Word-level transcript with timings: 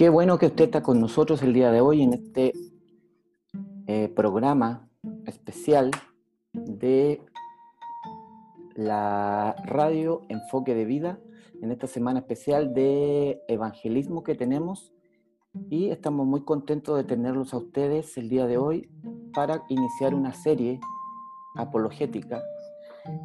Qué 0.00 0.08
bueno 0.08 0.38
que 0.38 0.46
usted 0.46 0.64
está 0.64 0.82
con 0.82 0.98
nosotros 0.98 1.42
el 1.42 1.52
día 1.52 1.70
de 1.70 1.82
hoy 1.82 2.00
en 2.00 2.14
este 2.14 2.54
eh, 3.86 4.08
programa 4.08 4.88
especial 5.26 5.90
de 6.54 7.20
la 8.76 9.54
radio 9.66 10.22
Enfoque 10.30 10.74
de 10.74 10.86
Vida, 10.86 11.18
en 11.60 11.70
esta 11.70 11.86
semana 11.86 12.20
especial 12.20 12.72
de 12.72 13.42
evangelismo 13.46 14.22
que 14.22 14.34
tenemos. 14.34 14.94
Y 15.68 15.90
estamos 15.90 16.26
muy 16.26 16.46
contentos 16.46 16.96
de 16.96 17.04
tenerlos 17.04 17.52
a 17.52 17.58
ustedes 17.58 18.16
el 18.16 18.30
día 18.30 18.46
de 18.46 18.56
hoy 18.56 18.88
para 19.34 19.64
iniciar 19.68 20.14
una 20.14 20.32
serie 20.32 20.80
apologética. 21.56 22.42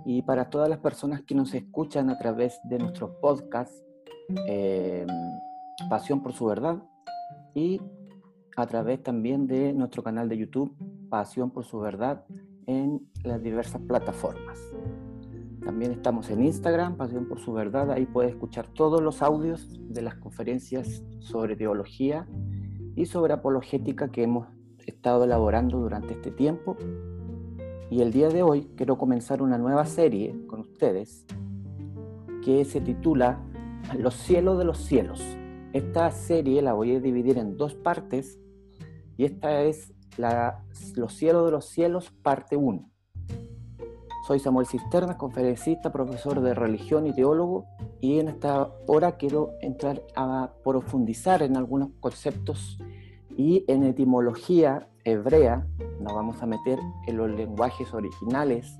Y 0.06 0.24
para 0.24 0.50
todas 0.50 0.68
las 0.68 0.80
personas 0.80 1.22
que 1.22 1.36
nos 1.36 1.54
escuchan 1.54 2.10
a 2.10 2.18
través 2.18 2.60
de 2.66 2.80
nuestro 2.80 3.18
podcast 3.22 3.74
eh, 4.50 5.08
Pasión 5.90 6.24
por 6.24 6.34
su 6.34 6.46
Verdad 6.46 6.82
y 7.54 7.82
a 8.56 8.66
través 8.66 9.04
también 9.04 9.48
de 9.48 9.74
nuestro 9.74 10.04
canal 10.04 10.30
de 10.30 10.38
YouTube 10.38 10.74
Pasión 11.10 11.52
por 11.52 11.66
su 11.66 11.80
Verdad 11.80 12.26
en 12.66 13.08
las 13.24 13.42
diversas 13.42 13.82
plataformas. 13.82 14.60
También 15.64 15.92
estamos 15.92 16.30
en 16.30 16.46
Instagram, 16.46 16.96
Pasión 16.96 17.28
por 17.28 17.40
su 17.40 17.52
Verdad, 17.52 17.92
ahí 17.92 18.06
puede 18.06 18.30
escuchar 18.30 18.68
todos 18.68 19.02
los 19.02 19.22
audios 19.22 19.68
de 19.90 20.02
las 20.02 20.16
conferencias 20.16 21.04
sobre 21.20 21.56
teología 21.56 22.28
y 22.96 23.06
sobre 23.06 23.34
apologética 23.34 24.10
que 24.10 24.24
hemos 24.24 24.48
estado 24.86 25.26
elaborando 25.26 25.80
durante 25.80 26.14
este 26.14 26.32
tiempo. 26.32 26.78
Y 27.90 28.02
el 28.02 28.12
día 28.12 28.30
de 28.30 28.44
hoy 28.44 28.70
quiero 28.76 28.98
comenzar 28.98 29.42
una 29.42 29.58
nueva 29.58 29.86
serie 29.86 30.36
con 30.48 30.62
ustedes 30.62 31.26
que 32.44 32.64
se 32.64 32.80
titula 32.80 33.40
Los 33.98 34.16
cielos 34.16 34.58
de 34.58 34.66
los 34.66 34.78
cielos. 34.78 35.22
Esta 35.76 36.10
serie 36.12 36.62
la 36.62 36.72
voy 36.72 36.96
a 36.96 37.02
dividir 37.02 37.38
en 37.38 37.58
dos 37.58 37.74
partes 37.74 38.40
y 39.18 39.26
esta 39.26 39.62
es 39.64 39.94
la, 40.16 40.64
Los 40.96 41.16
cielos 41.16 41.44
de 41.44 41.52
los 41.52 41.66
cielos, 41.66 42.12
parte 42.24 42.56
1. 42.56 42.90
Soy 44.26 44.40
Samuel 44.40 44.68
Cisterna, 44.68 45.18
conferencista, 45.18 45.92
profesor 45.92 46.40
de 46.40 46.54
religión 46.54 47.08
y 47.08 47.14
teólogo, 47.14 47.66
y 48.00 48.20
en 48.20 48.30
esta 48.30 48.72
hora 48.88 49.18
quiero 49.18 49.52
entrar 49.60 50.02
a 50.16 50.54
profundizar 50.64 51.44
en 51.44 51.58
algunos 51.58 51.90
conceptos 52.00 52.80
y 53.36 53.66
en 53.68 53.84
etimología 53.84 54.88
hebrea. 55.04 55.68
Nos 56.00 56.14
vamos 56.14 56.42
a 56.42 56.46
meter 56.46 56.80
en 57.06 57.18
los 57.18 57.30
lenguajes 57.30 57.94
originales 57.94 58.78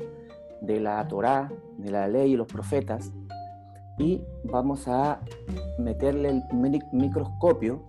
de 0.62 0.80
la 0.80 1.06
Torá, 1.10 1.52
de 1.78 1.92
la 1.92 2.08
ley 2.08 2.32
y 2.32 2.38
los 2.38 2.48
profetas, 2.48 3.12
y 3.98 4.22
vamos 4.44 4.88
a 4.88 5.22
meterle 5.80 6.30
el 6.30 6.44
microscopio 6.92 7.84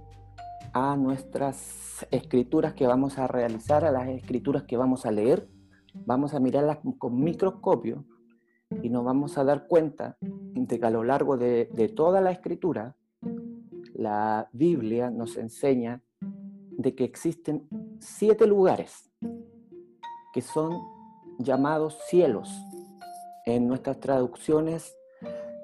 a 0.72 0.96
nuestras 0.96 2.06
escrituras 2.10 2.74
que 2.74 2.86
vamos 2.86 3.18
a 3.18 3.26
realizar, 3.26 3.84
a 3.84 3.90
las 3.90 4.08
escrituras 4.08 4.64
que 4.64 4.76
vamos 4.76 5.06
a 5.06 5.10
leer 5.10 5.48
vamos 6.04 6.34
a 6.34 6.40
mirarlas 6.40 6.78
con 6.98 7.22
microscopio 7.22 8.04
y 8.82 8.90
nos 8.90 9.04
vamos 9.04 9.38
a 9.38 9.44
dar 9.44 9.66
cuenta 9.66 10.18
de 10.20 10.80
que 10.80 10.86
a 10.86 10.90
lo 10.90 11.04
largo 11.04 11.36
de, 11.36 11.92
toda 11.94 12.20
la 12.20 12.32
escritura, 12.32 12.96
la 13.94 14.48
Biblia 14.52 15.10
nos 15.10 15.36
enseña 15.36 16.02
de 16.20 16.94
que 16.94 17.04
existen 17.04 17.68
siete 18.00 18.46
lugares 18.46 19.10
que 20.32 20.42
son 20.42 20.78
llamados 21.38 21.96
cielos. 22.08 22.50
En 23.46 23.68
nuestras 23.68 24.00
traducciones, 24.00 24.95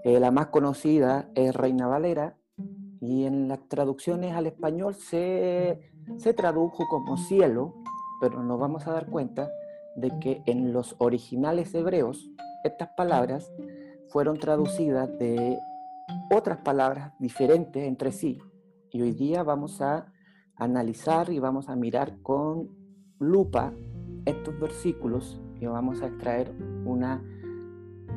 eh, 0.04 0.20
la 0.20 0.30
más 0.30 0.48
conocida 0.48 1.30
es 1.34 1.54
Reina 1.54 1.86
Valera 1.86 2.36
y 3.00 3.24
en 3.24 3.48
las 3.48 3.68
traducciones 3.68 4.34
al 4.34 4.46
español 4.46 4.94
se, 4.94 5.92
se 6.16 6.34
tradujo 6.34 6.88
como 6.88 7.16
cielo, 7.16 7.74
pero 8.20 8.42
nos 8.42 8.58
vamos 8.58 8.86
a 8.86 8.92
dar 8.92 9.06
cuenta 9.06 9.50
de 9.96 10.18
que 10.20 10.42
en 10.46 10.72
los 10.72 10.94
originales 10.98 11.74
hebreos 11.74 12.30
estas 12.64 12.90
palabras 12.96 13.52
fueron 14.08 14.38
traducidas 14.38 15.08
de 15.18 15.58
otras 16.30 16.58
palabras 16.58 17.12
diferentes 17.18 17.82
entre 17.82 18.12
sí. 18.12 18.38
Y 18.90 19.02
hoy 19.02 19.12
día 19.12 19.42
vamos 19.42 19.80
a 19.80 20.12
analizar 20.56 21.30
y 21.30 21.38
vamos 21.38 21.68
a 21.68 21.76
mirar 21.76 22.20
con 22.22 22.70
lupa 23.18 23.72
estos 24.24 24.58
versículos 24.60 25.40
y 25.60 25.66
vamos 25.66 26.02
a 26.02 26.08
extraer 26.08 26.54
una... 26.84 27.22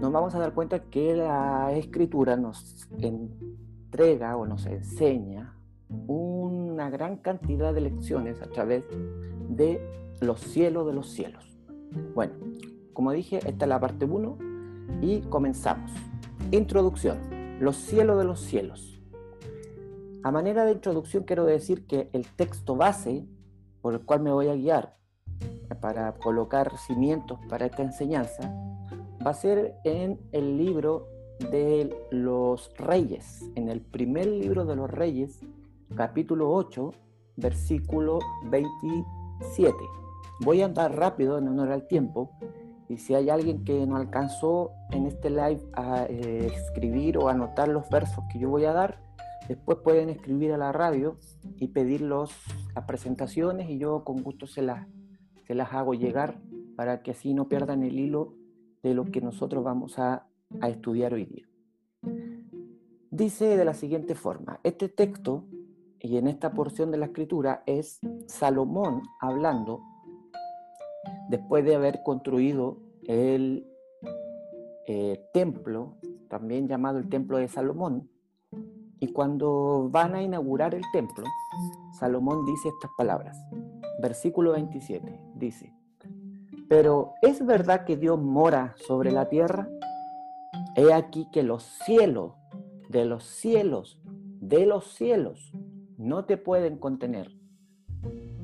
Nos 0.01 0.11
vamos 0.11 0.35
a 0.35 0.39
dar 0.39 0.53
cuenta 0.53 0.79
que 0.79 1.15
la 1.15 1.71
escritura 1.73 2.35
nos 2.35 2.87
entrega 2.99 4.35
o 4.35 4.45
nos 4.45 4.65
enseña 4.65 5.55
una 6.07 6.89
gran 6.89 7.17
cantidad 7.17 7.73
de 7.73 7.81
lecciones 7.81 8.41
a 8.41 8.47
través 8.47 8.83
de 9.49 9.81
los 10.19 10.41
cielos 10.41 10.85
de 10.85 10.93
los 10.93 11.09
cielos. 11.09 11.57
Bueno, 12.13 12.33
como 12.93 13.11
dije, 13.11 13.37
esta 13.37 13.65
es 13.65 13.69
la 13.69 13.79
parte 13.79 14.05
1 14.05 14.37
y 15.01 15.21
comenzamos. 15.21 15.91
Introducción. 16.51 17.17
Los 17.59 17.77
cielos 17.77 18.17
de 18.17 18.25
los 18.25 18.41
cielos. 18.41 19.01
A 20.23 20.31
manera 20.31 20.65
de 20.65 20.73
introducción 20.73 21.23
quiero 21.23 21.45
decir 21.45 21.87
que 21.87 22.09
el 22.11 22.27
texto 22.27 22.75
base 22.75 23.25
por 23.81 23.93
el 23.93 24.01
cual 24.01 24.21
me 24.21 24.31
voy 24.31 24.49
a 24.49 24.55
guiar 24.55 24.97
para 25.79 26.13
colocar 26.15 26.77
cimientos 26.77 27.39
para 27.47 27.67
esta 27.67 27.83
enseñanza 27.83 28.53
va 29.25 29.31
a 29.31 29.33
ser 29.33 29.75
en 29.83 30.19
el 30.31 30.57
libro 30.57 31.07
de 31.51 31.95
los 32.11 32.71
reyes, 32.77 33.49
en 33.55 33.69
el 33.69 33.81
primer 33.81 34.27
libro 34.27 34.65
de 34.65 34.75
los 34.75 34.89
reyes, 34.89 35.39
capítulo 35.95 36.51
8, 36.53 36.91
versículo 37.37 38.19
27. 38.51 39.73
Voy 40.41 40.61
a 40.61 40.65
andar 40.65 40.95
rápido 40.95 41.39
en 41.39 41.47
honor 41.47 41.71
al 41.71 41.87
tiempo 41.87 42.31
y 42.87 42.97
si 42.97 43.15
hay 43.15 43.29
alguien 43.29 43.63
que 43.63 43.87
no 43.87 43.95
alcanzó 43.95 44.71
en 44.91 45.07
este 45.07 45.31
live 45.31 45.61
a 45.73 46.05
eh, 46.07 46.51
escribir 46.53 47.17
o 47.17 47.27
anotar 47.27 47.67
los 47.67 47.89
versos 47.89 48.23
que 48.31 48.37
yo 48.37 48.49
voy 48.49 48.65
a 48.65 48.73
dar, 48.73 48.99
después 49.47 49.79
pueden 49.79 50.09
escribir 50.09 50.53
a 50.53 50.57
la 50.57 50.71
radio 50.71 51.17
y 51.57 51.69
pedir 51.69 52.01
las 52.01 52.29
presentaciones 52.85 53.71
y 53.71 53.79
yo 53.79 54.03
con 54.03 54.21
gusto 54.21 54.45
se 54.45 54.61
las, 54.61 54.87
se 55.47 55.55
las 55.55 55.73
hago 55.73 55.95
llegar 55.95 56.37
para 56.75 57.01
que 57.01 57.11
así 57.11 57.33
no 57.33 57.47
pierdan 57.49 57.81
el 57.81 57.97
hilo 57.97 58.35
de 58.85 58.93
lo 58.93 59.05
que 59.05 59.19
nosotros 59.19 59.63
vamos 59.63 59.97
a, 59.97 60.27
a 60.61 60.69
estudiar 60.69 61.15
hoy 61.15 61.25
día. 61.25 61.47
Dice 63.09 63.57
de 63.57 63.65
la 63.65 63.73
siguiente 63.73 64.13
forma, 64.13 64.59
este 64.63 64.89
texto 64.89 65.45
y 65.99 66.17
en 66.17 66.27
esta 66.27 66.51
porción 66.51 66.91
de 66.91 66.97
la 66.97 67.07
escritura 67.07 67.63
es 67.65 67.99
Salomón 68.27 69.01
hablando 69.19 69.81
después 71.29 71.65
de 71.65 71.73
haber 71.73 72.03
construido 72.03 72.77
el 73.07 73.65
eh, 74.85 75.29
templo, 75.33 75.95
también 76.27 76.67
llamado 76.67 76.99
el 76.99 77.09
templo 77.09 77.39
de 77.39 77.47
Salomón, 77.47 78.07
y 78.99 79.07
cuando 79.07 79.89
van 79.91 80.13
a 80.13 80.21
inaugurar 80.21 80.75
el 80.75 80.83
templo, 80.93 81.25
Salomón 81.99 82.45
dice 82.45 82.69
estas 82.69 82.91
palabras. 82.95 83.35
Versículo 83.99 84.51
27 84.51 85.19
dice, 85.33 85.74
pero 86.67 87.13
¿es 87.21 87.45
verdad 87.45 87.85
que 87.85 87.97
Dios 87.97 88.19
mora 88.19 88.75
sobre 88.77 89.11
la 89.11 89.29
tierra? 89.29 89.69
He 90.75 90.93
aquí 90.93 91.27
que 91.31 91.43
los 91.43 91.63
cielos, 91.85 92.33
de 92.89 93.05
los 93.05 93.23
cielos, 93.23 93.99
de 94.03 94.65
los 94.65 94.93
cielos, 94.93 95.53
no 95.97 96.25
te 96.25 96.37
pueden 96.37 96.77
contener 96.77 97.31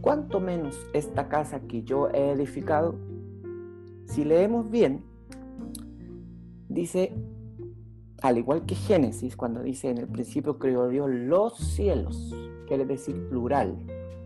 ¿cuánto 0.02 0.40
menos 0.40 0.76
esta 0.94 1.30
casa 1.30 1.62
que 1.62 1.84
yo 1.84 2.10
he 2.10 2.31
edificado? 2.31 2.96
Si 4.06 4.26
leemos 4.26 4.70
bien, 4.70 5.04
dice, 6.68 7.14
al 8.22 8.38
igual 8.38 8.66
que 8.66 8.75
Génesis, 8.75 9.38
cuando 9.38 9.62
dice 9.62 9.90
en 9.90 10.00
el 10.00 10.07
principio 10.07 10.60
creó 10.60 10.90
Dios 10.90 11.10
los 11.10 11.57
cielos, 11.57 12.36
quiere 12.68 12.86
decir 12.86 13.30
plural, 13.30 13.78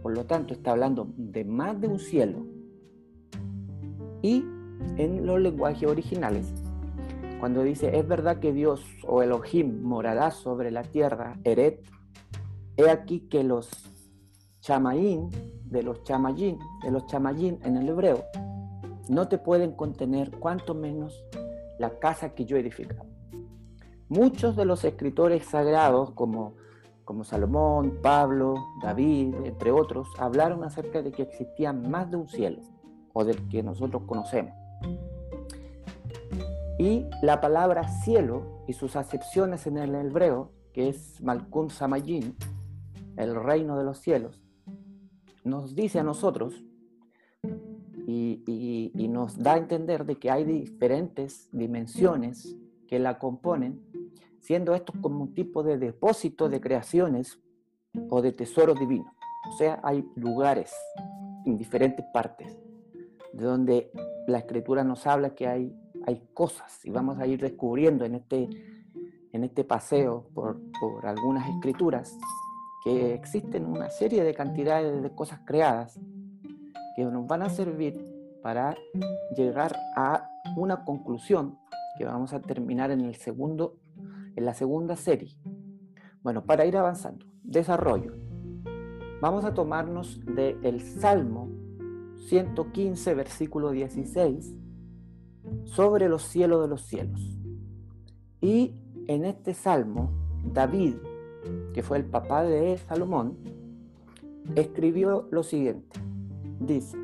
por 0.01 0.15
lo 0.15 0.25
tanto 0.25 0.53
está 0.53 0.71
hablando 0.71 1.07
de 1.17 1.43
más 1.43 1.79
de 1.79 1.87
un 1.87 1.99
cielo. 1.99 2.45
Y 4.21 4.43
en 4.97 5.25
los 5.25 5.39
lenguajes 5.39 5.89
originales, 5.89 6.53
cuando 7.39 7.63
dice, 7.63 7.97
es 7.97 8.07
verdad 8.07 8.39
que 8.39 8.53
Dios 8.53 8.83
o 9.07 9.21
Elohim 9.21 9.81
morará 9.83 10.31
sobre 10.31 10.71
la 10.71 10.83
tierra, 10.83 11.37
Eret, 11.43 11.83
he 12.77 12.89
aquí 12.89 13.21
que 13.21 13.43
los 13.43 13.69
chamaín 14.61 15.29
de 15.65 15.83
los 15.83 16.03
chamayín, 16.03 16.59
de 16.83 16.91
los 16.91 17.05
chamayín 17.07 17.59
en 17.63 17.77
el 17.77 17.89
hebreo, 17.89 18.23
no 19.09 19.27
te 19.27 19.37
pueden 19.37 19.73
contener 19.73 20.31
cuanto 20.31 20.73
menos 20.73 21.23
la 21.77 21.99
casa 21.99 22.33
que 22.33 22.45
yo 22.45 22.57
he 22.57 22.61
edificado. 22.61 23.05
Muchos 24.07 24.55
de 24.55 24.65
los 24.65 24.83
escritores 24.85 25.45
sagrados 25.45 26.11
como, 26.11 26.53
como 27.03 27.23
Salomón, 27.23 27.99
Pablo, 28.01 28.55
David, 28.81 29.35
entre 29.43 29.71
otros, 29.71 30.07
hablaron 30.17 30.63
acerca 30.63 31.01
de 31.01 31.11
que 31.11 31.23
existía 31.23 31.73
más 31.73 32.09
de 32.09 32.17
un 32.17 32.27
cielo, 32.27 32.61
o 33.15 33.23
del 33.23 33.47
que 33.47 33.63
nosotros 33.63 34.03
conocemos. 34.05 34.53
Y 36.77 37.05
la 37.21 37.39
palabra 37.39 37.87
cielo 37.87 38.63
y 38.67 38.73
sus 38.73 38.97
acepciones 38.97 39.65
en 39.65 39.77
el 39.77 39.95
hebreo, 39.95 40.51
que 40.73 40.89
es 40.89 41.21
Malkun 41.21 41.69
Samayin, 41.69 42.35
el 43.15 43.33
reino 43.33 43.77
de 43.77 43.85
los 43.85 43.99
cielos, 43.99 44.43
nos 45.45 45.75
dice 45.75 45.99
a 45.99 46.03
nosotros 46.03 46.61
y, 48.05 48.91
nos 49.09 49.37
da 49.41 49.53
a 49.53 49.57
entender 49.57 50.05
de 50.05 50.17
que 50.17 50.29
hay 50.29 50.43
diferentes 50.43 51.47
dimensiones 51.53 52.57
que 52.89 52.99
la 52.99 53.17
componen, 53.17 53.81
siendo 54.41 54.75
estos 54.75 54.97
como 54.99 55.23
un 55.23 55.33
tipo 55.33 55.63
de 55.63 55.77
depósito 55.77 56.49
de 56.49 56.59
creaciones 56.59 57.39
o 58.09 58.21
de 58.21 58.33
tesoros 58.33 58.77
divinos. 58.77 59.13
O 59.53 59.57
sea, 59.57 59.79
hay 59.83 60.05
lugares 60.15 60.73
en 61.45 61.57
diferentes 61.57 62.05
partes 62.13 62.64
de 63.35 63.45
donde 63.45 63.91
la 64.27 64.39
escritura 64.39 64.83
nos 64.83 65.05
habla 65.05 65.35
que 65.35 65.47
hay, 65.47 65.75
hay 66.07 66.27
cosas 66.33 66.83
y 66.85 66.89
vamos 66.89 67.19
a 67.19 67.27
ir 67.27 67.41
descubriendo 67.41 68.05
en 68.05 68.15
este, 68.15 68.47
en 69.33 69.43
este 69.43 69.63
paseo 69.63 70.27
por, 70.33 70.57
por 70.79 71.05
algunas 71.05 71.47
escrituras 71.49 72.17
que 72.83 73.13
existen 73.13 73.65
una 73.65 73.89
serie 73.89 74.23
de 74.23 74.33
cantidades 74.33 75.01
de 75.03 75.09
cosas 75.11 75.41
creadas 75.45 75.99
que 76.95 77.03
nos 77.03 77.27
van 77.27 77.41
a 77.41 77.49
servir 77.49 77.99
para 78.41 78.75
llegar 79.35 79.75
a 79.97 80.29
una 80.55 80.85
conclusión 80.85 81.57
que 81.97 82.05
vamos 82.05 82.31
a 82.33 82.39
terminar 82.39 82.91
en, 82.91 83.01
el 83.01 83.15
segundo, 83.15 83.77
en 84.35 84.45
la 84.45 84.53
segunda 84.53 84.95
serie. 84.95 85.35
Bueno, 86.23 86.45
para 86.45 86.65
ir 86.65 86.77
avanzando, 86.77 87.25
desarrollo. 87.43 88.13
Vamos 89.19 89.43
a 89.45 89.53
tomarnos 89.53 90.19
del 90.25 90.81
Salmo 90.81 91.64
115, 92.27 93.13
versículo 93.13 93.71
16, 93.71 94.55
sobre 95.65 96.09
los 96.09 96.23
cielos 96.23 96.61
de 96.61 96.67
los 96.67 96.81
cielos. 96.81 97.21
Y 98.41 98.75
en 99.07 99.25
este 99.25 99.53
salmo, 99.53 100.11
David, 100.43 100.95
que 101.73 101.83
fue 101.83 101.97
el 101.97 102.05
papá 102.05 102.43
de 102.43 102.77
Salomón, 102.77 103.37
escribió 104.55 105.27
lo 105.31 105.43
siguiente. 105.43 105.99
Dice, 106.59 106.97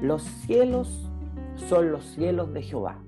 los 0.00 0.22
cielos 0.22 1.10
son 1.56 1.92
los 1.92 2.04
cielos 2.04 2.52
de 2.52 2.62
Jehová, 2.62 3.02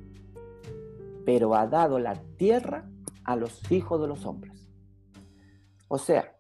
pero 1.24 1.54
ha 1.54 1.66
dado 1.66 1.98
la 1.98 2.14
tierra 2.36 2.88
a 3.24 3.36
los 3.36 3.70
hijos 3.72 4.00
de 4.00 4.06
los 4.06 4.26
hombres. 4.26 4.68
O 5.88 5.98
sea, 5.98 6.36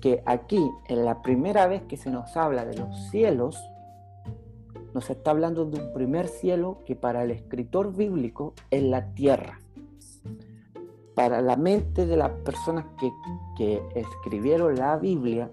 que 0.00 0.22
aquí, 0.26 0.70
en 0.88 1.04
la 1.04 1.22
primera 1.22 1.66
vez 1.66 1.82
que 1.82 1.96
se 1.96 2.10
nos 2.10 2.36
habla 2.36 2.64
de 2.64 2.76
los 2.76 3.08
cielos, 3.10 3.58
nos 4.96 5.10
está 5.10 5.32
hablando 5.32 5.66
de 5.66 5.78
un 5.78 5.92
primer 5.92 6.26
cielo 6.26 6.78
que 6.86 6.96
para 6.96 7.22
el 7.22 7.30
escritor 7.30 7.94
bíblico 7.94 8.54
es 8.70 8.82
la 8.82 9.12
tierra. 9.12 9.60
Para 11.14 11.42
la 11.42 11.56
mente 11.56 12.06
de 12.06 12.16
las 12.16 12.30
personas 12.30 12.86
que, 12.98 13.10
que 13.58 13.82
escribieron 13.94 14.74
la 14.76 14.96
Biblia, 14.96 15.50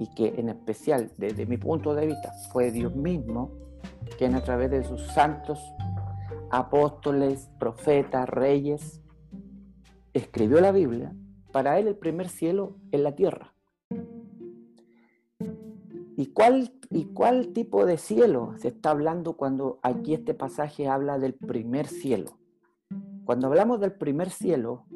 y 0.00 0.08
que 0.08 0.34
en 0.36 0.48
especial 0.48 1.12
desde 1.16 1.46
mi 1.46 1.58
punto 1.58 1.94
de 1.94 2.06
vista 2.06 2.32
fue 2.52 2.72
Dios 2.72 2.96
mismo, 2.96 3.52
quien 4.18 4.34
a 4.34 4.42
través 4.42 4.68
de 4.72 4.82
sus 4.82 5.00
santos 5.12 5.60
apóstoles, 6.50 7.48
profetas, 7.60 8.28
reyes, 8.28 9.00
escribió 10.12 10.60
la 10.60 10.72
Biblia, 10.72 11.14
para 11.52 11.78
él 11.78 11.86
el 11.86 11.96
primer 11.96 12.28
cielo 12.28 12.74
es 12.90 13.00
la 13.00 13.14
tierra. 13.14 13.54
¿Y 16.16 16.26
cuál, 16.32 16.72
¿Y 16.92 17.04
cuál 17.04 17.52
tipo 17.52 17.86
de 17.86 17.96
cielo 17.96 18.54
se 18.56 18.68
está 18.68 18.90
hablando 18.90 19.36
cuando 19.36 19.78
aquí 19.82 20.12
este 20.12 20.34
pasaje 20.34 20.88
habla 20.88 21.20
del 21.20 21.34
primer 21.34 21.86
cielo? 21.86 22.36
Cuando 23.24 23.46
hablamos 23.46 23.78
del 23.78 23.92
primer 23.92 24.30
cielo, 24.30 24.86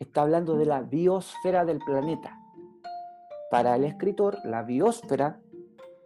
está 0.00 0.22
hablando 0.22 0.56
de 0.56 0.64
la 0.64 0.80
biosfera 0.80 1.66
del 1.66 1.78
planeta. 1.80 2.38
Para 3.50 3.76
el 3.76 3.84
escritor, 3.84 4.38
la 4.44 4.62
biosfera, 4.62 5.42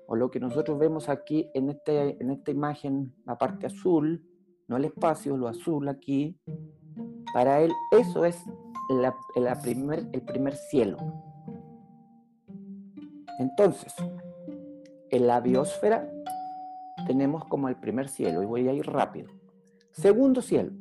o 0.08 0.16
lo 0.16 0.32
que 0.32 0.40
nosotros 0.40 0.80
vemos 0.80 1.08
aquí 1.08 1.48
en, 1.54 1.70
este, 1.70 2.20
en 2.20 2.30
esta 2.32 2.50
imagen, 2.50 3.14
la 3.24 3.38
parte 3.38 3.66
azul, 3.66 4.26
no 4.66 4.76
el 4.76 4.86
espacio, 4.86 5.36
lo 5.36 5.46
azul 5.46 5.88
aquí, 5.88 6.40
para 7.32 7.60
él 7.60 7.70
eso 7.92 8.24
es 8.24 8.42
la 8.90 9.60
primer, 9.62 10.08
el 10.12 10.22
primer 10.22 10.56
cielo. 10.56 10.96
Entonces, 13.38 13.94
en 15.10 15.26
la 15.26 15.40
biosfera 15.40 16.10
tenemos 17.06 17.44
como 17.44 17.68
el 17.68 17.76
primer 17.76 18.08
cielo, 18.08 18.42
y 18.42 18.46
voy 18.46 18.68
a 18.68 18.72
ir 18.72 18.86
rápido. 18.86 19.30
Segundo 19.92 20.42
cielo. 20.42 20.72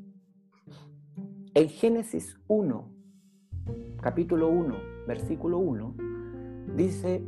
En 1.53 1.69
Génesis 1.69 2.37
1, 2.47 2.89
capítulo 4.01 4.49
1, 4.49 4.75
versículo 5.07 5.59
1, 5.59 5.95
dice, 6.75 7.23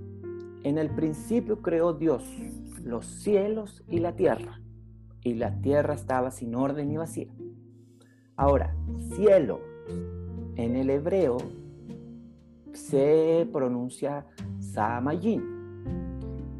en 0.63 0.77
el 0.77 0.89
principio 0.89 1.61
creó 1.61 1.93
Dios 1.93 2.23
los 2.83 3.05
cielos 3.05 3.83
y 3.87 3.99
la 3.99 4.15
tierra, 4.15 4.61
y 5.21 5.35
la 5.35 5.61
tierra 5.61 5.93
estaba 5.93 6.31
sin 6.31 6.55
orden 6.55 6.91
y 6.91 6.97
vacía. 6.97 7.31
Ahora, 8.35 8.75
cielo 9.15 9.61
en 10.55 10.75
el 10.75 10.89
hebreo 10.89 11.37
se 12.73 13.47
pronuncia 13.51 14.25
Samayin 14.59 15.56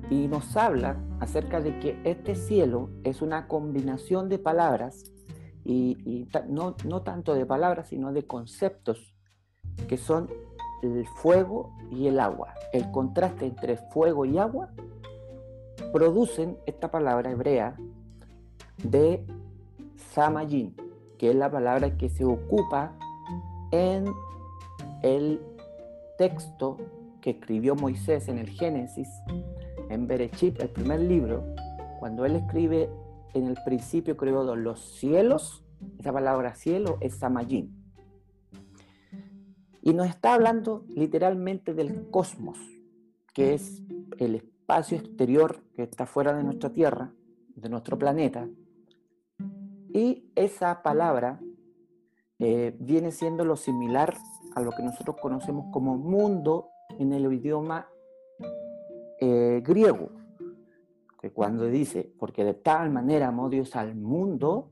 y 0.10 0.28
nos 0.28 0.56
habla 0.56 0.98
acerca 1.20 1.60
de 1.60 1.80
que 1.80 2.00
este 2.04 2.36
cielo 2.36 2.90
es 3.04 3.22
una 3.22 3.48
combinación 3.48 4.30
de 4.30 4.40
palabras 4.40 5.12
y, 5.66 6.28
no, 6.48 6.76
no, 6.86 7.02
tanto 7.02 7.34
de 7.34 7.46
palabras, 7.46 7.90
sino 7.90 8.14
de 8.14 8.26
conceptos 8.26 9.14
que 9.90 9.98
son 9.98 10.30
el 10.82 11.06
fuego 11.08 11.76
y 11.92 12.08
el 12.08 12.22
agua. 12.22 12.54
El 12.72 12.90
contraste 12.92 13.46
entre 13.46 13.76
fuego 13.76 14.24
y 14.24 14.38
agua 14.38 14.70
producen 15.92 16.58
esta 16.66 16.90
palabra 16.90 17.32
hebrea 17.32 17.76
de 18.82 19.26
Samayin, 20.14 20.74
que 21.18 21.32
es 21.32 21.36
la 21.36 21.52
palabra 21.52 21.98
que 21.98 22.08
se 22.10 22.24
ocupa 22.24 22.94
en 23.72 24.06
el 25.04 25.42
texto 26.18 26.78
que 27.20 27.32
escribió 27.32 27.76
Moisés 27.76 28.30
en 28.30 28.38
el 28.38 28.50
Génesis 28.50 29.10
en 29.90 30.08
Berechit, 30.08 30.60
el 30.62 30.70
primer 30.70 31.00
libro, 31.00 31.44
cuando 32.00 32.26
él 32.26 32.36
escribe 32.36 32.90
en 33.34 33.48
el 33.48 33.58
principio 33.66 34.18
creó 34.18 34.56
los 34.56 34.80
cielos, 34.98 35.64
esa 36.00 36.12
palabra 36.12 36.56
cielo 36.56 36.98
es 37.02 37.16
Samayín. 37.16 37.74
Y 39.82 39.94
nos 39.94 40.08
está 40.08 40.34
hablando 40.34 40.86
literalmente 40.90 41.74
del 41.74 42.10
cosmos, 42.10 42.58
que 43.34 43.54
es 43.54 43.82
el 44.18 44.36
espacio 44.36 44.98
exterior 44.98 45.64
que 45.76 45.84
está 45.84 46.06
fuera 46.06 46.34
de 46.34 46.44
nuestra 46.44 46.72
Tierra, 46.72 47.14
de 47.56 47.70
nuestro 47.70 47.98
planeta. 47.98 48.48
Y 49.94 50.30
esa 50.36 50.84
palabra 50.84 51.40
eh, 52.40 52.76
viene 52.80 53.12
siendo 53.12 53.46
lo 53.46 53.56
similar 53.56 54.18
a 54.56 54.62
lo 54.62 54.72
que 54.72 54.84
nosotros 54.84 55.16
conocemos 55.22 55.68
como 55.72 55.98
mundo 55.98 56.70
en 57.00 57.14
el 57.14 57.32
idioma 57.32 57.88
eh, 59.20 59.62
griego, 59.66 60.12
que 61.22 61.32
cuando 61.32 61.66
dice, 61.66 62.12
porque 62.20 62.44
de 62.44 62.54
tal 62.54 62.92
manera 62.92 63.30
amó 63.30 63.50
Dios 63.50 63.76
al 63.76 63.96
mundo, 63.96 64.72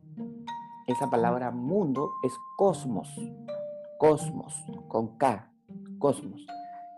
esa 0.88 1.10
palabra 1.10 1.52
mundo 1.52 2.12
es 2.24 2.34
cosmos, 2.58 3.10
cosmos, 3.98 4.54
con 4.88 5.18
K, 5.18 5.52
cosmos. 5.98 6.46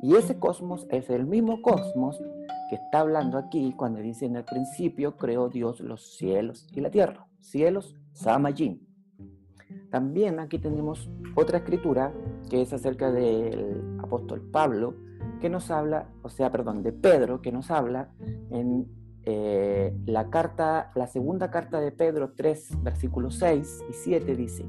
Y 0.02 0.16
ese 0.16 0.38
cosmos 0.38 0.86
es 0.90 1.10
el 1.10 1.26
mismo 1.26 1.62
cosmos 1.62 2.20
que 2.70 2.76
está 2.76 3.00
hablando 3.00 3.38
aquí 3.38 3.74
cuando 3.76 4.00
dice 4.00 4.26
en 4.26 4.36
el 4.36 4.44
principio 4.44 5.16
creó 5.16 5.50
Dios 5.50 5.80
los 5.80 6.18
cielos 6.18 6.68
y 6.74 6.82
la 6.82 6.92
tierra. 6.92 7.28
Cielos, 7.40 7.96
Samajin. 8.12 8.86
También 9.90 10.40
aquí 10.40 10.60
tenemos 10.60 11.10
otra 11.36 11.60
escritura 11.60 12.14
que 12.50 12.62
es 12.62 12.74
acerca 12.74 13.12
del 13.12 14.00
apóstol 14.00 14.42
Pablo, 14.52 14.96
que 15.40 15.50
nos 15.50 15.72
habla, 15.72 16.10
o 16.22 16.30
sea, 16.30 16.52
perdón, 16.52 16.84
de 16.84 16.92
Pedro, 16.92 17.42
que 17.42 17.52
nos 17.52 17.72
habla 17.72 18.10
en 18.50 18.88
eh, 19.24 19.94
la 20.06 20.30
carta, 20.30 20.92
la 20.96 21.08
segunda 21.08 21.52
carta 21.52 21.80
de 21.80 21.92
Pedro 21.92 22.34
3, 22.36 22.84
versículos 22.84 23.36
6 23.36 23.86
y 23.90 23.94
7 23.94 24.36
dice, 24.36 24.66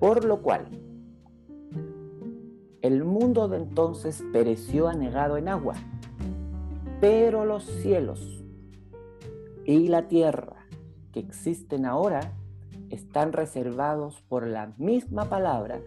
por 0.00 0.24
lo 0.24 0.42
cual 0.42 0.68
el 2.82 3.04
mundo 3.04 3.48
de 3.48 3.58
entonces 3.58 4.24
pereció 4.32 4.88
anegado 4.88 5.36
en 5.36 5.48
agua, 5.48 5.74
pero 7.00 7.44
los 7.44 7.64
cielos 7.64 8.44
y 9.64 9.88
la 9.88 10.08
tierra 10.08 10.66
que 11.12 11.20
existen 11.20 11.86
ahora 11.86 12.32
están 12.90 13.32
reservados 13.32 14.22
por 14.22 14.46
la 14.46 14.72
misma 14.78 15.26
palabra 15.26 15.80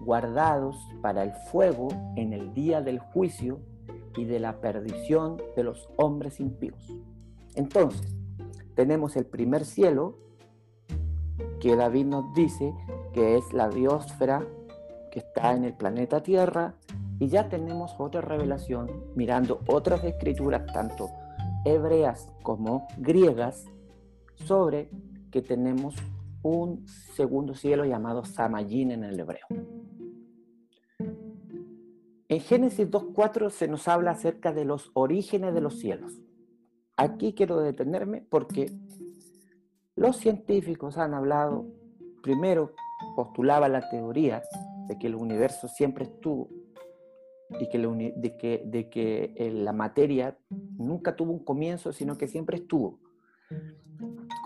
guardados 0.00 0.76
para 1.02 1.22
el 1.22 1.32
fuego 1.50 1.88
en 2.16 2.32
el 2.32 2.52
día 2.54 2.80
del 2.80 2.98
juicio 2.98 3.60
y 4.16 4.24
de 4.24 4.40
la 4.40 4.60
perdición 4.60 5.40
de 5.56 5.64
los 5.64 5.88
hombres 5.96 6.40
impíos. 6.40 6.92
Entonces, 7.54 8.14
tenemos 8.74 9.16
el 9.16 9.26
primer 9.26 9.64
cielo, 9.64 10.18
que 11.60 11.76
David 11.76 12.06
nos 12.06 12.34
dice 12.34 12.74
que 13.12 13.36
es 13.36 13.52
la 13.52 13.68
biosfera 13.68 14.46
que 15.10 15.20
está 15.20 15.54
en 15.54 15.64
el 15.64 15.72
planeta 15.72 16.22
Tierra, 16.22 16.74
Y 17.18 17.28
ya 17.28 17.48
tenemos 17.48 17.94
otra 17.98 18.20
revelación 18.20 18.90
mirando 19.14 19.60
otras 19.66 20.04
escrituras, 20.04 20.66
tanto 20.72 21.08
hebreas 21.64 22.28
como 22.42 22.86
griegas, 22.98 23.64
sobre 24.34 24.90
que 25.30 25.40
tenemos 25.40 25.94
un 26.46 26.86
segundo 26.86 27.54
cielo 27.54 27.84
llamado 27.84 28.24
Samayin 28.24 28.92
en 28.92 29.04
el 29.04 29.18
hebreo. 29.18 29.46
En 32.28 32.40
Génesis 32.40 32.90
2.4 32.90 33.50
se 33.50 33.68
nos 33.68 33.86
habla 33.88 34.12
acerca 34.12 34.52
de 34.52 34.64
los 34.64 34.90
orígenes 34.94 35.54
de 35.54 35.60
los 35.60 35.78
cielos. 35.78 36.12
Aquí 36.96 37.34
quiero 37.34 37.60
detenerme 37.60 38.26
porque 38.28 38.72
los 39.94 40.16
científicos 40.16 40.98
han 40.98 41.14
hablado, 41.14 41.66
primero 42.22 42.72
postulaba 43.14 43.68
la 43.68 43.88
teoría 43.88 44.42
de 44.88 44.98
que 44.98 45.06
el 45.06 45.14
universo 45.14 45.68
siempre 45.68 46.04
estuvo 46.04 46.48
y 47.60 47.68
que, 47.68 47.78
de 47.78 48.36
que, 48.36 48.62
de 48.66 48.90
que 48.90 49.34
eh, 49.36 49.50
la 49.50 49.72
materia 49.72 50.36
nunca 50.50 51.14
tuvo 51.14 51.32
un 51.32 51.44
comienzo, 51.44 51.92
sino 51.92 52.16
que 52.16 52.26
siempre 52.26 52.58
estuvo. 52.58 52.98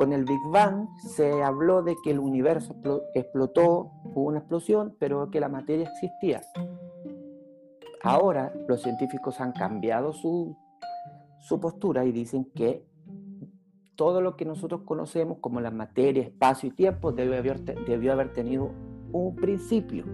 Con 0.00 0.14
el 0.14 0.25
Big 0.25 0.40
Bang 0.47 0.88
se 0.97 1.42
habló 1.42 1.83
de 1.83 1.95
que 2.02 2.12
el 2.12 2.21
universo 2.21 2.75
explotó, 3.14 3.92
hubo 4.02 4.23
una 4.23 4.38
explosión, 4.38 4.97
pero 4.99 5.30
que 5.30 5.40
la 5.40 5.50
materia 5.50 5.90
existía. 5.90 6.40
Ahora 8.02 8.50
los 8.66 8.80
científicos 8.80 9.42
han 9.42 9.52
cambiado 9.52 10.14
su, 10.14 10.57
su 11.38 11.61
postura 11.61 12.07
y 12.07 12.12
dicen 12.12 12.47
que 12.54 12.83
todo 13.95 14.23
lo 14.23 14.38
que 14.38 14.47
nosotros 14.47 14.85
conocemos 14.87 15.37
como 15.42 15.61
la 15.61 15.71
materia, 15.71 16.23
espacio 16.23 16.71
y 16.71 16.73
tiempo 16.73 17.12
debió 17.12 17.37
haber, 17.37 17.62
debió 17.85 18.14
haber 18.14 18.33
tenido 18.33 18.71
un 19.12 19.37
principio. 19.37 20.07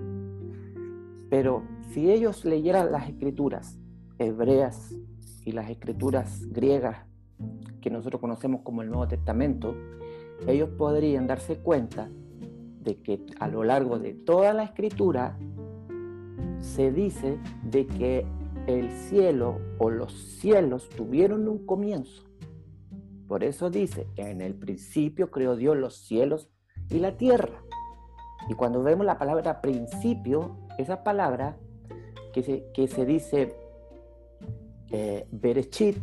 Pero 1.31 1.63
si 1.93 2.11
ellos 2.11 2.45
leyeran 2.45 2.91
las 2.91 3.09
escrituras 3.09 3.79
hebreas 4.19 4.97
y 5.45 5.53
las 5.53 5.71
escrituras 5.71 6.45
griegas 6.51 7.07
que 7.87 7.91
nosotros 7.93 8.21
conocemos 8.21 8.63
como 8.63 8.83
el 8.83 8.89
Nuevo 8.89 9.07
Testamento, 9.07 9.77
ellos 10.49 10.71
podrían 10.71 11.29
darse 11.29 11.59
cuenta 11.59 12.11
de 12.81 13.01
que 13.01 13.25
a 13.39 13.47
lo 13.47 13.63
largo 13.63 14.01
de 14.01 14.13
toda 14.13 14.53
la 14.53 14.65
escritura 14.65 15.39
se 16.59 16.91
dice 16.91 17.39
de 17.63 17.87
que 17.87 18.27
el 18.67 18.91
cielo 18.91 19.61
o 19.79 19.89
los 19.89 20.13
cielos 20.13 20.89
tuvieron 20.89 21.47
un 21.47 21.65
comienzo. 21.65 22.25
Por 23.29 23.45
eso 23.45 23.71
dice, 23.71 24.09
en 24.17 24.41
el 24.41 24.57
principio 24.57 25.31
creó 25.31 25.55
Dios 25.55 25.77
los 25.77 25.95
cielos 25.95 26.51
y 26.91 26.99
la 26.99 27.17
tierra. 27.17 27.63
Y 28.49 28.55
cuando 28.55 28.83
vemos 28.83 29.07
la 29.07 29.17
palabra 29.17 29.61
principio, 29.61 30.57
esa 30.77 31.05
palabra 31.05 31.57
que 32.33 32.43
se, 32.43 32.67
que 32.75 32.89
se 32.89 33.07
dice 33.07 33.55
eh, 34.91 35.29
Berechit, 35.31 35.99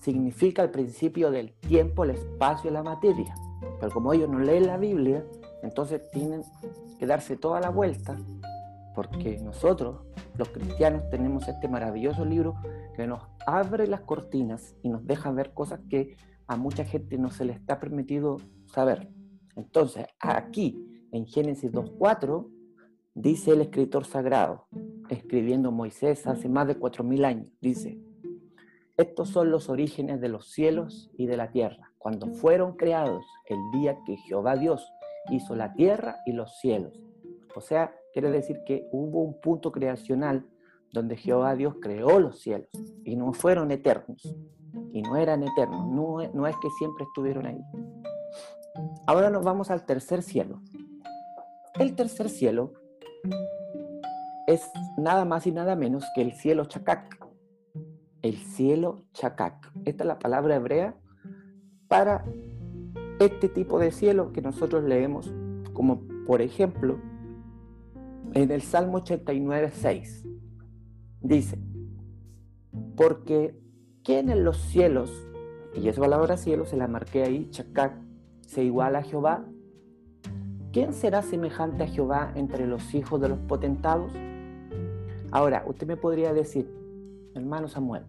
significa 0.00 0.62
el 0.62 0.70
principio 0.70 1.30
del 1.30 1.52
tiempo, 1.54 2.04
el 2.04 2.10
espacio 2.10 2.70
y 2.70 2.72
la 2.72 2.82
materia. 2.82 3.34
Pero 3.80 3.92
como 3.92 4.12
ellos 4.12 4.28
no 4.28 4.38
leen 4.38 4.66
la 4.66 4.76
Biblia, 4.76 5.24
entonces 5.62 6.02
tienen 6.10 6.42
que 6.98 7.06
darse 7.06 7.36
toda 7.36 7.60
la 7.60 7.70
vuelta, 7.70 8.16
porque 8.94 9.38
nosotros, 9.38 10.00
los 10.36 10.48
cristianos, 10.48 11.08
tenemos 11.10 11.46
este 11.48 11.68
maravilloso 11.68 12.24
libro 12.24 12.56
que 12.96 13.06
nos 13.06 13.22
abre 13.46 13.86
las 13.86 14.00
cortinas 14.00 14.74
y 14.82 14.88
nos 14.88 15.06
deja 15.06 15.30
ver 15.30 15.52
cosas 15.54 15.80
que 15.88 16.16
a 16.46 16.56
mucha 16.56 16.84
gente 16.84 17.18
no 17.18 17.30
se 17.30 17.44
le 17.44 17.52
está 17.52 17.78
permitido 17.78 18.38
saber. 18.66 19.08
Entonces, 19.54 20.06
aquí, 20.20 21.06
en 21.12 21.26
Génesis 21.26 21.70
2.4, 21.72 22.48
dice 23.14 23.52
el 23.52 23.60
escritor 23.60 24.04
sagrado, 24.04 24.66
escribiendo 25.08 25.72
Moisés 25.72 26.26
hace 26.26 26.48
más 26.48 26.66
de 26.66 26.78
4.000 26.78 27.24
años, 27.24 27.46
dice, 27.60 28.00
estos 28.98 29.28
son 29.28 29.52
los 29.52 29.68
orígenes 29.68 30.20
de 30.20 30.28
los 30.28 30.50
cielos 30.50 31.08
y 31.16 31.26
de 31.26 31.36
la 31.36 31.52
tierra, 31.52 31.92
cuando 31.98 32.26
fueron 32.26 32.72
creados 32.72 33.24
el 33.46 33.58
día 33.72 33.96
que 34.04 34.16
Jehová 34.16 34.56
Dios 34.56 34.92
hizo 35.30 35.54
la 35.54 35.72
tierra 35.72 36.16
y 36.26 36.32
los 36.32 36.58
cielos. 36.58 37.00
O 37.54 37.60
sea, 37.60 37.94
quiere 38.12 38.32
decir 38.32 38.58
que 38.66 38.88
hubo 38.90 39.22
un 39.22 39.40
punto 39.40 39.70
creacional 39.70 40.44
donde 40.92 41.16
Jehová 41.16 41.54
Dios 41.54 41.76
creó 41.80 42.18
los 42.18 42.40
cielos 42.40 42.70
y 43.04 43.14
no 43.14 43.32
fueron 43.32 43.70
eternos 43.70 44.34
y 44.92 45.02
no 45.02 45.16
eran 45.16 45.44
eternos, 45.44 45.86
no, 45.86 46.18
no 46.34 46.46
es 46.48 46.56
que 46.56 46.68
siempre 46.70 47.04
estuvieron 47.04 47.46
ahí. 47.46 47.60
Ahora 49.06 49.30
nos 49.30 49.44
vamos 49.44 49.70
al 49.70 49.86
tercer 49.86 50.22
cielo. 50.22 50.60
El 51.78 51.94
tercer 51.94 52.28
cielo 52.28 52.72
es 54.48 54.68
nada 54.96 55.24
más 55.24 55.46
y 55.46 55.52
nada 55.52 55.76
menos 55.76 56.04
que 56.16 56.22
el 56.22 56.32
cielo 56.32 56.64
Chacac 56.64 57.27
el 58.28 58.36
cielo 58.36 59.04
Chakak. 59.14 59.72
Esta 59.84 60.04
es 60.04 60.08
la 60.08 60.18
palabra 60.18 60.56
hebrea 60.56 60.94
para 61.88 62.24
este 63.18 63.48
tipo 63.48 63.78
de 63.78 63.90
cielo 63.90 64.32
que 64.32 64.42
nosotros 64.42 64.84
leemos, 64.84 65.32
como 65.72 66.02
por 66.26 66.42
ejemplo 66.42 66.98
en 68.34 68.50
el 68.50 68.62
Salmo 68.62 68.98
89, 68.98 69.70
6. 69.72 70.28
Dice, 71.20 71.58
porque 72.96 73.58
¿quién 74.04 74.28
en 74.28 74.44
los 74.44 74.58
cielos, 74.58 75.10
y 75.74 75.88
esa 75.88 76.00
palabra 76.00 76.36
cielo 76.36 76.66
se 76.66 76.76
la 76.76 76.86
marqué 76.86 77.22
ahí, 77.22 77.48
Chakak, 77.50 77.94
se 78.46 78.62
iguala 78.62 78.98
a 79.00 79.02
Jehová? 79.02 79.46
¿Quién 80.72 80.92
será 80.92 81.22
semejante 81.22 81.84
a 81.84 81.86
Jehová 81.86 82.32
entre 82.34 82.66
los 82.66 82.94
hijos 82.94 83.20
de 83.20 83.30
los 83.30 83.38
potentados? 83.38 84.12
Ahora, 85.30 85.64
usted 85.66 85.86
me 85.86 85.96
podría 85.96 86.32
decir, 86.34 86.70
hermano 87.34 87.68
Samuel. 87.68 88.04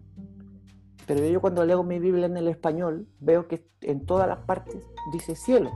Pero 1.10 1.26
yo 1.26 1.40
cuando 1.40 1.64
leo 1.64 1.82
mi 1.82 1.98
Biblia 1.98 2.26
en 2.26 2.36
el 2.36 2.46
español 2.46 3.08
veo 3.18 3.48
que 3.48 3.66
en 3.80 4.06
todas 4.06 4.28
las 4.28 4.38
partes 4.44 4.86
dice 5.12 5.34
cielo. 5.34 5.72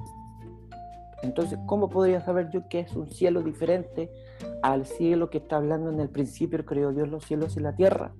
Entonces, 1.24 1.58
¿cómo 1.66 1.90
podría 1.90 2.20
saber 2.20 2.50
yo 2.52 2.68
que 2.68 2.78
es 2.78 2.94
un 2.94 3.10
cielo 3.10 3.42
diferente 3.42 4.12
al 4.62 4.86
cielo 4.86 5.30
que 5.30 5.38
está 5.38 5.56
hablando 5.56 5.90
en 5.90 5.98
el 5.98 6.08
principio, 6.08 6.64
creó 6.64 6.92
Dios 6.92 7.08
los 7.08 7.24
cielos 7.24 7.56
y 7.56 7.60
la 7.60 7.74
tierra? 7.74 8.12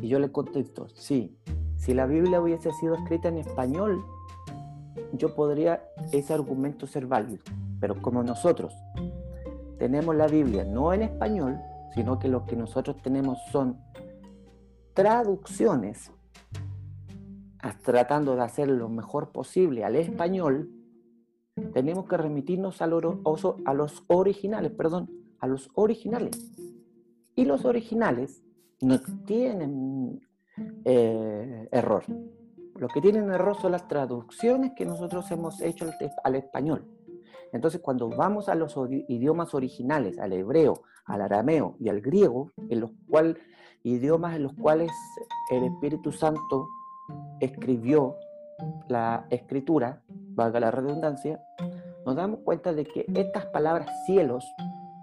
Y 0.00 0.08
yo 0.08 0.18
le 0.18 0.32
contesto, 0.32 0.88
sí, 0.94 1.36
si 1.76 1.92
la 1.92 2.06
Biblia 2.06 2.40
hubiese 2.40 2.72
sido 2.72 2.94
escrita 2.94 3.28
en 3.28 3.36
español, 3.36 4.02
yo 5.12 5.34
podría 5.34 5.84
ese 6.10 6.32
argumento 6.32 6.86
ser 6.86 7.06
válido. 7.06 7.44
Pero 7.80 8.00
como 8.00 8.22
nosotros 8.22 8.72
tenemos 9.78 10.16
la 10.16 10.26
Biblia 10.26 10.64
no 10.64 10.94
en 10.94 11.02
español, 11.02 11.60
sino 11.94 12.18
que 12.18 12.28
lo 12.28 12.46
que 12.46 12.56
nosotros 12.56 12.96
tenemos 13.02 13.36
son 13.52 13.78
traducciones, 14.94 16.10
tratando 17.82 18.36
de 18.36 18.42
hacer 18.42 18.68
lo 18.68 18.88
mejor 18.88 19.32
posible 19.32 19.84
al 19.84 19.96
español, 19.96 20.70
tenemos 21.74 22.06
que 22.06 22.16
remitirnos 22.16 22.80
a, 22.80 22.86
a 22.86 23.74
los 23.74 24.04
originales, 24.06 24.72
perdón, 24.72 25.10
a 25.38 25.46
los 25.46 25.70
originales. 25.74 26.52
Y 27.34 27.44
los 27.44 27.64
originales 27.64 28.42
no 28.80 29.00
tienen 29.26 30.20
eh, 30.84 31.68
error. 31.70 32.04
Lo 32.76 32.88
que 32.88 33.00
tienen 33.00 33.30
error 33.30 33.56
son 33.60 33.72
las 33.72 33.88
traducciones 33.88 34.72
que 34.74 34.86
nosotros 34.86 35.30
hemos 35.30 35.60
hecho 35.60 35.86
al, 36.24 36.34
español. 36.34 36.86
Entonces, 37.52 37.80
cuando 37.80 38.08
vamos 38.08 38.48
a 38.48 38.54
los 38.54 38.74
idiomas 39.08 39.54
originales, 39.54 40.18
al 40.18 40.32
hebreo, 40.32 40.82
al 41.04 41.20
arameo 41.20 41.76
y 41.78 41.88
al 41.88 42.00
griego, 42.00 42.52
en 42.68 42.80
los 42.80 42.92
cuales 43.08 43.36
idiomas 43.82 44.36
en 44.36 44.44
los 44.44 44.54
cuales 44.54 44.90
el 45.50 45.64
Espíritu 45.64 46.12
Santo 46.12 46.68
escribió 47.40 48.16
la 48.88 49.26
escritura, 49.30 50.02
valga 50.08 50.60
la 50.60 50.70
redundancia, 50.70 51.42
nos 52.04 52.16
damos 52.16 52.40
cuenta 52.40 52.72
de 52.72 52.84
que 52.84 53.06
estas 53.14 53.46
palabras 53.46 53.88
cielos 54.06 54.44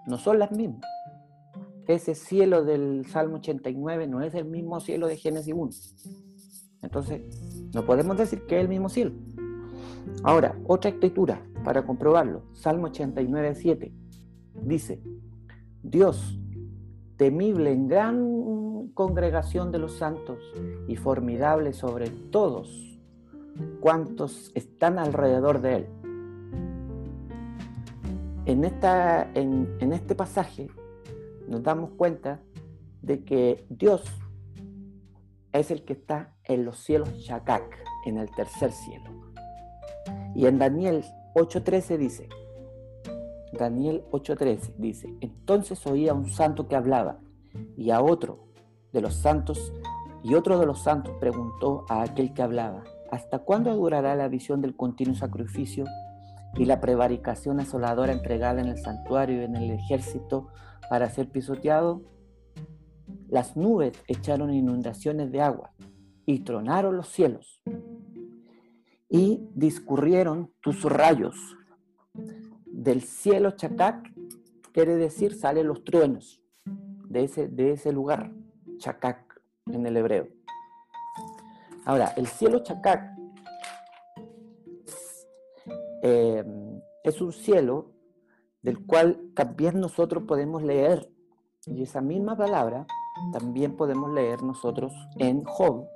no 0.06 0.18
son 0.18 0.40
las 0.40 0.52
mismas. 0.52 0.82
Ese 1.88 2.16
cielo 2.16 2.66
del 2.66 3.06
Salmo 3.06 3.38
89 3.38 4.08
no 4.08 4.22
es 4.22 4.36
el 4.36 4.46
mismo 4.46 4.80
cielo 4.80 5.08
de 5.08 5.16
Génesis 5.18 5.54
1. 5.56 5.72
Entonces, 6.82 7.22
no 7.74 7.86
podemos 7.86 8.18
decir 8.18 8.46
que 8.46 8.58
es 8.58 8.62
el 8.62 8.70
mismo 8.70 8.90
cielo. 8.90 9.12
Ahora, 10.24 10.58
otra 10.68 10.92
escritura 10.92 11.42
para 11.64 11.86
comprobarlo. 11.86 12.44
Salmo 12.54 12.88
89, 12.88 13.56
7. 13.56 13.94
Dice, 14.64 15.02
Dios, 15.84 16.40
temible 17.18 17.72
en 17.72 17.88
gran 17.88 18.90
congregación 18.94 19.72
de 19.72 19.80
los 19.80 19.98
santos 19.98 20.40
y 20.88 20.96
formidable 20.96 21.74
sobre 21.74 22.10
todos 22.10 23.00
cuantos 23.80 24.52
están 24.56 25.00
alrededor 25.00 25.62
de 25.62 25.76
él. 25.76 25.88
En, 28.46 28.64
esta, 28.64 29.30
en, 29.34 29.92
este 29.92 30.16
pasaje 30.16 30.70
nos 31.48 31.64
damos 31.64 31.92
cuenta 31.92 32.40
de 33.02 33.24
que 33.24 33.66
Dios 33.70 34.04
es 35.52 35.72
el 35.72 35.84
que 35.84 35.94
está 35.94 36.36
en 36.44 36.64
los 36.66 36.78
cielos 36.78 37.10
Shakak, 37.18 37.84
en 38.06 38.18
el 38.18 38.30
tercer 38.32 38.72
cielo. 38.72 39.10
Y 40.36 40.46
en 40.46 40.60
Daniel 40.60 41.04
8:13 41.36 41.98
dice, 41.98 42.30
Daniel 43.54 44.04
8:13 44.12 44.74
dice, 44.78 45.14
entonces 45.22 45.86
oía 45.88 46.14
un 46.14 46.30
santo 46.30 46.68
que 46.68 46.76
hablaba 46.76 47.20
Y 47.76 47.92
a 47.92 48.02
otro 48.02 48.48
de 48.94 49.02
los 49.02 49.16
santos, 49.16 49.74
y 50.24 50.34
otro 50.34 50.60
de 50.60 50.66
los 50.66 50.84
santos 50.84 51.16
preguntó 51.20 51.86
a 51.90 52.02
aquel 52.02 52.34
que 52.34 52.42
hablaba, 52.42 52.84
¿hasta 53.12 53.40
cuándo 53.40 53.76
durará 53.76 54.16
la 54.16 54.28
visión 54.28 54.62
del 54.62 54.76
continuo 54.76 55.16
sacrificio 55.16 55.86
y 56.56 56.66
la 56.66 56.80
prevaricación 56.82 57.60
asoladora 57.60 58.14
entregada 58.14 58.62
en 58.62 58.68
el 58.68 58.78
santuario 58.78 59.42
y 59.42 59.46
en 59.46 59.56
el 59.56 59.72
ejército 59.72 60.48
para 60.90 61.10
ser 61.10 61.30
pisoteado? 61.30 62.02
Las 63.28 63.58
nubes 63.58 63.94
echaron 64.08 64.54
inundaciones 64.54 65.32
de 65.32 65.42
agua 65.42 65.72
y 66.26 66.40
tronaron 66.40 66.96
los 66.98 67.08
cielos 67.08 67.62
y 69.10 69.50
discurrieron 69.54 70.52
tus 70.62 70.84
rayos. 70.84 71.57
Del 72.78 73.02
cielo 73.02 73.52
Chacac 73.56 74.14
quiere 74.72 74.98
decir 74.98 75.34
salen 75.34 75.66
los 75.66 75.84
truenos 75.84 76.40
de 77.10 77.24
ese, 77.24 77.48
de 77.48 77.72
ese 77.72 77.92
lugar, 77.92 78.32
Chacac 78.78 79.42
en 79.66 79.88
el 79.88 79.98
hebreo. 79.98 80.28
Ahora, 81.86 82.14
el 82.18 82.28
cielo 82.28 82.60
Chacac 82.60 83.18
eh, 86.04 86.44
es 87.04 87.20
un 87.20 87.34
cielo 87.34 87.94
del 88.62 88.86
cual 88.86 89.32
también 89.34 89.80
nosotros 89.80 90.26
podemos 90.28 90.62
leer, 90.62 91.12
y 91.66 91.82
esa 91.82 92.02
misma 92.02 92.38
palabra 92.38 92.86
también 93.34 93.76
podemos 93.76 94.14
leer 94.14 94.44
nosotros 94.44 94.94
en 95.18 95.44
Job, 95.46 95.88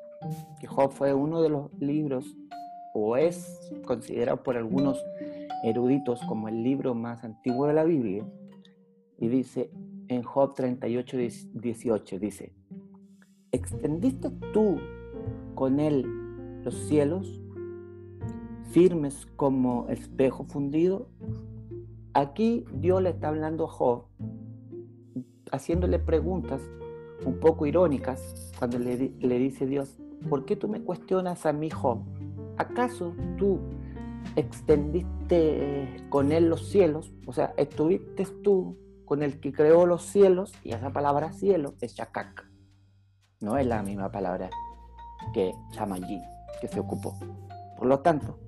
que 0.60 0.66
Job 0.66 0.92
fue 0.92 1.14
uno 1.14 1.44
de 1.44 1.50
los 1.50 1.72
libros, 1.80 2.26
o 2.96 3.18
es 3.18 3.72
considerado 3.86 4.42
por 4.42 4.58
algunos 4.58 5.06
eruditos 5.64 6.22
como 6.24 6.48
el 6.48 6.64
libro 6.64 6.96
más 6.96 7.24
antiguo 7.24 7.68
de 7.68 7.74
la 7.74 7.84
Biblia, 7.84 8.26
y 9.18 9.28
dice 9.28 9.72
en 10.08 10.24
Job 10.24 10.56
38, 10.56 11.18
18, 11.54 12.20
dice, 12.20 12.54
¿extendiste 13.52 14.30
tú 14.52 14.78
con 15.56 15.80
él 15.80 16.06
los 16.64 16.76
cielos, 16.88 17.42
firmes 18.72 19.28
como 19.36 19.88
espejo 19.90 20.44
fundido? 20.46 21.08
Aquí 22.14 22.66
Dios 22.74 23.02
le 23.02 23.12
está 23.12 23.30
hablando 23.30 23.66
a 23.66 23.68
Job, 23.68 24.06
haciéndole 25.52 26.00
preguntas 26.00 26.62
un 27.26 27.40
poco 27.40 27.66
irónicas, 27.66 28.52
cuando 28.58 28.80
le, 28.80 28.98
dice 28.98 29.66
Dios, 29.66 29.98
¿por 30.30 30.46
qué 30.46 30.56
tú 30.56 30.68
me 30.68 30.82
cuestionas 30.82 31.46
a 31.46 31.54
mi 31.54 31.68
hijo? 31.68 32.04
¿Acaso 32.58 33.14
tú 33.38 33.60
extendiste 34.36 36.04
con 36.10 36.32
él 36.32 36.50
los 36.50 36.70
cielos? 36.70 37.14
O 37.26 37.34
sea, 37.34 37.54
estuviste 37.58 38.26
tú 38.44 38.78
con 39.06 39.24
el 39.24 39.40
que 39.40 39.52
creó 39.52 39.86
los 39.86 40.04
cielos, 40.04 40.54
y 40.64 40.72
esa 40.72 40.92
palabra 40.92 41.34
cielo 41.34 41.76
es 41.82 41.96
Shakak. 41.96 42.50
No 43.42 43.58
es 43.58 43.66
la 43.66 43.84
misma 43.84 44.12
palabra 44.12 44.50
que 45.34 45.52
Chamayí, 45.72 46.22
que 46.62 46.68
se 46.68 46.80
ocupó. 46.80 47.18
Por 47.78 47.88
lo 47.88 48.00
tanto, 48.00 48.40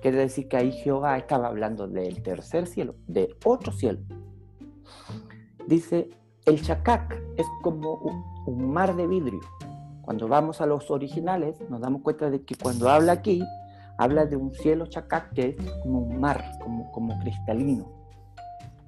quiere 0.00 0.18
decir 0.18 0.48
que 0.48 0.56
ahí 0.56 0.72
Jehová 0.72 1.18
estaba 1.18 1.48
hablando 1.48 1.86
del 1.86 2.22
tercer 2.22 2.66
cielo, 2.66 2.94
de 3.06 3.36
otro 3.44 3.72
cielo. 3.72 4.00
Dice, 5.66 6.08
el 6.46 6.56
Shakak 6.56 7.20
es 7.36 7.46
como 7.62 7.94
un 8.46 8.72
mar 8.72 8.96
de 8.96 9.06
vidrio 9.06 9.40
cuando 10.10 10.26
vamos 10.26 10.60
a 10.60 10.66
los 10.66 10.90
originales, 10.90 11.54
nos 11.70 11.80
damos 11.80 12.02
cuenta 12.02 12.30
de 12.30 12.42
que 12.42 12.56
cuando 12.56 12.90
habla 12.90 13.12
aquí, 13.12 13.44
habla 14.00 14.24
de 14.24 14.34
un 14.34 14.54
cielo 14.54 14.86
chacac 14.86 15.30
que 15.34 15.48
es 15.48 15.56
como 15.82 16.00
un 16.00 16.18
mar, 16.18 16.42
como, 16.62 16.90
como 16.90 17.18
cristalino, 17.18 17.92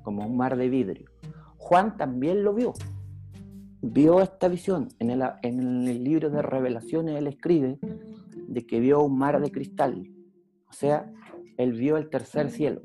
como 0.02 0.24
un 0.24 0.38
mar 0.38 0.56
de 0.56 0.70
vidrio. 0.70 1.06
Juan 1.58 1.98
también 1.98 2.42
lo 2.42 2.54
vio, 2.54 2.72
vio 3.82 4.22
esta 4.22 4.48
visión. 4.48 4.88
En 4.98 5.10
el, 5.10 5.22
en 5.42 5.86
el 5.86 6.02
libro 6.02 6.30
de 6.30 6.40
revelaciones 6.40 7.18
él 7.18 7.26
escribe 7.26 7.78
de 8.48 8.66
que 8.66 8.80
vio 8.80 9.02
un 9.02 9.18
mar 9.18 9.38
de 9.38 9.50
cristal, 9.50 10.10
o 10.70 10.72
sea, 10.72 11.12
él 11.58 11.74
vio 11.74 11.98
el 11.98 12.08
tercer 12.08 12.50
cielo. 12.50 12.80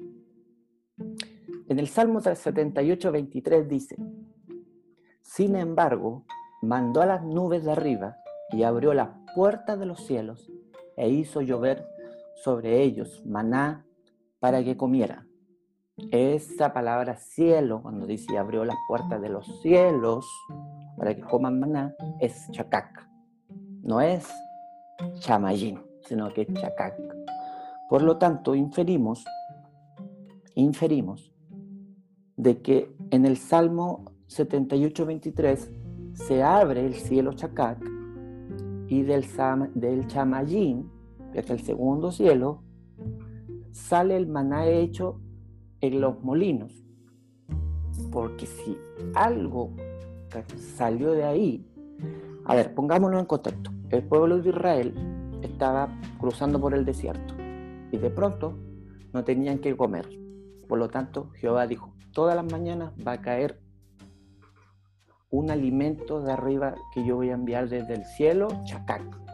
En 1.70 1.80
el 1.80 1.88
Salmo 1.88 2.20
78, 2.20 3.10
23 3.10 3.70
dice, 3.70 3.96
sin 5.22 5.56
embargo, 5.56 6.26
mandó 6.62 7.02
a 7.02 7.06
las 7.06 7.24
nubes 7.24 7.64
de 7.64 7.72
arriba 7.72 8.18
y 8.52 8.64
abrió 8.64 8.94
las 8.94 9.12
puertas 9.34 9.80
de 9.80 9.86
los 9.86 10.06
cielos 10.06 10.52
e 10.98 11.10
hizo 11.10 11.42
llover 11.42 11.97
sobre 12.44 12.82
ellos 12.84 13.24
maná 13.26 13.86
para 14.40 14.64
que 14.64 14.78
comieran. 14.78 15.28
Esa 16.12 16.74
palabra 16.74 17.18
cielo, 17.18 17.82
cuando 17.82 18.06
dice 18.06 18.38
abrió 18.38 18.64
las 18.64 18.78
puertas 18.88 19.20
de 19.20 19.30
los 19.30 19.62
cielos 19.62 20.26
para 20.96 21.16
que 21.16 21.22
coman 21.22 21.60
maná, 21.60 21.96
es 22.20 22.50
chacac. 22.52 23.08
No 23.82 24.00
es 24.02 24.30
chamayín, 25.20 25.82
sino 26.02 26.32
que 26.34 26.42
es 26.42 26.54
chacac. 26.54 26.96
Por 27.90 28.04
lo 28.04 28.18
tanto, 28.18 28.54
inferimos, 28.54 29.26
inferimos 30.56 31.34
de 32.36 32.62
que 32.62 32.96
en 33.12 33.26
el 33.26 33.38
Salmo 33.38 34.06
78-23 34.28 36.14
se 36.14 36.44
abre 36.44 36.86
el 36.86 36.94
cielo 36.94 37.34
chacac 37.34 37.80
y 38.88 39.02
del, 39.04 39.26
del 39.74 40.08
chamayín, 40.08 40.92
es 41.34 41.50
el 41.50 41.60
segundo 41.60 42.12
cielo, 42.12 42.64
sale 43.72 44.18
el 44.18 44.28
maná 44.28 44.68
hecho 44.68 45.20
en 45.82 46.02
los 46.02 46.22
molinos. 46.24 46.72
Porque 48.12 48.46
si 48.46 48.78
algo 49.14 49.72
salió 50.76 51.12
de 51.12 51.24
ahí, 51.24 51.66
a 52.46 52.56
ver, 52.56 52.74
pongámonos 52.74 53.20
en 53.20 53.26
contexto. 53.26 53.72
El 53.90 54.04
pueblo 54.04 54.40
de 54.40 54.50
Israel 54.50 54.94
estaba 55.42 55.90
cruzando 56.20 56.60
por 56.60 56.74
el 56.74 56.86
desierto 56.86 57.36
y 57.92 57.98
de 57.98 58.10
pronto 58.10 58.58
no 59.14 59.24
tenían 59.24 59.60
que 59.60 59.76
comer. 59.76 60.08
Por 60.68 60.80
lo 60.80 60.90
tanto, 60.90 61.30
Jehová 61.36 61.68
dijo, 61.68 61.94
todas 62.12 62.36
las 62.36 62.52
mañanas 62.52 62.94
va 63.06 63.14
a 63.14 63.22
caer 63.22 63.60
un 65.30 65.52
alimento 65.52 66.22
de 66.22 66.32
arriba 66.32 66.76
que 66.94 67.06
yo 67.06 67.16
voy 67.16 67.30
a 67.30 67.34
enviar 67.34 67.70
desde 67.70 67.94
el 67.94 68.06
cielo, 68.06 68.48
chacac. 68.66 69.27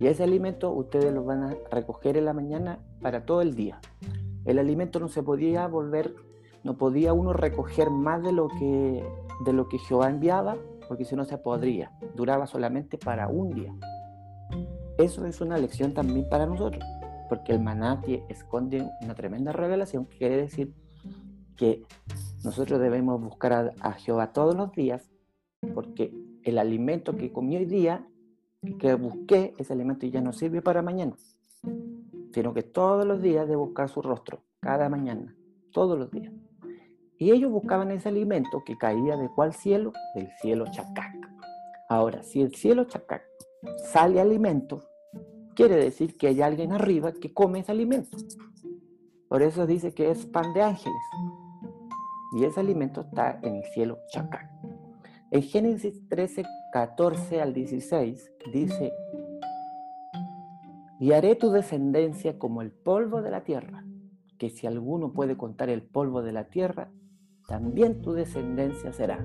Y 0.00 0.06
ese 0.06 0.24
alimento 0.24 0.72
ustedes 0.72 1.12
lo 1.12 1.24
van 1.24 1.44
a 1.44 1.56
recoger 1.70 2.16
en 2.16 2.24
la 2.24 2.32
mañana 2.32 2.78
para 3.02 3.26
todo 3.26 3.42
el 3.42 3.54
día. 3.54 3.78
El 4.46 4.58
alimento 4.58 4.98
no 4.98 5.08
se 5.08 5.22
podía 5.22 5.68
volver, 5.68 6.14
no 6.64 6.78
podía 6.78 7.12
uno 7.12 7.34
recoger 7.34 7.90
más 7.90 8.22
de 8.22 8.32
lo 8.32 8.48
que, 8.48 9.04
de 9.44 9.52
lo 9.52 9.68
que 9.68 9.78
Jehová 9.78 10.08
enviaba, 10.08 10.56
porque 10.88 11.04
si 11.04 11.14
no 11.14 11.26
se 11.26 11.36
podría. 11.36 11.92
Duraba 12.16 12.46
solamente 12.46 12.96
para 12.96 13.28
un 13.28 13.50
día. 13.50 13.74
Eso 14.96 15.26
es 15.26 15.42
una 15.42 15.58
lección 15.58 15.92
también 15.92 16.28
para 16.28 16.46
nosotros, 16.46 16.82
porque 17.28 17.52
el 17.52 17.60
maná 17.60 18.02
esconde 18.28 18.90
una 19.02 19.14
tremenda 19.14 19.52
revelación, 19.52 20.06
que 20.06 20.16
quiere 20.16 20.36
decir 20.38 20.74
que 21.56 21.84
nosotros 22.42 22.80
debemos 22.80 23.20
buscar 23.20 23.74
a, 23.80 23.92
Jehová 23.92 24.32
todos 24.32 24.56
los 24.56 24.72
días, 24.72 25.10
porque 25.74 26.12
el 26.42 26.58
alimento 26.58 27.16
que 27.16 27.32
comí 27.32 27.56
hoy 27.56 27.66
día, 27.66 28.06
que 28.78 28.94
busqué, 28.94 29.54
ese 29.58 29.72
alimento 29.72 30.06
ya 30.06 30.20
no 30.20 30.32
sirve 30.32 30.62
para 30.62 30.82
mañana, 30.82 31.16
sino 32.32 32.52
que 32.52 32.62
todos 32.62 33.06
los 33.06 33.22
días 33.22 33.48
de 33.48 33.56
buscar 33.56 33.88
su 33.88 34.02
rostro, 34.02 34.42
cada 34.60 34.88
mañana, 34.88 35.34
todos 35.72 35.98
los 35.98 36.10
días. 36.10 36.32
Y 37.16 37.32
ellos 37.32 37.50
buscaban 37.50 37.90
ese 37.90 38.08
alimento 38.08 38.62
que 38.64 38.76
caía 38.76 39.16
de 39.16 39.28
cuál 39.28 39.52
cielo? 39.52 39.92
Del 40.14 40.30
cielo 40.40 40.64
Chacac. 40.70 41.14
Ahora, 41.88 42.22
si 42.22 42.40
el 42.40 42.54
cielo 42.54 42.84
Chacac 42.84 43.22
sale 43.90 44.20
alimento, 44.20 44.84
quiere 45.54 45.76
decir 45.76 46.16
que 46.16 46.28
hay 46.28 46.40
alguien 46.40 46.72
arriba 46.72 47.12
que 47.12 47.32
come 47.32 47.60
ese 47.60 47.72
alimento. 47.72 48.16
Por 49.28 49.42
eso 49.42 49.66
dice 49.66 49.92
que 49.92 50.10
es 50.10 50.26
pan 50.26 50.52
de 50.54 50.62
ángeles 50.62 51.02
y 52.32 52.44
ese 52.44 52.60
alimento 52.60 53.02
está 53.02 53.38
en 53.42 53.56
el 53.56 53.64
cielo 53.64 53.98
Chacac. 54.12 54.48
En 55.32 55.42
Génesis 55.42 56.08
13, 56.08 56.42
14 56.72 57.40
al 57.40 57.54
16 57.54 58.32
dice, 58.52 58.92
y 60.98 61.12
haré 61.12 61.36
tu 61.36 61.52
descendencia 61.52 62.36
como 62.36 62.62
el 62.62 62.72
polvo 62.72 63.22
de 63.22 63.30
la 63.30 63.44
tierra, 63.44 63.84
que 64.38 64.50
si 64.50 64.66
alguno 64.66 65.12
puede 65.12 65.36
contar 65.36 65.68
el 65.68 65.82
polvo 65.82 66.22
de 66.22 66.32
la 66.32 66.48
tierra, 66.48 66.90
también 67.46 68.02
tu 68.02 68.12
descendencia 68.12 68.92
será. 68.92 69.24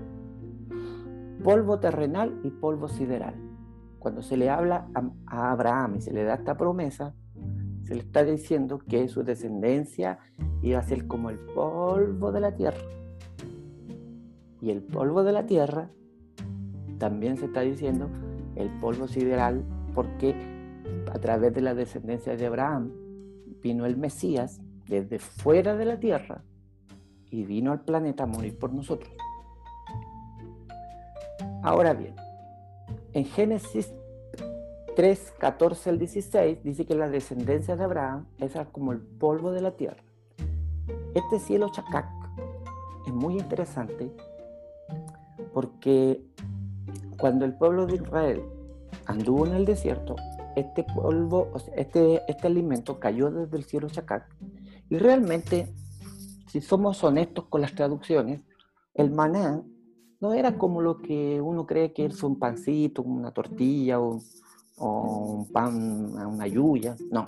Polvo 1.44 1.80
terrenal 1.80 2.40
y 2.44 2.52
polvo 2.52 2.88
sideral. 2.88 3.34
Cuando 3.98 4.22
se 4.22 4.38
le 4.38 4.52
habla 4.52 4.88
a 5.26 5.52
Abraham 5.52 5.96
y 5.96 6.02
se 6.02 6.14
le 6.14 6.24
da 6.24 6.36
esta 6.36 6.56
promesa, 6.56 7.16
se 7.84 7.96
le 7.96 8.02
está 8.02 8.24
diciendo 8.24 8.78
que 8.78 9.08
su 9.08 9.24
descendencia 9.24 10.20
iba 10.62 10.78
a 10.78 10.84
ser 10.84 11.08
como 11.08 11.32
el 11.32 11.40
polvo 11.40 12.32
de 12.32 12.42
la 12.42 12.56
tierra. 12.56 12.78
Y 14.66 14.72
el 14.72 14.82
polvo 14.82 15.24
de 15.24 15.32
la 15.32 15.46
tierra 15.46 15.92
también 16.98 17.38
se 17.38 17.46
está 17.46 17.62
diciendo 17.62 18.10
el 18.56 18.72
polvo 18.80 19.08
sideral 19.08 19.64
porque 19.94 20.34
a 21.14 21.20
través 21.20 21.54
de 21.54 21.62
la 21.62 21.76
descendencia 21.76 22.36
de 22.36 22.48
Abraham 22.48 22.92
vino 23.62 23.86
el 23.86 23.96
Mesías 23.96 24.60
desde 24.88 25.20
fuera 25.20 25.76
de 25.76 25.86
la 25.86 26.00
tierra 26.00 26.42
y 27.30 27.44
vino 27.44 27.74
al 27.74 27.82
planeta 27.82 28.24
a 28.24 28.26
morir 28.26 28.58
por 28.58 28.74
nosotros. 28.74 29.14
Ahora 31.62 31.94
bien, 31.94 32.16
en 33.14 33.26
Génesis 33.26 33.94
3, 34.96 35.34
14 35.38 35.92
al 35.92 36.00
16 36.00 36.64
dice 36.64 36.88
que 36.88 36.96
la 36.96 37.08
descendencia 37.08 37.76
de 37.76 37.84
Abraham 37.84 38.26
es 38.40 38.54
como 38.72 38.94
el 38.94 39.00
polvo 39.00 39.52
de 39.52 39.62
la 39.62 39.74
tierra. 39.74 40.02
Este 41.14 41.38
cielo 41.38 41.70
chacac 41.72 42.08
es 43.06 43.14
muy 43.14 43.38
interesante 43.38 44.12
porque 45.56 46.22
cuando 47.18 47.46
el 47.46 47.54
pueblo 47.54 47.86
de 47.86 47.96
Israel 47.96 48.44
anduvo 49.06 49.48
en 49.48 49.54
el 49.54 49.64
desierto, 49.64 50.18
este 50.58 50.84
polvo, 50.84 51.54
este, 51.78 52.22
este 52.30 52.48
alimento 52.48 53.00
cayó 53.00 53.32
desde 53.32 53.56
el 53.56 53.64
cielo 53.64 53.90
chacac. 53.90 54.28
Y 54.90 54.98
realmente, 54.98 55.74
si 56.48 56.60
somos 56.60 57.02
honestos 57.06 57.46
con 57.46 57.62
las 57.62 57.74
traducciones, 57.74 58.42
el 58.96 59.12
maná 59.12 59.64
no 60.20 60.34
era 60.34 60.58
como 60.58 60.82
lo 60.82 61.02
que 61.02 61.40
uno 61.40 61.66
cree 61.66 61.94
que 61.94 62.04
es 62.04 62.22
un 62.22 62.38
pancito, 62.38 63.02
una 63.02 63.32
tortilla 63.32 64.02
o, 64.02 64.20
un 64.78 65.50
pan, 65.54 66.18
una 66.18 66.48
yuya. 66.48 66.98
No. 67.10 67.24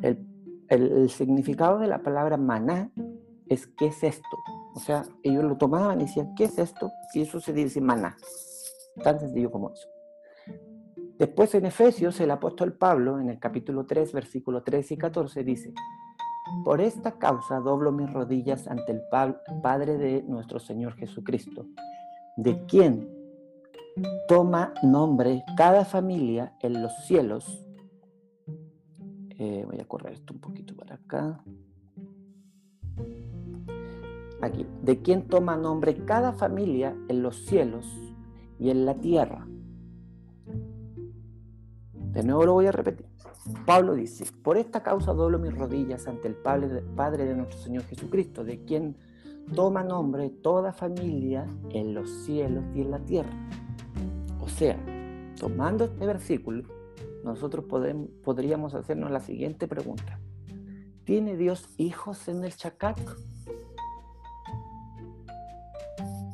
El, 0.00 0.26
el, 0.70 1.10
significado 1.10 1.78
de 1.80 1.86
la 1.86 2.02
palabra 2.02 2.38
maná 2.38 2.90
es 3.46 3.66
¿qué 3.66 3.88
es 3.88 4.02
esto? 4.02 4.38
O 4.74 4.80
sea, 4.80 5.04
ellos 5.22 5.44
lo 5.44 5.56
tomaban 5.56 6.00
y 6.00 6.04
decían, 6.04 6.34
¿qué 6.34 6.44
es 6.44 6.58
esto? 6.58 6.90
Y 7.14 7.22
eso 7.22 7.40
se 7.40 7.52
dice 7.52 7.80
maná. 7.80 8.16
Tan 9.02 9.20
sencillo 9.20 9.50
como 9.50 9.72
eso. 9.72 9.88
Después 11.18 11.54
en 11.54 11.66
Efesios, 11.66 12.20
el 12.20 12.30
apóstol 12.30 12.72
Pablo, 12.72 13.20
en 13.20 13.28
el 13.28 13.38
capítulo 13.38 13.86
3, 13.86 14.12
versículo 14.12 14.62
13 14.62 14.94
y 14.94 14.96
14, 14.96 15.44
dice, 15.44 15.72
por 16.64 16.80
esta 16.80 17.18
causa 17.18 17.60
doblo 17.60 17.92
mis 17.92 18.12
rodillas 18.12 18.66
ante 18.66 18.92
el 18.92 19.02
Padre 19.62 19.98
de 19.98 20.22
nuestro 20.22 20.58
Señor 20.58 20.94
Jesucristo, 20.94 21.66
de 22.36 22.64
quien 22.66 23.08
toma 24.28 24.72
nombre 24.82 25.44
cada 25.56 25.84
familia 25.84 26.54
en 26.60 26.82
los 26.82 26.92
cielos. 27.06 27.64
Eh, 29.38 29.64
voy 29.66 29.80
a 29.80 29.84
correr 29.84 30.14
esto 30.14 30.34
un 30.34 30.40
poquito 30.40 30.74
para 30.76 30.96
acá. 30.96 31.42
Aquí, 34.42 34.66
de 34.82 35.00
quien 35.00 35.28
toma 35.28 35.56
nombre 35.56 36.04
cada 36.04 36.32
familia 36.32 36.96
en 37.08 37.22
los 37.22 37.46
cielos 37.46 37.86
y 38.58 38.70
en 38.70 38.84
la 38.84 38.96
tierra. 38.96 39.46
De 41.94 42.24
nuevo 42.24 42.44
lo 42.44 42.52
voy 42.54 42.66
a 42.66 42.72
repetir. 42.72 43.06
Pablo 43.64 43.94
dice, 43.94 44.26
por 44.42 44.56
esta 44.56 44.82
causa 44.82 45.12
doblo 45.12 45.38
mis 45.38 45.56
rodillas 45.56 46.06
ante 46.08 46.28
el 46.28 46.34
Padre 46.34 47.24
de 47.24 47.34
nuestro 47.34 47.58
Señor 47.58 47.84
Jesucristo, 47.84 48.44
de 48.44 48.64
quien 48.64 48.96
toma 49.54 49.84
nombre 49.84 50.28
toda 50.28 50.72
familia 50.72 51.46
en 51.70 51.94
los 51.94 52.10
cielos 52.24 52.64
y 52.74 52.82
en 52.82 52.90
la 52.90 52.98
tierra. 52.98 53.32
O 54.40 54.48
sea, 54.48 54.76
tomando 55.38 55.84
este 55.84 56.04
versículo, 56.04 56.64
nosotros 57.24 57.64
podríamos 58.24 58.74
hacernos 58.74 59.10
la 59.10 59.20
siguiente 59.20 59.68
pregunta. 59.68 60.18
¿Tiene 61.04 61.36
Dios 61.36 61.68
hijos 61.76 62.28
en 62.28 62.42
el 62.44 62.54
Chacac? 62.54 62.98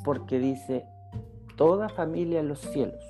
Porque 0.04 0.38
dice, 0.38 0.86
toda 1.56 1.88
familia 1.88 2.40
en 2.40 2.48
los 2.48 2.60
cielos. 2.60 3.04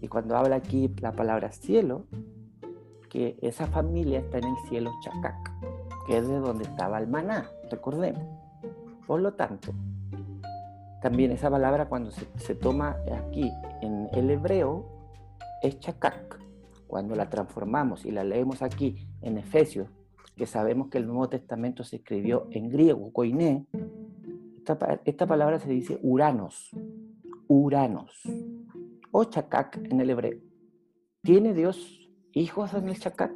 Y 0.00 0.08
cuando 0.08 0.36
habla 0.36 0.56
aquí 0.56 0.94
la 1.00 1.12
palabra 1.12 1.52
cielo, 1.52 2.06
que 3.08 3.38
esa 3.40 3.66
familia 3.66 4.20
está 4.20 4.38
en 4.38 4.44
el 4.44 4.56
cielo 4.68 4.90
Chacac, 5.02 5.52
que 6.06 6.18
es 6.18 6.28
de 6.28 6.38
donde 6.38 6.64
estaba 6.64 6.98
el 6.98 7.08
maná, 7.08 7.50
recordemos. 7.70 8.22
Por 9.06 9.20
lo 9.20 9.34
tanto, 9.34 9.72
también 11.00 11.30
esa 11.30 11.50
palabra 11.50 11.88
cuando 11.88 12.10
se, 12.10 12.54
toma 12.54 12.96
aquí 13.24 13.50
en 13.80 14.08
el 14.12 14.30
hebreo 14.30 14.84
es 15.62 15.78
Chacac. 15.78 16.38
Cuando 16.86 17.14
la 17.14 17.28
transformamos 17.28 18.04
y 18.04 18.10
la 18.10 18.24
leemos 18.24 18.62
aquí 18.62 19.06
en 19.22 19.38
Efesios, 19.38 19.88
que 20.36 20.46
sabemos 20.46 20.88
que 20.88 20.98
el 20.98 21.06
Nuevo 21.06 21.28
Testamento 21.28 21.84
se 21.84 21.96
escribió 21.96 22.46
en 22.50 22.70
griego, 22.70 23.12
koiné, 23.12 23.66
esta, 25.04 25.26
palabra 25.26 25.58
se 25.58 25.70
dice 25.70 25.98
uranos, 26.02 26.70
uranos 27.46 28.22
o 29.10 29.24
chacac 29.24 29.76
en 29.90 30.00
el 30.00 30.10
hebreo. 30.10 30.40
¿Tiene 31.22 31.54
Dios 31.54 32.10
hijos 32.32 32.74
en 32.74 32.88
el 32.88 32.98
chacac? 32.98 33.32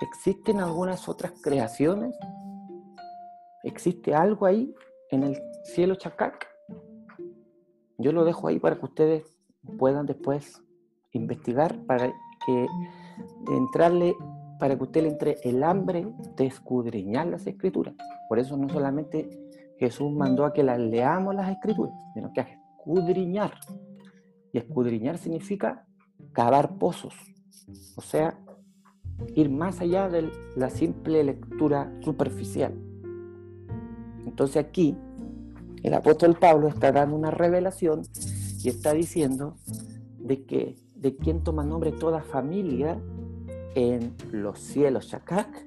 ¿Existen 0.00 0.60
algunas 0.60 1.08
otras 1.08 1.32
creaciones? 1.40 2.14
¿Existe 3.62 4.14
algo 4.14 4.46
ahí 4.46 4.74
en 5.10 5.22
el 5.22 5.38
cielo 5.64 5.94
chacac? 5.94 6.48
Yo 7.98 8.12
lo 8.12 8.24
dejo 8.24 8.48
ahí 8.48 8.58
para 8.58 8.76
que 8.76 8.84
ustedes 8.84 9.24
puedan 9.78 10.06
después 10.06 10.62
investigar 11.12 11.78
para 11.86 12.12
que 12.46 12.66
entrarle 13.52 14.14
para 14.62 14.76
que 14.76 14.84
usted 14.84 15.02
le 15.02 15.08
entre 15.08 15.38
el 15.42 15.64
hambre 15.64 16.06
de 16.36 16.46
escudriñar 16.46 17.26
las 17.26 17.44
escrituras. 17.48 17.96
Por 18.28 18.38
eso 18.38 18.56
no 18.56 18.68
solamente 18.68 19.28
Jesús 19.82 20.12
mandó 20.12 20.44
a 20.44 20.52
que 20.52 20.62
las 20.62 20.78
leamos 20.78 21.34
las 21.34 21.50
escrituras, 21.50 21.92
sino 22.14 22.32
que 22.32 22.40
a 22.40 22.44
escudriñar. 22.44 23.54
Y 24.52 24.58
escudriñar 24.58 25.18
significa 25.18 25.88
cavar 26.30 26.78
pozos, 26.78 27.14
o 27.96 28.00
sea, 28.00 28.38
ir 29.34 29.50
más 29.50 29.80
allá 29.80 30.08
de 30.08 30.30
la 30.54 30.70
simple 30.70 31.24
lectura 31.24 31.92
superficial. 32.00 32.72
Entonces 34.24 34.64
aquí 34.64 34.96
el 35.82 35.94
apóstol 35.94 36.36
Pablo 36.38 36.68
está 36.68 36.92
dando 36.92 37.16
una 37.16 37.32
revelación 37.32 38.02
y 38.62 38.68
está 38.68 38.92
diciendo 38.92 39.56
de 40.20 40.44
que 40.44 40.76
de 40.94 41.16
quien 41.16 41.42
toma 41.42 41.64
nombre 41.64 41.90
toda 41.90 42.22
familia 42.22 43.00
en 43.74 44.14
los 44.30 44.60
cielos 44.60 45.06
Shakak 45.06 45.66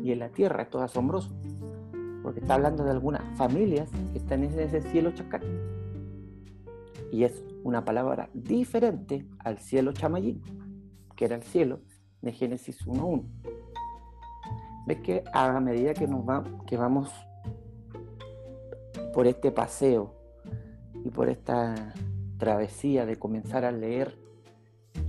y 0.00 0.12
en 0.12 0.20
la 0.20 0.28
tierra. 0.28 0.62
Esto 0.62 0.78
es 0.78 0.84
asombroso, 0.84 1.34
porque 2.28 2.40
está 2.40 2.56
hablando 2.56 2.84
de 2.84 2.90
algunas 2.90 3.22
familias 3.38 3.88
que 4.12 4.18
están 4.18 4.44
en 4.44 4.60
ese 4.60 4.82
cielo 4.82 5.12
Shakak. 5.12 5.42
Y 7.10 7.24
es 7.24 7.42
una 7.64 7.86
palabra 7.86 8.28
diferente 8.34 9.26
al 9.38 9.56
cielo 9.56 9.92
chamayín, 9.92 10.42
que 11.16 11.24
era 11.24 11.36
el 11.36 11.42
cielo 11.42 11.80
de 12.20 12.32
Génesis 12.32 12.86
1.1. 12.86 13.24
Ves 14.86 15.00
que 15.00 15.24
a 15.32 15.58
medida 15.60 15.94
que, 15.94 16.06
nos 16.06 16.20
va, 16.28 16.44
que 16.66 16.76
vamos 16.76 17.10
por 19.14 19.26
este 19.26 19.50
paseo 19.50 20.14
y 21.02 21.08
por 21.08 21.30
esta 21.30 21.94
travesía 22.36 23.06
de 23.06 23.18
comenzar 23.18 23.64
a 23.64 23.72
leer 23.72 24.18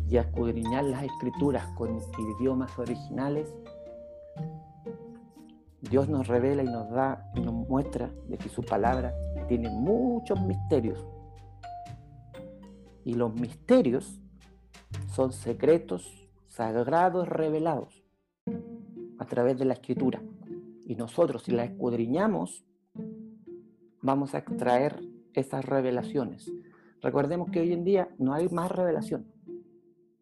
y 0.08 0.16
a 0.16 0.22
escudriñar 0.22 0.86
las 0.86 1.04
escrituras 1.04 1.66
con 1.76 2.00
idiomas 2.18 2.80
originales, 2.80 3.54
Dios 5.82 6.10
nos 6.10 6.28
revela 6.28 6.64
y 6.64 6.68
nos 6.68 6.90
da 6.90 7.32
y 7.36 7.42
nos 7.42 7.54
muestra 7.54 8.12
de 8.28 8.38
que 8.38 8.50
su 8.50 8.64
palabra 8.64 9.14
tiene 9.48 9.70
muchos 9.70 10.42
misterios 10.42 11.06
y 13.06 13.14
los 13.14 13.34
misterios 13.34 14.22
son 15.08 15.32
secretos 15.32 16.30
sagrados 16.48 17.28
revelados 17.28 18.04
a 19.18 19.26
través 19.26 19.58
de 19.58 19.66
la 19.66 19.74
escritura. 19.74 20.22
Y 20.86 20.96
nosotros 20.96 21.44
si 21.44 21.52
la 21.52 21.64
escudriñamos, 21.64 22.66
vamos 24.02 24.36
a 24.36 24.40
extraer 24.40 25.00
esas 25.34 25.66
revelaciones. 25.66 26.52
Recordemos 27.02 27.50
que 27.52 27.62
hoy 27.62 27.74
en 27.74 27.84
día 27.84 28.10
no 28.18 28.34
hay 28.34 28.50
más 28.50 28.72
revelación. 28.72 29.32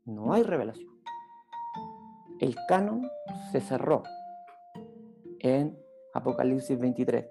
No 0.06 0.34
hay 0.34 0.44
revelación. 0.44 0.92
El 2.40 2.56
canon 2.68 3.10
se 3.52 3.62
cerró 3.62 4.04
en 5.48 5.78
Apocalipsis 6.14 6.78
23. 6.80 7.26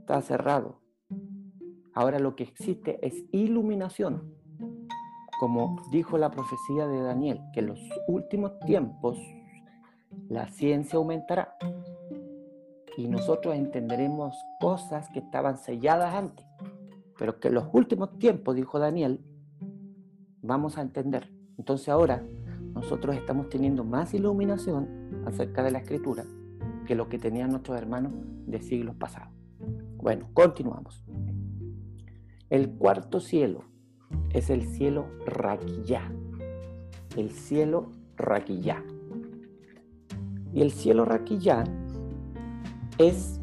Está 0.00 0.20
cerrado. 0.22 0.80
Ahora 1.94 2.18
lo 2.18 2.36
que 2.36 2.44
existe 2.44 2.98
es 3.06 3.24
iluminación 3.32 4.42
como 5.42 5.82
dijo 5.90 6.18
la 6.18 6.30
profecía 6.30 6.86
de 6.86 7.02
Daniel, 7.02 7.40
que 7.52 7.58
en 7.58 7.66
los 7.66 7.80
últimos 8.06 8.60
tiempos 8.60 9.18
la 10.28 10.46
ciencia 10.46 10.98
aumentará 10.98 11.56
y 12.96 13.08
nosotros 13.08 13.56
entenderemos 13.56 14.36
cosas 14.60 15.08
que 15.12 15.18
estaban 15.18 15.56
selladas 15.56 16.14
antes, 16.14 16.46
pero 17.18 17.40
que 17.40 17.48
en 17.48 17.54
los 17.54 17.64
últimos 17.72 18.16
tiempos, 18.20 18.54
dijo 18.54 18.78
Daniel, 18.78 19.20
vamos 20.42 20.78
a 20.78 20.82
entender. 20.82 21.28
Entonces 21.58 21.88
ahora 21.88 22.22
nosotros 22.74 23.16
estamos 23.16 23.48
teniendo 23.48 23.82
más 23.82 24.14
iluminación 24.14 25.24
acerca 25.26 25.64
de 25.64 25.72
la 25.72 25.78
escritura 25.78 26.24
que 26.92 26.96
lo 26.96 27.08
que 27.08 27.18
tenían 27.18 27.48
nuestros 27.48 27.78
hermanos 27.78 28.12
de 28.46 28.60
siglos 28.60 28.94
pasados. 28.96 29.32
Bueno, 29.96 30.28
continuamos. 30.34 31.02
El 32.50 32.68
cuarto 32.68 33.18
cielo 33.18 33.64
es 34.34 34.50
el 34.50 34.66
cielo 34.66 35.06
Raquillá. 35.24 36.12
El 37.16 37.30
cielo 37.30 37.92
Raquillá. 38.18 38.84
Y 40.52 40.60
el 40.60 40.70
cielo 40.70 41.06
Raquillá 41.06 41.64
es, 42.98 43.40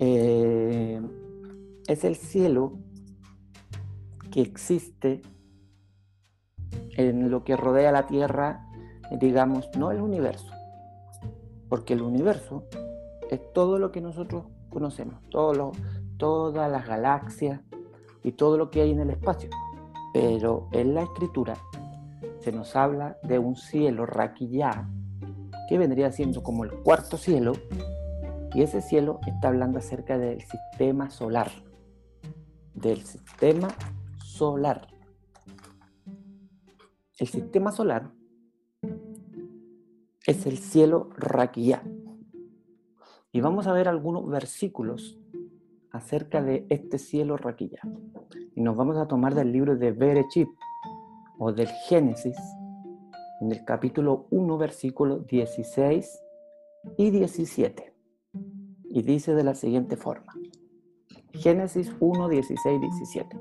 eh, 0.00 1.00
es 1.86 2.02
el 2.02 2.16
cielo 2.16 2.80
que 4.32 4.40
existe 4.40 5.22
en 6.96 7.30
lo 7.30 7.44
que 7.44 7.56
rodea 7.56 7.92
la 7.92 8.08
Tierra, 8.08 8.66
digamos, 9.20 9.68
no 9.78 9.92
el 9.92 10.00
universo, 10.00 10.53
porque 11.74 11.94
el 11.94 12.02
universo 12.02 12.62
es 13.32 13.52
todo 13.52 13.80
lo 13.80 13.90
que 13.90 14.00
nosotros 14.00 14.44
conocemos, 14.70 15.20
todas 15.28 16.70
las 16.70 16.86
galaxias 16.86 17.62
y 18.22 18.30
todo 18.30 18.56
lo 18.56 18.70
que 18.70 18.82
hay 18.82 18.92
en 18.92 19.00
el 19.00 19.10
espacio. 19.10 19.50
Pero 20.12 20.68
en 20.70 20.94
la 20.94 21.02
escritura 21.02 21.56
se 22.38 22.52
nos 22.52 22.76
habla 22.76 23.18
de 23.24 23.40
un 23.40 23.56
cielo 23.56 24.06
raquillá, 24.06 24.88
que 25.68 25.76
vendría 25.76 26.12
siendo 26.12 26.44
como 26.44 26.62
el 26.62 26.70
cuarto 26.70 27.16
cielo, 27.16 27.54
y 28.54 28.62
ese 28.62 28.80
cielo 28.80 29.18
está 29.26 29.48
hablando 29.48 29.80
acerca 29.80 30.16
del 30.16 30.42
sistema 30.42 31.10
solar, 31.10 31.50
del 32.72 33.02
sistema 33.02 33.66
solar. 34.22 34.86
El 37.18 37.26
sistema 37.26 37.72
solar 37.72 38.12
es 40.26 40.46
el 40.46 40.58
cielo 40.58 41.10
raquillá. 41.16 41.82
Y 43.32 43.40
vamos 43.40 43.66
a 43.66 43.72
ver 43.72 43.88
algunos 43.88 44.26
versículos 44.28 45.18
acerca 45.90 46.42
de 46.42 46.66
este 46.70 46.98
cielo 46.98 47.36
raquillá. 47.36 47.80
Y 48.54 48.62
nos 48.62 48.76
vamos 48.76 48.96
a 48.96 49.06
tomar 49.06 49.34
del 49.34 49.52
libro 49.52 49.76
de 49.76 49.92
Berechit 49.92 50.48
o 51.38 51.52
del 51.52 51.68
Génesis, 51.88 52.36
en 53.40 53.52
el 53.52 53.64
capítulo 53.64 54.26
1, 54.30 54.56
versículos 54.56 55.26
16 55.26 56.22
y 56.96 57.10
17. 57.10 57.92
Y 58.90 59.02
dice 59.02 59.34
de 59.34 59.44
la 59.44 59.54
siguiente 59.54 59.96
forma. 59.96 60.32
Génesis 61.32 61.94
1, 61.98 62.28
16, 62.28 62.80
17. 62.80 63.38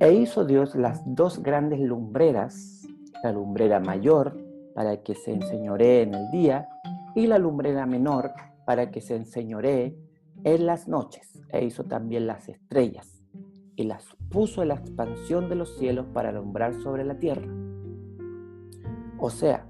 E 0.00 0.12
hizo 0.12 0.44
Dios 0.44 0.74
las 0.74 1.02
dos 1.14 1.40
grandes 1.42 1.78
lumbreras, 1.78 2.82
la 3.22 3.32
lumbrera 3.32 3.78
mayor 3.78 4.43
para 4.74 5.02
que 5.02 5.14
se 5.14 5.32
enseñoree 5.32 6.02
en 6.02 6.14
el 6.14 6.30
día 6.30 6.68
y 7.14 7.26
la 7.26 7.38
lumbrera 7.38 7.86
menor 7.86 8.32
para 8.66 8.90
que 8.90 9.00
se 9.00 9.16
enseñoree 9.16 9.96
en 10.42 10.66
las 10.66 10.88
noches. 10.88 11.40
E 11.50 11.64
hizo 11.64 11.84
también 11.84 12.26
las 12.26 12.48
estrellas 12.48 13.22
y 13.76 13.84
las 13.84 14.04
puso 14.30 14.62
en 14.62 14.68
la 14.68 14.74
expansión 14.74 15.48
de 15.48 15.54
los 15.54 15.76
cielos 15.78 16.06
para 16.12 16.30
alumbrar 16.30 16.74
sobre 16.82 17.04
la 17.04 17.18
tierra. 17.18 17.46
O 19.18 19.30
sea, 19.30 19.66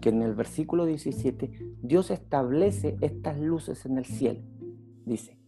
que 0.00 0.08
en 0.08 0.22
el 0.22 0.34
versículo 0.34 0.86
17 0.86 1.74
Dios 1.82 2.10
establece 2.10 2.96
estas 3.00 3.38
luces 3.38 3.84
en 3.84 3.98
el 3.98 4.06
cielo. 4.06 4.40
Dice, 5.04 5.38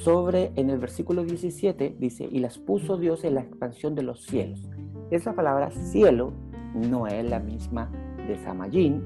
sobre, 0.00 0.52
en 0.56 0.70
el 0.70 0.78
versículo 0.78 1.24
17 1.24 1.96
dice, 1.98 2.28
y 2.30 2.38
las 2.38 2.58
puso 2.58 2.98
Dios 2.98 3.24
en 3.24 3.34
la 3.34 3.40
expansión 3.40 3.94
de 3.94 4.02
los 4.02 4.24
cielos. 4.24 4.68
Esa 5.10 5.34
palabra 5.34 5.70
cielo 5.70 6.32
no 6.74 7.06
es 7.06 7.24
la 7.24 7.38
misma 7.38 7.90
de 8.26 8.36
Samayín, 8.42 9.04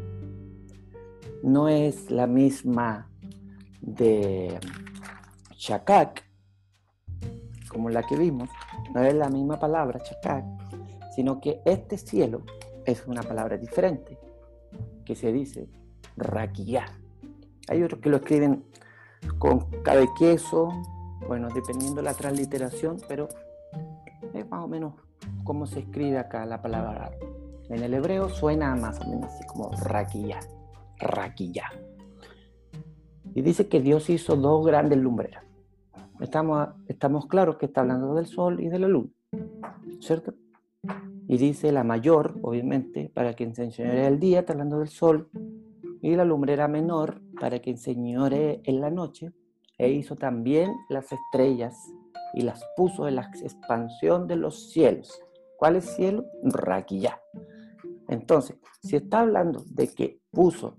no 1.42 1.68
es 1.68 2.10
la 2.10 2.26
misma 2.26 3.08
de 3.80 4.58
Shakak, 5.56 6.24
como 7.68 7.88
la 7.90 8.02
que 8.02 8.16
vimos, 8.16 8.48
no 8.94 9.02
es 9.02 9.14
la 9.14 9.28
misma 9.28 9.58
palabra 9.58 10.00
Shakak, 10.04 10.44
sino 11.14 11.40
que 11.40 11.60
este 11.64 11.98
cielo 11.98 12.42
es 12.84 13.06
una 13.06 13.22
palabra 13.22 13.56
diferente, 13.56 14.18
que 15.04 15.14
se 15.14 15.32
dice 15.32 15.68
raquillá. 16.16 16.86
Hay 17.68 17.82
otros 17.82 18.00
que 18.00 18.10
lo 18.10 18.16
escriben 18.16 18.64
con 19.38 19.70
cabe 19.82 20.08
queso, 20.18 20.68
bueno, 21.26 21.48
dependiendo 21.54 21.96
de 21.96 22.02
la 22.02 22.14
transliteración, 22.14 22.98
pero 23.08 23.28
es 24.34 24.48
más 24.50 24.64
o 24.64 24.68
menos 24.68 24.94
como 25.44 25.66
se 25.66 25.80
escribe 25.80 26.18
acá 26.18 26.44
la 26.46 26.60
palabra. 26.62 27.10
En 27.68 27.82
el 27.82 27.94
hebreo 27.94 28.28
suena 28.28 28.74
más 28.76 29.00
o 29.00 29.08
menos 29.08 29.32
así 29.32 29.46
como 29.46 29.70
raquilla, 29.70 30.40
raquilla. 30.98 31.64
Y 33.34 33.42
dice 33.42 33.68
que 33.68 33.80
Dios 33.80 34.10
hizo 34.10 34.36
dos 34.36 34.66
grandes 34.66 34.98
lumbreras. 34.98 35.44
Estamos, 36.20 37.26
claros 37.26 37.56
que 37.56 37.66
está 37.66 37.80
hablando 37.80 38.14
del 38.14 38.26
sol 38.26 38.60
y 38.60 38.68
de 38.68 38.78
la 38.78 38.86
luna, 38.86 39.10
¿cierto? 40.00 40.34
Y 41.26 41.36
dice 41.36 41.72
la 41.72 41.82
mayor, 41.82 42.38
obviamente, 42.42 43.10
para 43.12 43.34
que 43.34 43.44
enseñore 43.44 44.06
el 44.06 44.20
día, 44.20 44.40
está 44.40 44.52
hablando 44.52 44.78
del 44.78 44.88
sol, 44.88 45.28
y 46.00 46.14
la 46.14 46.24
lumbrera 46.24 46.68
menor, 46.68 47.20
para 47.40 47.60
que 47.60 47.70
enseñore 47.70 48.60
en 48.64 48.80
la 48.80 48.90
noche, 48.90 49.32
e 49.78 49.90
hizo 49.90 50.14
también 50.14 50.70
las 50.88 51.10
estrellas 51.10 51.74
y 52.34 52.42
las 52.42 52.64
puso 52.76 53.08
en 53.08 53.16
la 53.16 53.30
expansión 53.42 54.26
de 54.26 54.36
los 54.36 54.70
cielos. 54.70 55.20
¿Cuál 55.56 55.76
es 55.76 55.86
cielo? 55.96 56.24
Raquilla. 56.42 57.20
Entonces, 58.08 58.56
si 58.82 58.96
está 58.96 59.20
hablando 59.20 59.64
de 59.66 59.88
que 59.88 60.20
puso, 60.30 60.78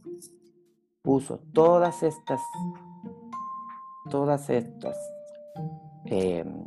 puso 1.02 1.40
todas 1.54 2.04
estas, 2.04 2.42
todas 4.10 4.50
estas 4.50 4.98
em, 6.06 6.66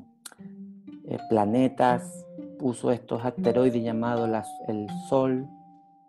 eh, 1.04 1.18
planetas, 1.28 2.26
puso 2.58 2.90
estos 2.90 3.24
asteroides 3.24 3.82
llamados 3.82 4.28
el 4.68 4.88
Sol, 5.08 5.46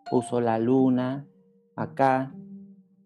puso 0.09 0.39
la 0.41 0.59
Luna 0.59 1.27
acá, 1.75 2.33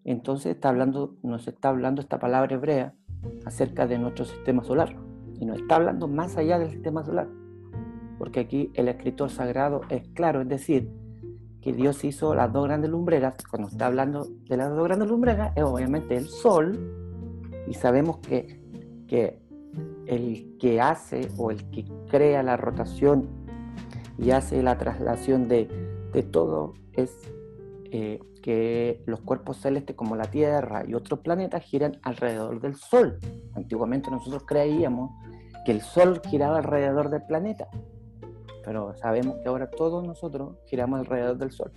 entonces 0.03 0.55
está 0.55 0.69
hablando, 0.69 1.15
nos 1.21 1.47
está 1.47 1.69
hablando 1.69 2.01
esta 2.01 2.19
palabra 2.19 2.55
hebrea 2.55 2.95
acerca 3.45 3.87
de 3.87 3.99
nuestro 3.99 4.25
sistema 4.25 4.63
solar. 4.63 4.95
Y 5.39 5.45
nos 5.45 5.59
está 5.59 5.75
hablando 5.75 6.07
más 6.07 6.37
allá 6.37 6.59
del 6.59 6.71
sistema 6.71 7.03
solar. 7.03 7.27
Porque 8.17 8.39
aquí 8.39 8.71
el 8.75 8.87
escritor 8.87 9.29
sagrado 9.29 9.81
es 9.89 10.07
claro, 10.09 10.41
es 10.41 10.47
decir, 10.47 10.89
que 11.61 11.73
Dios 11.73 12.03
hizo 12.03 12.33
las 12.33 12.51
dos 12.51 12.65
grandes 12.65 12.89
lumbreras. 12.89 13.35
Cuando 13.49 13.69
está 13.69 13.87
hablando 13.87 14.27
de 14.49 14.57
las 14.57 14.69
dos 14.69 14.83
grandes 14.83 15.07
lumbreras, 15.07 15.53
es 15.55 15.63
obviamente 15.63 16.17
el 16.17 16.27
sol. 16.27 16.79
Y 17.67 17.73
sabemos 17.75 18.17
que, 18.17 18.59
que 19.07 19.39
el 20.07 20.57
que 20.59 20.81
hace 20.81 21.29
o 21.37 21.51
el 21.51 21.69
que 21.69 21.85
crea 22.09 22.43
la 22.43 22.57
rotación 22.57 23.29
y 24.17 24.31
hace 24.31 24.61
la 24.61 24.77
traslación 24.77 25.47
de, 25.47 25.67
de 26.11 26.23
todo 26.23 26.73
es 26.93 27.15
eh, 27.91 28.19
que 28.41 29.03
los 29.05 29.21
cuerpos 29.21 29.57
celestes 29.57 29.95
como 29.95 30.15
la 30.15 30.25
Tierra 30.25 30.83
y 30.87 30.93
otros 30.93 31.19
planetas 31.19 31.63
giran 31.63 31.99
alrededor 32.03 32.59
del 32.59 32.75
Sol. 32.75 33.19
Antiguamente 33.53 34.09
nosotros 34.09 34.43
creíamos 34.45 35.11
que 35.65 35.71
el 35.71 35.81
Sol 35.81 36.21
giraba 36.27 36.57
alrededor 36.57 37.09
del 37.09 37.23
planeta, 37.23 37.67
pero 38.63 38.93
sabemos 38.95 39.37
que 39.41 39.49
ahora 39.49 39.69
todos 39.69 40.05
nosotros 40.05 40.57
giramos 40.65 40.99
alrededor 40.99 41.37
del 41.37 41.51
Sol. 41.51 41.71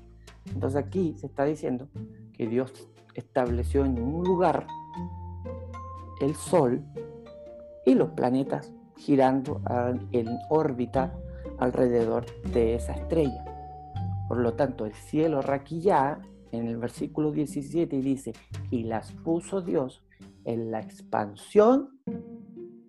Entonces 0.53 0.83
aquí 0.83 1.15
se 1.17 1.27
está 1.27 1.45
diciendo 1.45 1.89
que 2.33 2.47
Dios 2.47 2.73
estableció 3.15 3.85
en 3.85 4.01
un 4.01 4.25
lugar 4.25 4.67
el 6.21 6.35
Sol 6.35 6.83
y 7.87 7.95
los 7.95 8.11
planetas 8.11 8.73
girando 8.97 9.61
en 10.13 10.29
órbita 10.51 11.15
alrededor 11.59 12.27
de 12.53 12.75
esa 12.75 12.93
estrella. 12.93 13.45
Por 14.29 14.39
lo 14.39 14.55
tanto, 14.55 14.87
el 14.87 14.95
cielo 14.95 15.43
raquillá 15.43 16.21
en 16.53 16.69
el 16.69 16.77
versículo 16.77 17.33
17 17.33 18.01
dice, 18.01 18.33
y 18.71 18.85
las 18.85 19.13
puso 19.13 19.61
Dios 19.61 20.05
en 20.45 20.71
la 20.71 20.81
expansión 20.81 22.01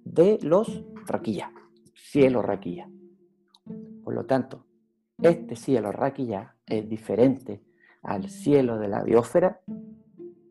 de 0.03 0.38
los 0.41 0.84
raquillá, 1.08 1.51
cielo 1.93 2.41
raquillá. 2.41 2.88
Por 4.06 4.13
lo 4.13 4.26
tanto, 4.26 4.63
este 5.20 5.56
cielo 5.56 5.91
raquillá 5.91 6.56
es 6.68 6.88
diferente 6.88 7.63
al 8.04 8.30
cielo 8.30 8.78
de 8.78 8.88
la 8.88 9.02
biosfera, 9.02 9.62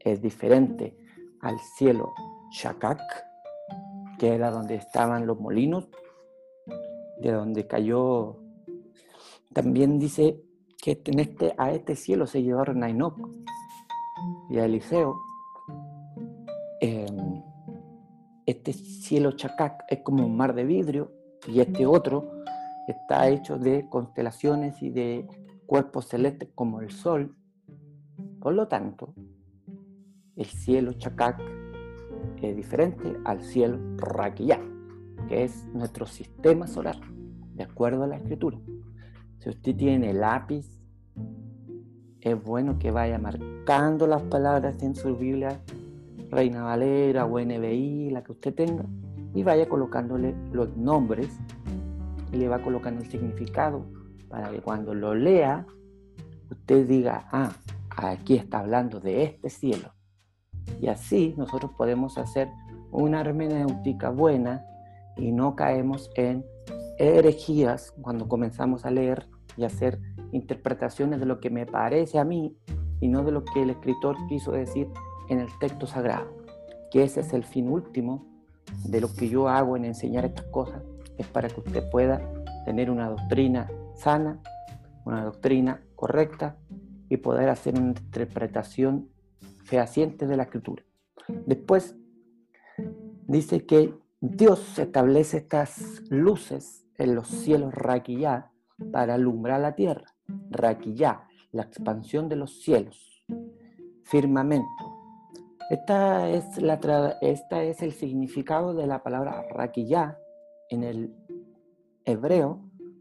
es 0.00 0.20
diferente 0.20 0.98
al 1.40 1.60
cielo 1.60 2.12
Shakak, 2.50 3.00
que 4.18 4.34
era 4.34 4.50
donde 4.50 4.74
estaban 4.74 5.24
los 5.24 5.38
molinos, 5.38 5.88
de 7.20 7.30
donde 7.30 7.68
cayó. 7.68 8.40
También 9.52 10.00
dice 10.00 10.42
que 10.82 11.00
en 11.04 11.20
este, 11.20 11.54
a 11.56 11.70
este 11.70 11.94
cielo 11.94 12.26
se 12.26 12.42
llevaron 12.42 12.82
a 12.82 12.90
y 14.50 14.58
a 14.58 14.64
Eliseo. 14.64 15.14
Em, 16.80 17.40
este 18.46 18.72
cielo 18.72 19.32
Chacac 19.32 19.84
es 19.88 20.00
como 20.00 20.26
un 20.26 20.36
mar 20.36 20.54
de 20.54 20.64
vidrio 20.64 21.12
y 21.46 21.60
este 21.60 21.86
otro 21.86 22.33
está 22.88 23.28
hecho 23.28 23.58
de 23.58 23.88
constelaciones 23.88 24.82
y 24.82 24.90
de 24.90 25.26
cuerpos 25.66 26.08
celestes 26.08 26.50
como 26.54 26.80
el 26.80 26.90
sol. 26.90 27.34
Por 28.40 28.54
lo 28.54 28.68
tanto, 28.68 29.14
el 30.36 30.46
cielo 30.46 30.92
Chacac 30.94 31.40
es 32.42 32.56
diferente 32.56 33.16
al 33.24 33.42
cielo 33.42 33.78
Raquillá, 33.96 34.60
que 35.28 35.44
es 35.44 35.66
nuestro 35.72 36.06
sistema 36.06 36.66
solar, 36.66 36.96
de 37.54 37.62
acuerdo 37.62 38.04
a 38.04 38.06
la 38.06 38.16
escritura. 38.16 38.58
Si 39.38 39.48
usted 39.48 39.74
tiene 39.76 40.12
lápiz, 40.12 40.66
es 42.20 42.42
bueno 42.42 42.78
que 42.78 42.90
vaya 42.90 43.18
marcando 43.18 44.06
las 44.06 44.22
palabras 44.22 44.82
en 44.82 44.94
su 44.94 45.16
Biblia 45.16 45.60
Reina 46.30 46.62
Valera 46.64 47.26
o 47.26 47.38
NBI, 47.38 48.10
la 48.10 48.24
que 48.24 48.32
usted 48.32 48.54
tenga, 48.54 48.84
y 49.34 49.42
vaya 49.42 49.68
colocándole 49.68 50.34
los 50.52 50.76
nombres 50.76 51.38
y 52.34 52.38
le 52.38 52.48
va 52.48 52.58
colocando 52.58 53.02
el 53.02 53.10
significado 53.10 53.86
para 54.28 54.50
que 54.50 54.60
cuando 54.60 54.94
lo 54.94 55.14
lea, 55.14 55.66
usted 56.50 56.86
diga, 56.86 57.28
ah, 57.30 57.52
aquí 57.96 58.34
está 58.34 58.58
hablando 58.58 59.00
de 59.00 59.22
este 59.22 59.48
cielo. 59.48 59.92
Y 60.80 60.88
así 60.88 61.34
nosotros 61.36 61.70
podemos 61.76 62.18
hacer 62.18 62.48
una 62.90 63.20
hermenéutica 63.20 64.10
buena 64.10 64.64
y 65.16 65.30
no 65.30 65.54
caemos 65.54 66.10
en 66.16 66.44
herejías 66.98 67.92
cuando 68.02 68.28
comenzamos 68.28 68.84
a 68.84 68.90
leer 68.90 69.28
y 69.56 69.64
hacer 69.64 70.00
interpretaciones 70.32 71.20
de 71.20 71.26
lo 71.26 71.38
que 71.38 71.50
me 71.50 71.66
parece 71.66 72.18
a 72.18 72.24
mí 72.24 72.56
y 73.00 73.08
no 73.08 73.22
de 73.22 73.32
lo 73.32 73.44
que 73.44 73.62
el 73.62 73.70
escritor 73.70 74.16
quiso 74.28 74.52
decir 74.52 74.88
en 75.28 75.40
el 75.40 75.48
texto 75.60 75.86
sagrado, 75.86 76.36
que 76.90 77.04
ese 77.04 77.20
es 77.20 77.32
el 77.32 77.44
fin 77.44 77.68
último 77.68 78.26
de 78.84 79.00
lo 79.00 79.12
que 79.14 79.28
yo 79.28 79.48
hago 79.48 79.76
en 79.76 79.84
enseñar 79.84 80.24
estas 80.24 80.46
cosas, 80.46 80.82
es 81.18 81.26
para 81.28 81.48
que 81.48 81.60
usted 81.60 81.88
pueda 81.90 82.20
tener 82.64 82.90
una 82.90 83.08
doctrina 83.08 83.70
sana, 83.94 84.40
una 85.04 85.24
doctrina 85.24 85.82
correcta 85.94 86.56
y 87.08 87.18
poder 87.18 87.48
hacer 87.48 87.78
una 87.78 87.88
interpretación 87.88 89.08
fehaciente 89.64 90.26
de 90.26 90.36
la 90.36 90.44
escritura. 90.44 90.82
Después 91.46 91.96
dice 93.26 93.64
que 93.66 93.94
Dios 94.20 94.78
establece 94.78 95.38
estas 95.38 96.02
luces 96.10 96.86
en 96.96 97.14
los 97.14 97.28
cielos 97.28 97.74
raquillá 97.74 98.50
para 98.92 99.14
alumbrar 99.14 99.60
la 99.60 99.74
tierra. 99.74 100.14
Raquillá, 100.50 101.28
la 101.52 101.62
expansión 101.62 102.28
de 102.28 102.36
los 102.36 102.62
cielos. 102.62 103.24
Firmamento. 104.02 104.66
Esta 105.70 106.28
es, 106.28 106.60
la 106.60 106.74
esta 107.22 107.62
es 107.62 107.82
el 107.82 107.92
significado 107.92 108.74
de 108.74 108.86
la 108.86 109.02
palabra 109.02 109.46
raquillá 109.50 110.18
en 110.74 110.84
el 110.84 111.14
hebreo, 112.04 112.60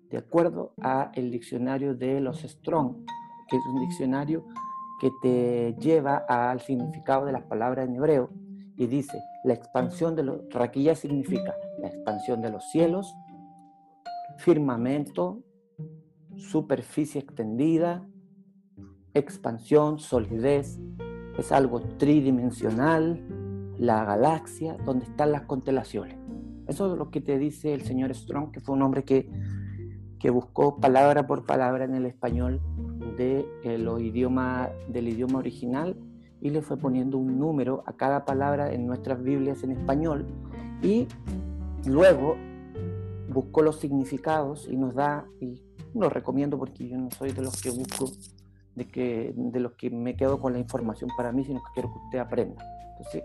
de 0.10 0.18
acuerdo 0.18 0.74
a 0.82 1.12
el 1.16 1.32
diccionario 1.32 1.96
de 1.96 2.22
los 2.22 2.42
Strong, 2.42 3.06
que 3.50 3.58
es 3.58 3.64
un 3.66 3.82
diccionario 3.82 4.46
que 5.00 5.12
te 5.22 5.76
lleva 5.80 6.24
al 6.30 6.62
significado 6.62 7.26
de 7.26 7.34
las 7.34 7.44
palabras 7.44 7.88
en 7.88 7.96
hebreo 7.96 8.30
y 8.78 8.88
dice, 8.88 9.20
la 9.44 9.54
expansión 9.54 10.16
de 10.16 10.24
los, 10.24 10.42
raquilla 10.50 10.96
significa 10.96 11.54
la 11.80 11.90
expansión 11.90 12.42
de 12.42 12.50
los 12.50 12.70
cielos, 12.72 13.14
firmamento, 14.38 15.44
superficie 16.36 17.22
extendida, 17.22 18.08
expansión, 19.14 20.00
solidez, 20.00 20.80
es 21.38 21.52
algo 21.52 21.82
tridimensional, 21.98 23.24
la 23.78 24.06
galaxia, 24.06 24.78
donde 24.86 25.06
están 25.06 25.32
las 25.32 25.44
constelaciones. 25.44 26.18
Eso 26.74 26.92
es 26.92 26.98
lo 26.98 27.12
que 27.12 27.22
te 27.22 27.38
dice 27.38 27.76
el 27.76 27.84
señor 27.84 28.16
Strong, 28.16 28.50
que 28.50 28.60
fue 28.60 28.74
un 28.74 28.82
hombre 28.82 29.04
que, 29.04 29.30
que 30.18 30.32
buscó 30.32 30.80
palabra 30.80 31.28
por 31.28 31.46
palabra 31.46 31.86
en 31.86 31.94
el 31.94 32.08
español 32.08 32.60
de 33.16 33.46
los 33.78 34.02
idiomas, 34.02 34.72
del 34.88 35.10
idioma 35.10 35.38
original 35.38 35.96
y 36.42 36.50
le 36.50 36.64
fue 36.64 36.78
poniendo 36.78 37.20
un 37.20 37.38
número 37.38 37.84
a 37.86 37.94
cada 37.94 38.26
palabra 38.26 38.74
en 38.74 38.88
nuestras 38.88 39.22
Biblias 39.22 39.62
en 39.62 39.74
español 39.74 40.26
y 40.82 41.08
luego 41.86 42.38
buscó 43.30 43.62
los 43.62 43.80
significados 43.80 44.68
y 44.68 44.76
nos 44.76 44.96
da, 44.96 45.28
y 45.40 45.62
lo 45.94 46.10
recomiendo 46.10 46.58
porque 46.58 46.88
yo 46.88 46.98
no 46.98 47.12
soy 47.12 47.34
de 47.34 47.44
los 47.44 47.62
que 47.62 47.70
busco, 47.70 48.10
de, 48.74 48.88
que, 48.88 49.32
de 49.36 49.60
los 49.60 49.74
que 49.74 49.92
me 49.92 50.16
quedo 50.16 50.40
con 50.40 50.54
la 50.54 50.60
información 50.60 51.12
para 51.16 51.32
mí, 51.32 51.46
sino 51.46 51.60
que 51.60 51.70
quiero 51.76 51.94
que 51.94 52.00
usted 52.00 52.18
aprenda. 52.18 52.66
Entonces, 53.04 53.24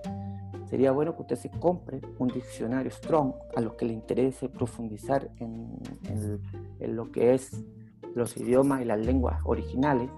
sería 0.68 0.92
bueno 0.92 1.14
que 1.14 1.22
usted 1.22 1.36
se 1.36 1.50
compre 1.50 2.00
un 2.18 2.28
diccionario 2.28 2.90
Strong 2.90 3.32
a 3.56 3.60
los 3.60 3.74
que 3.74 3.86
le 3.86 3.92
interese 3.92 4.48
profundizar 4.48 5.30
en, 5.38 5.78
en 6.80 6.96
lo 6.96 7.10
que 7.10 7.34
es 7.34 7.64
los 8.14 8.36
idiomas 8.36 8.82
y 8.82 8.84
las 8.84 8.98
lenguas 8.98 9.40
originales 9.44 10.10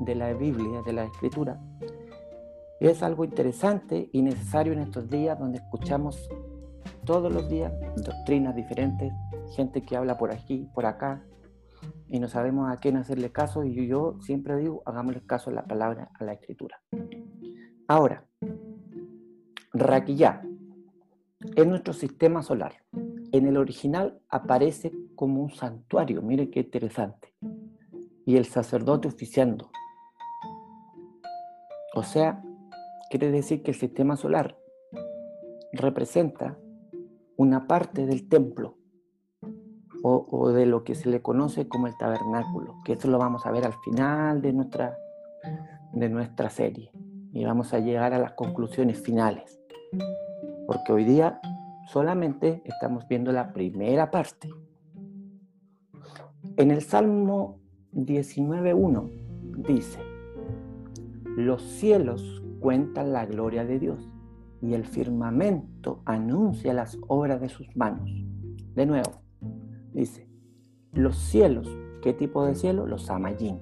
de 0.00 0.14
la 0.14 0.32
Biblia, 0.32 0.82
de 0.84 0.92
la 0.92 1.04
Escritura. 1.04 1.60
Es 2.80 3.02
algo 3.02 3.24
interesante 3.24 4.10
y 4.12 4.22
necesario 4.22 4.72
en 4.72 4.80
estos 4.80 5.08
días 5.08 5.38
donde 5.38 5.58
escuchamos 5.58 6.28
todos 7.04 7.32
los 7.32 7.48
días 7.48 7.72
doctrinas 8.04 8.54
diferentes, 8.54 9.12
gente 9.54 9.82
que 9.82 9.96
habla 9.96 10.18
por 10.18 10.32
aquí, 10.32 10.68
por 10.74 10.86
acá, 10.86 11.24
y 12.08 12.18
no 12.18 12.28
sabemos 12.28 12.70
a 12.70 12.76
quién 12.78 12.96
hacerle 12.96 13.30
caso, 13.30 13.64
y 13.64 13.86
yo 13.86 14.18
siempre 14.20 14.56
digo, 14.56 14.82
hagámosle 14.84 15.24
caso 15.24 15.50
a 15.50 15.54
la 15.54 15.64
palabra, 15.64 16.10
a 16.18 16.24
la 16.24 16.32
escritura. 16.32 16.80
Ahora, 17.88 18.26
Raquillá 19.78 20.42
es 21.54 21.66
nuestro 21.66 21.92
sistema 21.92 22.42
solar. 22.42 22.74
En 23.32 23.46
el 23.46 23.56
original 23.56 24.20
aparece 24.28 24.92
como 25.14 25.42
un 25.42 25.50
santuario, 25.50 26.22
mire 26.22 26.50
qué 26.50 26.60
interesante. 26.60 27.34
Y 28.24 28.36
el 28.36 28.46
sacerdote 28.46 29.08
oficiando. 29.08 29.70
O 31.94 32.02
sea, 32.02 32.42
quiere 33.10 33.30
decir 33.30 33.62
que 33.62 33.70
el 33.70 33.76
sistema 33.76 34.16
solar 34.16 34.58
representa 35.72 36.58
una 37.36 37.66
parte 37.66 38.06
del 38.06 38.28
templo 38.28 38.78
o, 40.02 40.50
de 40.50 40.66
lo 40.66 40.84
que 40.84 40.94
se 40.94 41.08
le 41.08 41.20
conoce 41.20 41.68
como 41.68 41.88
el 41.88 41.96
tabernáculo, 41.96 42.76
que 42.84 42.92
eso 42.92 43.08
lo 43.08 43.18
vamos 43.18 43.44
a 43.44 43.50
ver 43.50 43.64
al 43.64 43.74
final 43.84 44.40
de 44.40 44.52
nuestra, 44.52 44.96
de 45.92 46.08
nuestra 46.08 46.48
serie 46.48 46.92
y 47.32 47.44
vamos 47.44 47.74
a 47.74 47.80
llegar 47.80 48.14
a 48.14 48.18
las 48.18 48.32
conclusiones 48.32 49.00
finales, 49.00 49.60
porque 50.66 50.92
hoy 50.92 51.04
día 51.04 51.40
solamente 51.88 52.62
estamos 52.64 53.06
viendo 53.08 53.32
la 53.32 53.52
primera 53.52 54.10
parte. 54.10 54.50
En 56.56 56.70
el 56.70 56.82
Salmo 56.82 57.60
19.1 57.92 59.10
dice, 59.66 60.00
los 61.36 61.62
cielos 61.62 62.42
cuentan 62.60 63.12
la 63.12 63.26
gloria 63.26 63.64
de 63.64 63.78
Dios 63.78 64.08
y 64.62 64.74
el 64.74 64.84
firmamento 64.84 66.00
anuncia 66.04 66.72
las 66.72 66.98
obras 67.08 67.40
de 67.40 67.48
sus 67.48 67.76
manos. 67.76 68.10
De 68.74 68.86
nuevo, 68.86 69.20
dice, 69.92 70.28
los 70.92 71.16
cielos, 71.16 71.68
¿qué 72.02 72.12
tipo 72.12 72.44
de 72.44 72.54
cielo? 72.54 72.86
Los 72.86 73.02
samayín. 73.02 73.60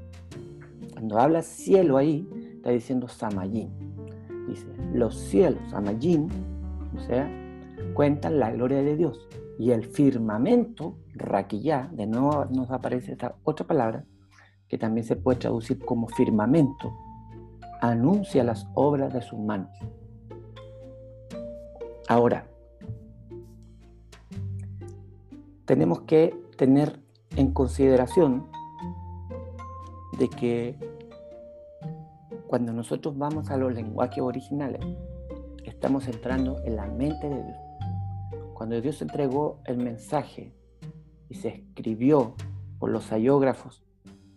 Cuando 0.92 1.18
habla 1.18 1.42
cielo 1.42 1.96
ahí, 1.96 2.28
está 2.56 2.70
diciendo 2.70 3.08
samayín. 3.08 3.83
Dice, 4.48 4.66
los 4.92 5.14
cielos, 5.14 5.60
samayín, 5.70 6.28
o 6.96 7.00
sea, 7.00 7.30
cuentan 7.94 8.38
la 8.38 8.50
gloria 8.50 8.82
de 8.82 8.96
Dios. 8.96 9.28
Y 9.58 9.70
el 9.70 9.84
firmamento, 9.84 10.98
raquillá, 11.14 11.88
de 11.92 12.06
nuevo 12.06 12.46
nos 12.46 12.70
aparece 12.70 13.12
esta 13.12 13.36
otra 13.44 13.66
palabra, 13.66 14.04
que 14.68 14.78
también 14.78 15.06
se 15.06 15.16
puede 15.16 15.38
traducir 15.38 15.78
como 15.84 16.08
firmamento, 16.08 16.92
anuncia 17.80 18.44
las 18.44 18.66
obras 18.74 19.12
de 19.12 19.22
sus 19.22 19.38
manos. 19.38 19.70
Ahora, 22.08 22.46
tenemos 25.64 26.02
que 26.02 26.38
tener 26.56 27.00
en 27.36 27.52
consideración 27.52 28.46
de 30.18 30.28
que 30.28 30.78
cuando 32.46 32.72
nosotros 32.72 33.16
vamos 33.16 33.50
a 33.50 33.56
los 33.56 33.72
lenguajes 33.74 34.22
originales, 34.22 34.80
estamos 35.64 36.06
entrando 36.08 36.62
en 36.64 36.76
la 36.76 36.86
mente 36.86 37.28
de 37.28 37.42
Dios. 37.42 37.56
Cuando 38.54 38.80
Dios 38.80 39.02
entregó 39.02 39.60
el 39.64 39.78
mensaje 39.78 40.54
y 41.28 41.34
se 41.34 41.48
escribió 41.48 42.36
por 42.78 42.90
los 42.90 43.10
ayógrafos 43.12 43.82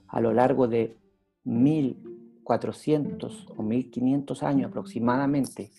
a 0.07 0.19
lo 0.21 0.33
largo 0.33 0.67
de 0.67 0.97
1400 1.43 3.47
o 3.55 3.63
1500 3.63 4.43
años 4.43 4.69
aproximadamente, 4.69 5.71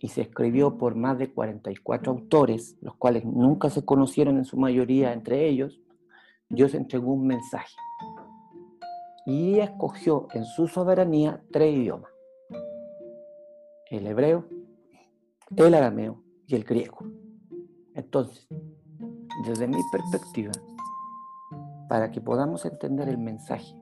y 0.00 0.08
se 0.08 0.22
escribió 0.22 0.78
por 0.78 0.96
más 0.96 1.16
de 1.16 1.32
44 1.32 2.10
autores, 2.10 2.76
los 2.80 2.96
cuales 2.96 3.24
nunca 3.24 3.70
se 3.70 3.84
conocieron 3.84 4.36
en 4.36 4.44
su 4.44 4.56
mayoría 4.56 5.12
entre 5.12 5.48
ellos, 5.48 5.80
Dios 6.48 6.74
entregó 6.74 7.12
un 7.12 7.28
mensaje 7.28 7.76
y 9.26 9.60
escogió 9.60 10.28
en 10.32 10.44
su 10.44 10.68
soberanía 10.68 11.42
tres 11.52 11.74
idiomas, 11.74 12.10
el 13.90 14.06
hebreo, 14.06 14.44
el 15.56 15.74
arameo 15.74 16.22
y 16.46 16.54
el 16.54 16.64
griego. 16.64 16.98
Entonces, 17.94 18.46
desde 19.46 19.68
mi 19.68 19.78
perspectiva, 19.90 20.52
para 21.88 22.10
que 22.10 22.20
podamos 22.20 22.64
entender 22.64 23.08
el 23.08 23.18
mensaje 23.18 23.76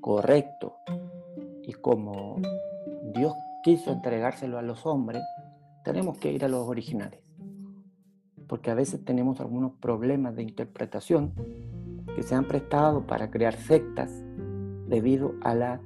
correcto 0.00 0.76
y 1.62 1.72
como 1.72 2.36
Dios 3.14 3.34
quiso 3.62 3.92
entregárselo 3.92 4.58
a 4.58 4.62
los 4.62 4.86
hombres, 4.86 5.22
tenemos 5.84 6.18
que 6.18 6.32
ir 6.32 6.44
a 6.44 6.48
los 6.48 6.66
originales. 6.68 7.20
Porque 8.46 8.70
a 8.70 8.74
veces 8.74 9.04
tenemos 9.04 9.40
algunos 9.40 9.72
problemas 9.72 10.34
de 10.36 10.42
interpretación 10.42 11.34
que 12.18 12.24
se 12.24 12.34
han 12.34 12.46
prestado 12.46 13.06
para 13.06 13.30
crear 13.30 13.54
sectas 13.54 14.10
debido 14.88 15.36
a 15.40 15.54
la 15.54 15.80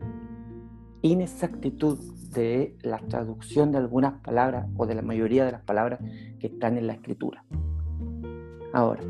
inexactitud 1.03 1.99
de 2.31 2.75
la 2.81 3.01
traducción 3.01 3.71
de 3.71 3.77
algunas 3.77 4.15
palabras 4.23 4.67
o 4.79 4.87
de 4.87 4.95
la 4.95 5.03
mayoría 5.03 5.45
de 5.45 5.53
las 5.53 5.61
palabras 5.61 6.01
que 6.41 6.47
están 6.47 6.79
en 6.79 6.87
la 6.87 6.95
escritura. 6.95 7.45
Ahora, 8.73 9.03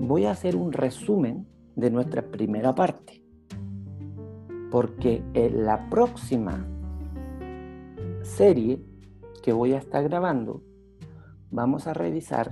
voy 0.00 0.24
a 0.24 0.30
hacer 0.30 0.56
un 0.56 0.72
resumen 0.72 1.46
de 1.76 1.90
nuestra 1.90 2.22
primera 2.22 2.74
parte, 2.74 3.22
porque 4.70 5.22
en 5.34 5.66
la 5.66 5.90
próxima 5.90 6.66
serie 8.22 8.82
que 9.42 9.52
voy 9.52 9.74
a 9.74 9.78
estar 9.78 10.02
grabando, 10.02 10.62
vamos 11.50 11.86
a 11.86 11.92
revisar 11.92 12.48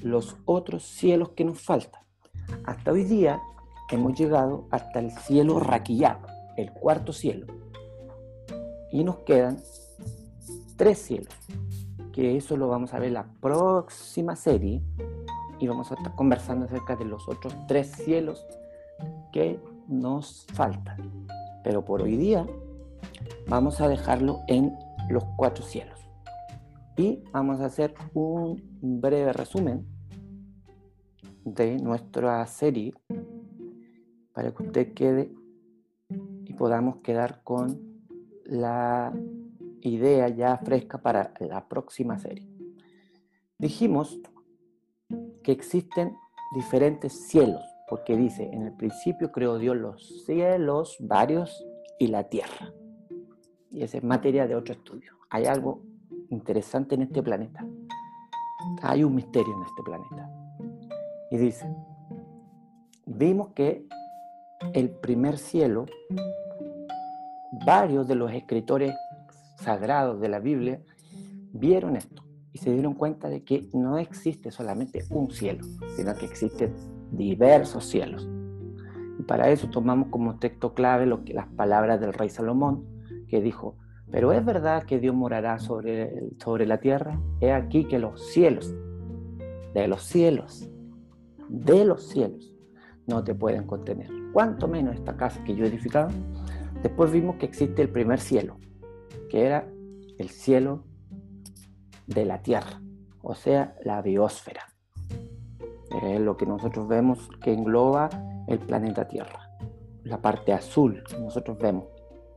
los 0.00 0.36
otros 0.46 0.82
cielos 0.82 1.28
que 1.36 1.44
nos 1.44 1.60
faltan. 1.60 2.09
Hasta 2.64 2.92
hoy 2.92 3.04
día 3.04 3.40
hemos 3.90 4.18
llegado 4.18 4.66
hasta 4.70 5.00
el 5.00 5.10
cielo 5.10 5.60
raquillado, 5.60 6.20
el 6.56 6.72
cuarto 6.72 7.12
cielo. 7.12 7.46
Y 8.92 9.04
nos 9.04 9.18
quedan 9.18 9.58
tres 10.76 10.98
cielos, 10.98 11.34
que 12.12 12.36
eso 12.36 12.56
lo 12.56 12.68
vamos 12.68 12.94
a 12.94 12.98
ver 12.98 13.12
la 13.12 13.26
próxima 13.40 14.36
serie 14.36 14.82
y 15.58 15.68
vamos 15.68 15.90
a 15.90 15.94
estar 15.94 16.14
conversando 16.14 16.66
acerca 16.66 16.96
de 16.96 17.04
los 17.04 17.28
otros 17.28 17.54
tres 17.68 17.92
cielos 17.92 18.46
que 19.32 19.60
nos 19.88 20.46
faltan. 20.54 21.26
Pero 21.62 21.84
por 21.84 22.02
hoy 22.02 22.16
día 22.16 22.46
vamos 23.48 23.80
a 23.80 23.88
dejarlo 23.88 24.40
en 24.48 24.76
los 25.08 25.24
cuatro 25.36 25.64
cielos. 25.64 26.00
Y 26.96 27.22
vamos 27.32 27.60
a 27.60 27.66
hacer 27.66 27.94
un 28.14 28.62
breve 28.80 29.32
resumen 29.32 29.86
de 31.44 31.78
nuestra 31.78 32.46
serie 32.46 32.94
para 34.32 34.52
que 34.54 34.62
usted 34.62 34.94
quede 34.94 35.32
y 36.44 36.54
podamos 36.54 36.96
quedar 36.98 37.42
con 37.42 37.80
la 38.44 39.12
idea 39.80 40.28
ya 40.28 40.58
fresca 40.58 40.98
para 40.98 41.32
la 41.40 41.68
próxima 41.68 42.18
serie. 42.18 42.48
Dijimos 43.58 44.18
que 45.42 45.52
existen 45.52 46.16
diferentes 46.54 47.28
cielos, 47.28 47.62
porque 47.88 48.16
dice, 48.16 48.48
en 48.52 48.62
el 48.62 48.72
principio 48.72 49.30
creó 49.30 49.58
Dios 49.58 49.76
los 49.76 50.24
cielos 50.24 50.96
varios 51.00 51.64
y 51.98 52.08
la 52.08 52.24
tierra. 52.28 52.72
Y 53.70 53.82
esa 53.82 53.98
es 53.98 54.04
materia 54.04 54.46
de 54.46 54.56
otro 54.56 54.74
estudio. 54.74 55.12
Hay 55.30 55.46
algo 55.46 55.82
interesante 56.30 56.94
en 56.94 57.02
este 57.02 57.22
planeta. 57.22 57.64
Hay 58.82 59.04
un 59.04 59.14
misterio 59.14 59.54
en 59.54 59.62
este 59.62 59.82
planeta. 59.82 60.39
Y 61.30 61.38
dice, 61.38 61.66
vimos 63.06 63.48
que 63.54 63.86
el 64.74 64.90
primer 64.90 65.38
cielo, 65.38 65.86
varios 67.64 68.08
de 68.08 68.14
los 68.14 68.32
escritores 68.32 68.94
sagrados 69.56 70.20
de 70.20 70.28
la 70.28 70.38
Biblia 70.40 70.80
vieron 71.52 71.96
esto 71.96 72.24
y 72.52 72.58
se 72.58 72.72
dieron 72.72 72.94
cuenta 72.94 73.28
de 73.28 73.44
que 73.44 73.68
no 73.72 73.98
existe 73.98 74.50
solamente 74.50 75.04
un 75.10 75.30
cielo, 75.30 75.64
sino 75.96 76.14
que 76.16 76.26
existen 76.26 76.74
diversos 77.12 77.84
cielos. 77.84 78.28
Y 79.18 79.22
para 79.22 79.50
eso 79.50 79.68
tomamos 79.68 80.08
como 80.08 80.38
texto 80.38 80.74
clave 80.74 81.06
lo 81.06 81.24
que, 81.24 81.34
las 81.34 81.46
palabras 81.48 82.00
del 82.00 82.12
rey 82.12 82.28
Salomón, 82.28 82.84
que 83.28 83.40
dijo, 83.40 83.76
pero 84.10 84.32
es 84.32 84.44
verdad 84.44 84.82
que 84.84 84.98
Dios 84.98 85.14
morará 85.14 85.58
sobre, 85.58 86.30
sobre 86.42 86.66
la 86.66 86.78
tierra. 86.78 87.20
He 87.40 87.52
aquí 87.52 87.84
que 87.84 87.98
los 87.98 88.32
cielos, 88.32 88.74
de 89.74 89.86
los 89.86 90.02
cielos, 90.02 90.68
de 91.50 91.84
los 91.84 92.04
cielos, 92.04 92.54
no 93.06 93.24
te 93.24 93.34
pueden 93.34 93.66
contener. 93.66 94.08
Cuanto 94.32 94.68
menos 94.68 94.94
esta 94.94 95.16
casa 95.16 95.42
que 95.44 95.54
yo 95.54 95.64
he 95.64 95.68
edificado. 95.68 96.08
Después 96.82 97.10
vimos 97.10 97.36
que 97.36 97.46
existe 97.46 97.82
el 97.82 97.90
primer 97.90 98.20
cielo, 98.20 98.56
que 99.28 99.44
era 99.44 99.68
el 100.18 100.30
cielo 100.30 100.84
de 102.06 102.24
la 102.24 102.42
Tierra, 102.42 102.80
o 103.22 103.34
sea, 103.34 103.76
la 103.84 104.00
biosfera. 104.00 104.62
Es 106.02 106.20
lo 106.20 106.36
que 106.36 106.46
nosotros 106.46 106.86
vemos 106.86 107.28
que 107.42 107.52
engloba 107.52 108.08
el 108.46 108.60
planeta 108.60 109.08
Tierra. 109.08 109.50
La 110.04 110.22
parte 110.22 110.52
azul 110.52 111.02
que 111.08 111.18
nosotros 111.18 111.58
vemos 111.58 111.84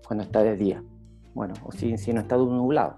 cuando 0.05 0.23
está 0.23 0.43
de 0.43 0.57
día. 0.57 0.83
Bueno, 1.33 1.53
o 1.63 1.71
si, 1.71 1.97
si 1.97 2.11
no 2.13 2.21
está 2.21 2.35
nublado. 2.35 2.97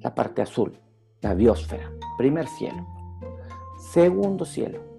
La 0.00 0.14
parte 0.14 0.42
azul, 0.42 0.78
la 1.20 1.34
biosfera. 1.34 1.90
Primer 2.18 2.46
cielo. 2.46 2.86
Segundo 3.78 4.44
cielo, 4.44 4.91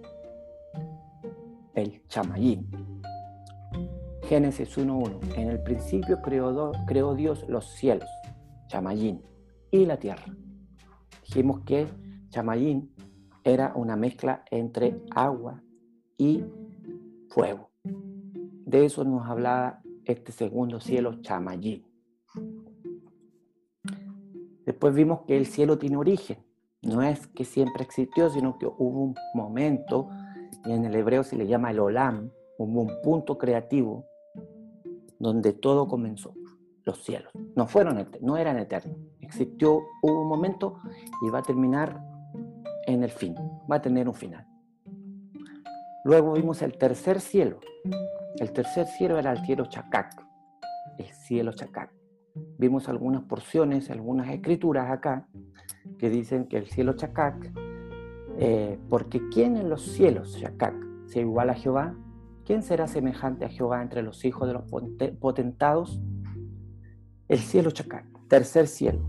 el 1.76 2.02
chamayín. 2.08 2.70
Génesis 4.24 4.78
1.1. 4.78 5.38
En 5.38 5.50
el 5.50 5.62
principio 5.64 6.22
creó, 6.22 7.16
Dios 7.16 7.46
los 7.48 7.66
cielos, 7.74 8.10
chamayín, 8.68 9.22
y 9.72 9.86
la 9.86 9.98
tierra 9.98 10.26
dijimos 11.34 11.62
que 11.62 11.88
Chamayín 12.30 12.94
era 13.44 13.74
una 13.76 13.96
mezcla 13.96 14.44
entre 14.52 15.02
agua 15.16 15.64
y 16.16 16.44
fuego. 17.30 17.72
De 17.84 18.86
eso 18.86 19.04
nos 19.04 19.28
hablaba 19.28 19.82
este 20.06 20.32
segundo 20.32 20.80
cielo, 20.80 21.22
Chamayín. 21.22 21.86
Después 24.64 24.94
vimos 24.94 25.22
que 25.26 25.38
el 25.38 25.48
cielo 25.48 25.80
tiene 25.80 25.98
origen. 25.98 26.38
No 26.84 27.02
es 27.02 27.26
que 27.26 27.46
siempre 27.46 27.84
existió, 27.84 28.30
sino 28.30 28.60
que 28.60 28.68
hubo 28.68 29.02
un 29.06 29.16
momento, 29.34 30.10
en 30.66 30.86
el 30.86 30.96
hebreo 30.96 31.24
se 31.24 31.36
le 31.36 31.48
llama 31.48 31.72
el 31.72 31.80
olam, 31.80 32.32
hubo 32.58 32.82
un 32.82 33.02
punto 33.02 33.38
creativo 33.38 34.06
donde 35.20 35.54
todo 35.54 35.88
comenzó 35.88 36.34
los 36.86 37.04
cielos. 37.04 37.32
No 37.56 37.68
fueron, 37.68 38.08
no 38.22 38.38
eran 38.38 38.58
eternos. 38.58 38.98
Existió, 39.22 39.82
hubo 40.02 40.22
un 40.22 40.28
momento 40.28 40.80
y 41.26 41.30
va 41.30 41.40
a 41.40 41.44
terminar 41.44 42.02
en 42.88 43.04
el 43.04 43.10
fin. 43.10 43.36
Va 43.72 43.78
a 43.78 43.82
tener 43.82 44.08
un 44.08 44.14
final. 44.14 44.46
Luego 46.04 46.34
vimos 46.34 46.62
el 46.62 46.78
tercer 46.78 47.22
cielo. 47.22 47.60
El 48.38 48.52
tercer 48.52 48.88
cielo 48.88 49.18
era 49.18 49.32
el 49.32 49.40
cielo 49.46 49.66
Chacac. 49.66 50.26
El 50.98 51.08
cielo 51.08 51.54
Chacac. 51.54 51.94
Vimos 52.58 52.90
algunas 52.90 53.24
porciones, 53.24 53.90
algunas 53.90 54.30
escrituras 54.30 54.92
acá 54.92 55.28
que 55.98 56.10
dicen 56.10 56.46
que 56.48 56.58
el 56.58 56.68
cielo 56.68 56.94
Chacac, 56.94 57.54
eh, 58.38 58.80
porque 58.90 59.22
¿quién 59.30 59.58
en 59.58 59.70
los 59.70 59.84
cielos 59.84 60.38
Chacac 60.40 60.76
se 61.08 61.22
igual 61.22 61.50
a 61.50 61.54
Jehová? 61.54 61.96
¿Quién 62.46 62.64
será 62.64 62.88
semejante 62.88 63.46
a 63.46 63.50
Jehová 63.50 63.82
entre 63.82 64.02
los 64.02 64.26
hijos 64.26 64.48
de 64.48 64.54
los 64.54 64.64
potentados? 65.20 66.02
el 67.28 67.40
cielo 67.40 67.72
chacal, 67.72 68.04
tercer 68.28 68.68
cielo. 68.68 69.00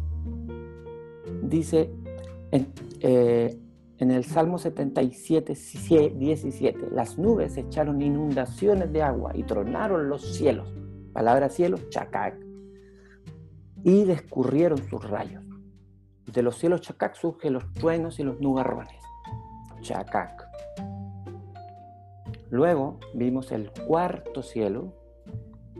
Dice 1.43 1.91
en, 2.51 2.73
eh, 3.01 3.59
en 3.99 4.11
el 4.11 4.25
Salmo 4.25 4.59
77, 4.59 5.55
17, 6.17 6.91
las 6.91 7.19
nubes 7.19 7.57
echaron 7.57 8.01
inundaciones 8.01 8.93
de 8.93 9.03
agua 9.03 9.33
y 9.35 9.43
tronaron 9.43 10.09
los 10.09 10.37
cielos, 10.37 10.73
palabra 11.13 11.49
cielo, 11.49 11.79
chacac, 11.91 12.35
y 13.83 14.05
descurrieron 14.05 14.79
sus 14.89 15.09
rayos. 15.09 15.45
De 16.33 16.43
los 16.43 16.57
cielos 16.57 16.81
chacac 16.81 17.15
surgen 17.15 17.53
los 17.53 17.71
truenos 17.75 18.19
y 18.19 18.23
los 18.23 18.41
nubarrones, 18.41 19.04
Luego 22.51 22.99
vimos 23.15 23.53
el 23.53 23.71
cuarto 23.71 24.43
cielo, 24.43 24.93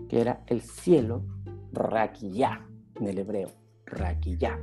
que 0.09 0.21
era 0.21 0.43
el 0.47 0.61
cielo 0.61 1.23
raquillá 1.73 2.67
en 2.97 3.09
el 3.09 3.19
hebreo, 3.19 3.49
raquillá. 3.87 4.59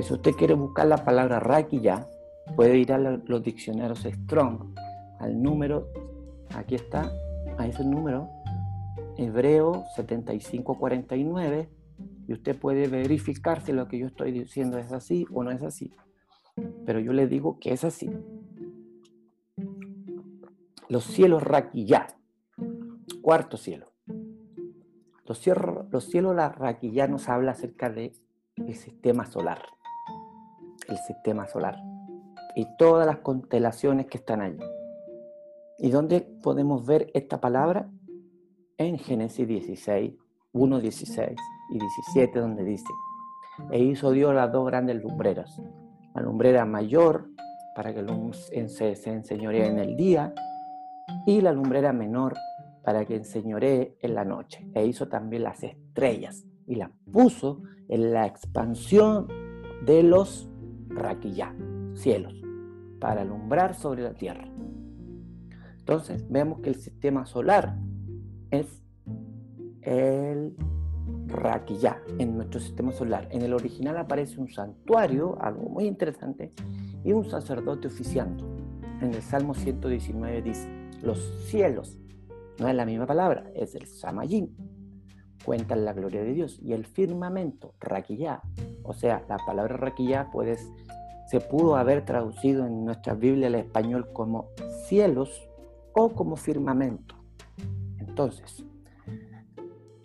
Si 0.00 0.12
usted 0.12 0.32
quiere 0.32 0.54
buscar 0.54 0.86
la 0.86 1.04
palabra 1.04 1.38
raquillá, 1.38 2.08
puede 2.56 2.78
ir 2.78 2.92
a 2.92 2.98
los 2.98 3.42
diccionarios 3.42 4.00
Strong, 4.02 4.74
al 5.20 5.40
número, 5.40 5.88
aquí 6.54 6.74
está, 6.74 7.10
a 7.56 7.66
ese 7.66 7.84
número, 7.84 8.28
hebreo 9.16 9.84
7549, 9.94 11.68
y 12.26 12.32
usted 12.32 12.58
puede 12.58 12.88
verificar 12.88 13.60
si 13.62 13.72
lo 13.72 13.86
que 13.86 13.98
yo 13.98 14.06
estoy 14.06 14.32
diciendo 14.32 14.78
es 14.78 14.92
así 14.92 15.26
o 15.32 15.44
no 15.44 15.50
es 15.50 15.62
así. 15.62 15.92
Pero 16.84 17.00
yo 17.00 17.12
le 17.12 17.26
digo 17.26 17.58
que 17.58 17.72
es 17.72 17.84
así. 17.84 18.10
Los 20.88 21.04
cielos 21.04 21.42
raquillá, 21.42 22.06
cuarto 23.22 23.56
cielo. 23.56 23.86
Los 25.26 25.38
cielos, 25.38 25.86
los 25.90 26.04
cielos 26.04 26.36
nos 27.08 27.28
habla 27.28 27.52
acerca 27.52 27.90
del 27.90 28.12
sistema 28.74 29.24
solar. 29.24 29.62
El 30.88 30.98
sistema 30.98 31.46
solar. 31.46 31.78
Y 32.54 32.66
todas 32.78 33.06
las 33.06 33.18
constelaciones 33.18 34.06
que 34.06 34.18
están 34.18 34.42
allí. 34.42 34.60
¿Y 35.78 35.90
dónde 35.90 36.20
podemos 36.42 36.86
ver 36.86 37.10
esta 37.14 37.40
palabra? 37.40 37.90
En 38.76 38.98
Génesis 38.98 39.48
16, 39.48 40.14
1, 40.52 40.80
16 40.80 41.30
y 41.70 41.78
17, 41.78 42.38
donde 42.38 42.64
dice, 42.64 42.92
e 43.70 43.82
hizo 43.82 44.10
Dios 44.12 44.34
las 44.34 44.52
dos 44.52 44.66
grandes 44.66 45.02
lumbreras, 45.02 45.60
lumbrera 46.22 46.64
mayor 46.64 47.28
para 47.74 47.92
que 47.92 48.04
se, 48.68 48.94
se 48.94 49.10
enseñoree 49.10 49.66
en 49.66 49.78
el 49.78 49.96
día 49.96 50.32
y 51.26 51.40
la 51.40 51.52
lumbrera 51.52 51.92
menor 51.92 52.34
para 52.82 53.04
que 53.04 53.16
enseñoree 53.16 53.96
en 54.00 54.14
la 54.14 54.24
noche. 54.24 54.66
E 54.74 54.86
hizo 54.86 55.08
también 55.08 55.42
las 55.42 55.62
estrellas 55.62 56.44
y 56.66 56.76
las 56.76 56.90
puso 57.10 57.62
en 57.88 58.12
la 58.12 58.26
expansión 58.26 59.28
de 59.84 60.02
los 60.02 60.48
raquillá, 60.88 61.54
cielos, 61.94 62.34
para 63.00 63.22
alumbrar 63.22 63.74
sobre 63.74 64.02
la 64.02 64.14
tierra. 64.14 64.48
Entonces 65.78 66.24
vemos 66.30 66.60
que 66.60 66.70
el 66.70 66.76
sistema 66.76 67.26
solar 67.26 67.76
es 68.50 68.82
el 69.82 70.56
raquillá 71.26 72.02
en 72.18 72.36
nuestro 72.36 72.60
sistema 72.60 72.92
solar. 72.92 73.28
En 73.30 73.42
el 73.42 73.52
original 73.54 73.96
aparece 73.96 74.40
un 74.40 74.48
santuario, 74.48 75.36
algo 75.40 75.68
muy 75.68 75.86
interesante, 75.86 76.52
y 77.02 77.12
un 77.12 77.28
sacerdote 77.28 77.88
oficiando. 77.88 78.46
En 79.00 79.14
el 79.14 79.22
Salmo 79.22 79.54
119 79.54 80.42
dice, 80.42 80.68
los 81.02 81.18
cielos, 81.46 81.98
no 82.58 82.68
es 82.68 82.74
la 82.74 82.86
misma 82.86 83.06
palabra, 83.06 83.50
es 83.54 83.74
el 83.74 83.86
samayín, 83.86 84.56
cuentan 85.44 85.84
la 85.84 85.92
gloria 85.92 86.22
de 86.22 86.32
Dios. 86.32 86.58
Y 86.62 86.72
el 86.72 86.86
firmamento, 86.86 87.74
raquillá, 87.80 88.40
o 88.82 88.94
sea, 88.94 89.24
la 89.28 89.38
palabra 89.38 89.76
raquillá 89.76 90.30
puedes, 90.32 90.70
se 91.28 91.40
pudo 91.40 91.76
haber 91.76 92.04
traducido 92.04 92.66
en 92.66 92.84
nuestra 92.84 93.14
Biblia 93.14 93.48
al 93.48 93.56
español 93.56 94.08
como 94.12 94.50
cielos 94.86 95.48
o 95.92 96.10
como 96.10 96.36
firmamento. 96.36 97.16
Entonces, 97.98 98.64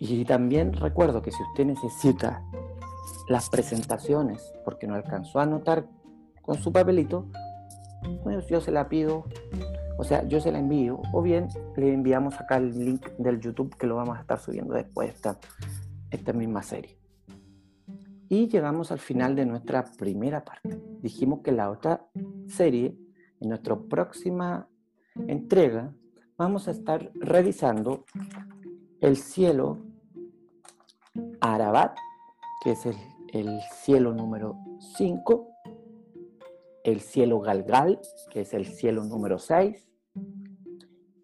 y 0.00 0.24
también 0.24 0.72
recuerdo 0.72 1.22
que 1.22 1.30
si 1.30 1.42
usted 1.42 1.66
necesita 1.66 2.42
las 3.28 3.48
presentaciones, 3.48 4.52
porque 4.64 4.86
no 4.86 4.94
alcanzó 4.94 5.38
a 5.38 5.44
anotar 5.44 5.86
con 6.42 6.56
su 6.56 6.72
papelito, 6.72 7.26
yo 8.48 8.60
se 8.60 8.72
la 8.72 8.88
pido 8.88 9.26
o 10.00 10.04
sea, 10.04 10.26
yo 10.26 10.40
se 10.40 10.50
la 10.50 10.58
envío 10.58 11.02
o 11.12 11.20
bien 11.20 11.48
le 11.76 11.92
enviamos 11.92 12.40
acá 12.40 12.56
el 12.56 12.70
link 12.86 13.06
del 13.18 13.38
YouTube 13.38 13.76
que 13.76 13.86
lo 13.86 13.96
vamos 13.96 14.16
a 14.16 14.22
estar 14.22 14.40
subiendo 14.40 14.72
después 14.72 15.10
esta, 15.10 15.38
esta 16.10 16.32
misma 16.32 16.62
serie. 16.62 16.98
Y 18.30 18.48
llegamos 18.48 18.92
al 18.92 18.98
final 18.98 19.36
de 19.36 19.44
nuestra 19.44 19.84
primera 19.98 20.42
parte. 20.42 20.80
Dijimos 21.02 21.40
que 21.42 21.52
la 21.52 21.70
otra 21.70 22.06
serie, 22.46 22.96
en 23.40 23.50
nuestra 23.50 23.78
próxima 23.78 24.70
entrega, 25.28 25.92
vamos 26.38 26.66
a 26.66 26.70
estar 26.70 27.12
revisando 27.16 28.06
el 29.02 29.18
cielo 29.18 29.84
Arabat, 31.40 31.96
que 32.62 32.72
es 32.72 32.86
el, 32.86 32.96
el 33.32 33.60
cielo 33.72 34.12
número 34.12 34.56
5, 34.96 35.48
el 36.84 37.00
cielo 37.00 37.40
Galgal, 37.40 38.00
que 38.30 38.42
es 38.42 38.54
el 38.54 38.66
cielo 38.66 39.04
número 39.04 39.38
6, 39.38 39.88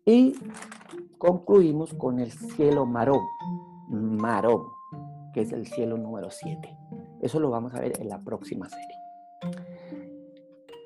y 0.04 0.34
concluimos 1.18 1.94
con 1.94 2.20
el 2.20 2.30
cielo 2.30 2.86
Marón, 2.86 3.22
Marón, 3.88 4.62
que 5.32 5.42
es 5.42 5.52
el 5.52 5.66
cielo 5.66 5.96
número 5.96 6.30
7. 6.30 6.76
Eso 7.20 7.40
lo 7.40 7.50
vamos 7.50 7.74
a 7.74 7.80
ver 7.80 8.00
en 8.00 8.08
la 8.08 8.22
próxima 8.22 8.68
serie. 8.68 8.96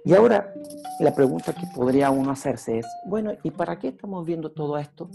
Y 0.04 0.14
ahora 0.14 0.52
la 0.98 1.14
pregunta 1.14 1.52
que 1.52 1.66
podría 1.74 2.10
uno 2.10 2.30
hacerse 2.30 2.78
es, 2.78 2.86
bueno, 3.06 3.32
¿y 3.42 3.50
para 3.50 3.78
qué 3.78 3.88
estamos 3.88 4.24
viendo 4.24 4.50
todo 4.50 4.78
esto? 4.78 5.10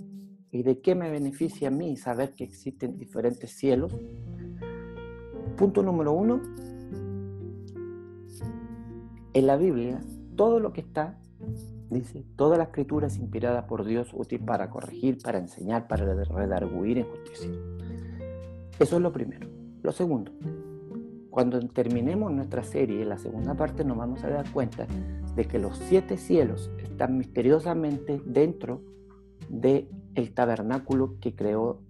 ¿Y 0.56 0.64
de 0.64 0.80
qué 0.80 0.96
me 0.96 1.10
beneficia 1.10 1.68
a 1.68 1.72
mí 1.72 1.98
saber 1.98 2.34
que 2.34 2.46
existen 2.46 2.98
diferentes 2.98 3.52
cielos? 3.52 3.94
Punto 5.58 5.84
número 5.84 6.14
uno, 6.14 6.42
en 9.34 9.48
la 9.48 9.58
Biblia, 9.58 10.00
todo 10.38 10.62
lo 10.62 10.72
que 10.72 10.80
está 10.80 11.20
Dice, 11.90 12.26
toda 12.38 12.58
la 12.58 12.64
escritura 12.64 13.08
es 13.08 13.18
inspirada 13.18 13.68
por 13.68 13.84
Dios, 13.84 14.10
útil 14.14 14.40
para 14.40 14.70
corregir, 14.70 15.18
para 15.22 15.40
enseñar, 15.40 15.88
para 15.88 16.06
redarguir 16.06 17.00
en 17.00 17.06
justicia. 17.06 17.52
Eso 18.80 18.96
es 18.96 19.02
lo 19.02 19.12
primero. 19.12 19.50
Lo 19.84 19.92
segundo, 19.92 20.32
cuando 21.30 21.60
terminemos 21.68 22.32
nuestra 22.32 22.64
serie, 22.64 23.02
en 23.02 23.10
la 23.10 23.18
segunda 23.18 23.56
parte, 23.56 23.84
nos 23.84 23.98
vamos 23.98 24.24
a 24.24 24.30
dar 24.30 24.50
cuenta 24.52 24.88
de 25.36 25.46
que 25.46 25.60
los 25.60 25.78
siete 25.78 26.18
cielos 26.18 26.72
están 26.82 27.18
misteriosamente 27.18 28.22
dentro 28.26 28.82
del 29.50 29.90
el 30.16 30.34
tabernáculo 30.34 31.20
que 31.20 31.36
creó 31.36 31.82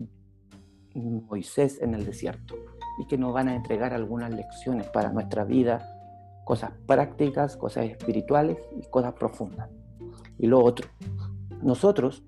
Moisés 0.93 1.81
en 1.81 1.93
el 1.93 2.05
desierto 2.05 2.55
y 2.99 3.05
que 3.07 3.17
nos 3.17 3.33
van 3.33 3.49
a 3.49 3.55
entregar 3.55 3.93
algunas 3.93 4.31
lecciones 4.31 4.87
para 4.87 5.11
nuestra 5.11 5.43
vida, 5.43 5.85
cosas 6.45 6.71
prácticas, 6.85 7.57
cosas 7.57 7.85
espirituales 7.85 8.57
y 8.77 8.89
cosas 8.89 9.13
profundas. 9.13 9.69
Y 10.37 10.47
lo 10.47 10.63
otro, 10.63 10.87
nosotros, 11.61 12.23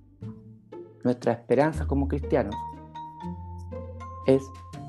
nuestra 1.03 1.31
esperanza 1.33 1.85
como 1.87 2.07
cristianos 2.07 2.55
es 4.25 4.43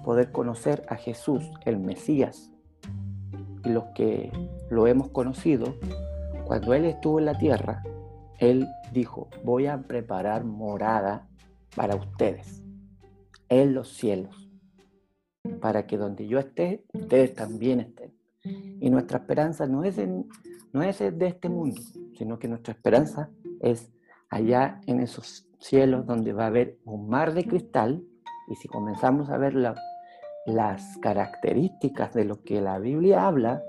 poder 0.04 0.32
conocer 0.32 0.84
a 0.88 0.96
Jesús, 0.96 1.48
el 1.64 1.78
Mesías. 1.78 2.50
Y 3.64 3.68
los 3.68 3.84
que 3.94 4.32
lo 4.70 4.86
hemos 4.86 5.10
conocido, 5.10 5.74
cuando 6.44 6.74
Él 6.74 6.86
estuvo 6.86 7.18
en 7.18 7.26
la 7.26 7.38
tierra, 7.38 7.82
Él 8.38 8.68
dijo, 8.92 9.28
voy 9.44 9.66
a 9.66 9.82
preparar 9.82 10.44
morada 10.44 11.28
para 11.74 11.96
ustedes, 11.96 12.62
en 13.48 13.74
los 13.74 13.88
cielos, 13.88 14.50
para 15.60 15.86
que 15.86 15.96
donde 15.96 16.26
yo 16.26 16.38
esté, 16.38 16.84
ustedes 16.92 17.34
también 17.34 17.80
estén. 17.80 18.14
Y 18.80 18.90
nuestra 18.90 19.18
esperanza 19.18 19.66
no 19.66 19.84
es, 19.84 19.96
de 19.96 21.26
este 21.26 21.48
mundo, 21.48 21.80
sino 22.16 22.38
que 22.38 22.48
nuestra 22.48 22.72
esperanza 22.72 23.30
es 23.60 23.92
allá 24.30 24.80
en 24.86 25.00
esos 25.00 25.48
cielos 25.58 26.06
donde 26.06 26.32
va 26.32 26.44
a 26.44 26.48
haber 26.48 26.78
un 26.84 27.08
mar 27.08 27.34
de 27.34 27.44
cristal 27.44 28.04
y 28.48 28.54
si 28.54 28.68
comenzamos 28.68 29.28
a 29.30 29.36
ver 29.36 29.54
las 29.54 30.96
características 30.98 32.14
de 32.14 32.24
lo 32.24 32.42
que 32.42 32.60
la 32.60 32.78
Biblia 32.78 33.26
habla, 33.26 33.62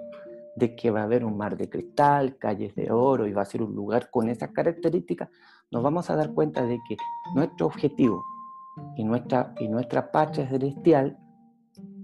de 0.59 0.75
que 0.75 0.91
va 0.91 1.01
a 1.01 1.03
haber 1.03 1.23
un 1.23 1.37
mar 1.37 1.55
de 1.57 1.69
cristal, 1.69 2.37
calles 2.37 2.75
de 2.75 2.91
oro 2.91 3.25
y 3.25 3.31
va 3.31 3.43
a 3.43 3.45
ser 3.45 3.63
un 3.63 3.73
lugar 3.73 4.09
con 4.11 4.29
esas 4.29 4.51
características, 4.51 5.29
nos 5.71 5.81
vamos 5.81 6.09
a 6.09 6.15
dar 6.15 6.33
cuenta 6.33 6.65
de 6.65 6.79
que 6.87 6.97
nuestro 7.33 7.65
objetivo 7.65 8.23
y 8.97 9.05
nuestra, 9.05 9.55
y 9.59 9.69
nuestra 9.69 10.11
patria 10.11 10.47
celestial 10.47 11.17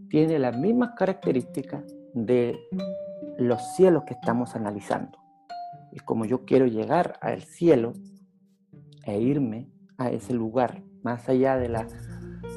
tiene 0.09 0.39
las 0.39 0.57
mismas 0.57 0.91
características 0.95 1.83
de 2.13 2.57
los 3.37 3.61
cielos 3.75 4.03
que 4.05 4.13
estamos 4.13 4.55
analizando. 4.55 5.19
Y 5.91 5.99
como 5.99 6.25
yo 6.25 6.45
quiero 6.45 6.65
llegar 6.65 7.17
al 7.21 7.41
cielo 7.41 7.93
e 9.03 9.19
irme 9.19 9.69
a 9.97 10.09
ese 10.09 10.33
lugar, 10.33 10.81
más 11.03 11.27
allá 11.27 11.57
de 11.57 11.67
la, 11.67 11.87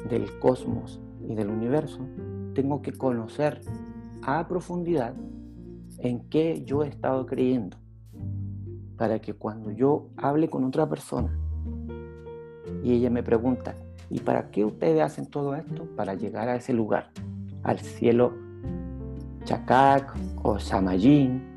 del 0.09 0.39
cosmos 0.39 1.01
y 1.27 1.35
del 1.35 1.49
universo, 1.49 1.99
tengo 2.53 2.81
que 2.81 2.93
conocer 2.93 3.61
a 4.21 4.47
profundidad 4.47 5.13
en 5.99 6.29
qué 6.29 6.63
yo 6.65 6.83
he 6.83 6.87
estado 6.87 7.25
creyendo, 7.25 7.77
para 8.97 9.19
que 9.19 9.33
cuando 9.33 9.71
yo 9.71 10.09
hable 10.17 10.49
con 10.49 10.63
otra 10.63 10.87
persona 10.87 11.37
y 12.83 12.93
ella 12.93 13.09
me 13.09 13.23
pregunta, 13.23 13.75
¿y 14.09 14.19
para 14.19 14.49
qué 14.51 14.65
ustedes 14.65 15.01
hacen 15.01 15.27
todo 15.27 15.55
esto? 15.55 15.85
Para 15.95 16.13
llegar 16.13 16.49
a 16.49 16.55
ese 16.55 16.73
lugar, 16.73 17.11
al 17.63 17.79
cielo 17.79 18.33
Chacac 19.43 20.15
o 20.43 20.59
Samayín, 20.59 21.49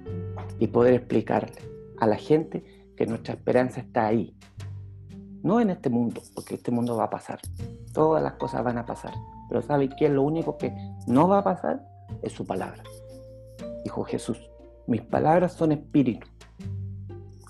y 0.59 0.69
poder 0.69 0.95
explicarle 0.95 1.61
a 1.99 2.07
la 2.07 2.17
gente 2.17 2.65
que 2.97 3.07
nuestra 3.07 3.35
esperanza 3.35 3.81
está 3.81 4.07
ahí. 4.07 4.35
No 5.43 5.61
en 5.61 5.71
este 5.71 5.91
mundo, 5.91 6.21
porque 6.35 6.55
este 6.55 6.71
mundo 6.71 6.97
va 6.97 7.05
a 7.05 7.11
pasar. 7.11 7.41
Todas 7.93 8.23
las 8.23 8.35
cosas 8.35 8.63
van 8.63 8.79
a 8.79 8.87
pasar. 8.87 9.13
Pero 9.49 9.61
¿sabe 9.63 9.89
qué 9.99 10.09
lo 10.09 10.23
único 10.23 10.57
que 10.57 10.73
no 11.09 11.27
va 11.27 11.39
a 11.39 11.45
pasar? 11.45 11.85
Es 12.23 12.33
su 12.33 12.47
palabra. 12.47 12.83
Dijo 13.85 14.05
Jesús, 14.05 14.39
mis 14.87 15.03
palabras 15.03 15.53
son 15.53 15.73
espíritu. 15.73 16.27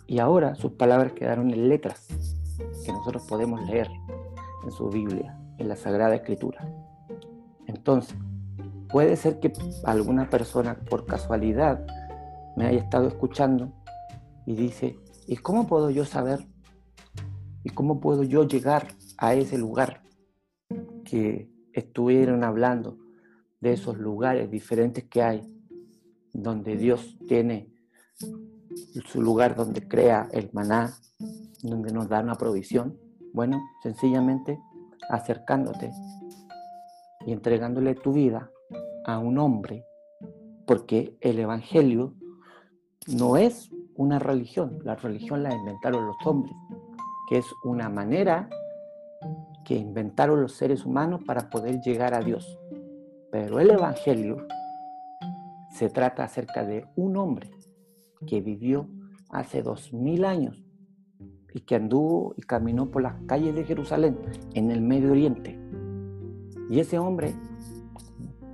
Y 0.07 0.19
ahora 0.19 0.55
sus 0.55 0.73
palabras 0.73 1.13
quedaron 1.13 1.51
en 1.51 1.69
letras 1.69 2.07
que 2.85 2.93
nosotros 2.93 3.25
podemos 3.29 3.63
leer 3.69 3.89
en 4.65 4.71
su 4.71 4.89
Biblia, 4.89 5.39
en 5.59 5.69
la 5.69 5.77
Sagrada 5.77 6.15
Escritura. 6.15 6.67
Entonces, 7.67 8.17
puede 8.89 9.17
ser 9.17 9.41
que 9.41 9.53
alguna 9.85 10.29
persona 10.29 10.79
por 10.91 11.07
casualidad 11.07 11.85
me 12.57 12.67
haya 12.67 12.81
estado 12.81 13.09
escuchando 13.09 13.73
y 14.45 14.55
dice, 14.55 14.99
¿y 15.27 15.37
cómo 15.37 15.67
puedo 15.67 15.91
yo 15.91 16.05
saber? 16.05 16.47
¿Y 17.65 17.71
cómo 17.71 18.01
puedo 18.01 18.23
yo 18.23 18.47
llegar 18.47 18.89
a 19.19 19.35
ese 19.35 19.57
lugar 19.57 20.03
que 21.05 21.51
estuvieron 21.73 22.45
hablando 22.45 22.99
de 23.61 23.73
esos 23.73 23.97
lugares 23.97 24.51
diferentes 24.51 25.05
que 25.05 25.23
hay, 25.23 25.43
donde 26.33 26.77
Dios 26.77 27.19
tiene 27.29 27.73
su 29.07 29.23
lugar 29.23 29.55
donde 29.55 29.87
crea 29.87 30.29
el 30.33 30.51
maná, 30.53 30.95
donde 31.63 31.93
nos 31.93 32.09
da 32.09 32.21
una 32.21 32.37
provisión? 32.37 32.99
Bueno, 33.33 33.61
sencillamente 33.83 34.59
acercándote 35.09 35.93
y 37.27 37.33
entregándole 37.33 37.95
tu 37.95 38.13
vida 38.13 38.51
a 39.05 39.19
un 39.19 39.39
hombre, 39.39 39.85
porque 40.67 41.17
el 41.21 41.39
Evangelio 41.39 42.15
no 43.07 43.37
es 43.37 43.71
una 43.95 44.19
religión. 44.19 44.79
La 44.85 44.97
religión 44.97 45.43
la 45.43 45.55
inventaron 45.55 46.07
los 46.07 46.17
hombres, 46.25 46.55
que 47.29 47.39
es 47.39 47.47
una 47.65 47.89
manera 47.89 48.49
que 49.65 49.75
inventaron 49.77 50.43
los 50.43 50.53
seres 50.53 50.85
humanos 50.85 51.23
para 51.27 51.49
poder 51.51 51.81
llegar 51.81 52.15
a 52.15 52.21
Dios. 52.21 52.59
Pero 53.31 53.61
el 53.61 53.71
Evangelio 53.71 54.47
se 55.73 55.89
trata 55.89 56.25
acerca 56.25 56.65
de 56.65 56.87
un 56.97 57.17
hombre 57.17 57.51
que 58.27 58.41
vivió 58.41 58.89
hace 59.31 59.63
dos 59.63 59.93
mil 59.93 60.25
años 60.25 60.63
y 61.55 61.61
que 61.61 61.75
anduvo 61.75 62.35
y 62.37 62.43
caminó 62.43 62.91
por 62.91 63.03
las 63.03 63.21
calles 63.27 63.55
de 63.55 63.65
Jerusalén 63.65 64.19
en 64.55 64.71
el 64.71 64.81
Medio 64.81 65.13
Oriente. 65.13 65.59
Y 66.71 66.81
ese 66.81 66.99
hombre, 66.99 67.35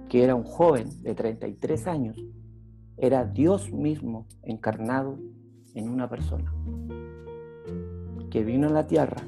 que 0.08 0.24
era 0.24 0.34
un 0.34 0.44
joven 0.44 0.88
de 1.02 1.14
33 1.14 1.86
años, 1.86 2.16
era 2.96 3.24
Dios 3.24 3.72
mismo 3.72 4.26
encarnado 4.42 5.18
en 5.74 5.88
una 5.88 6.08
persona, 6.08 6.52
que 8.30 8.42
vino 8.42 8.68
a 8.68 8.72
la 8.72 8.86
tierra 8.86 9.22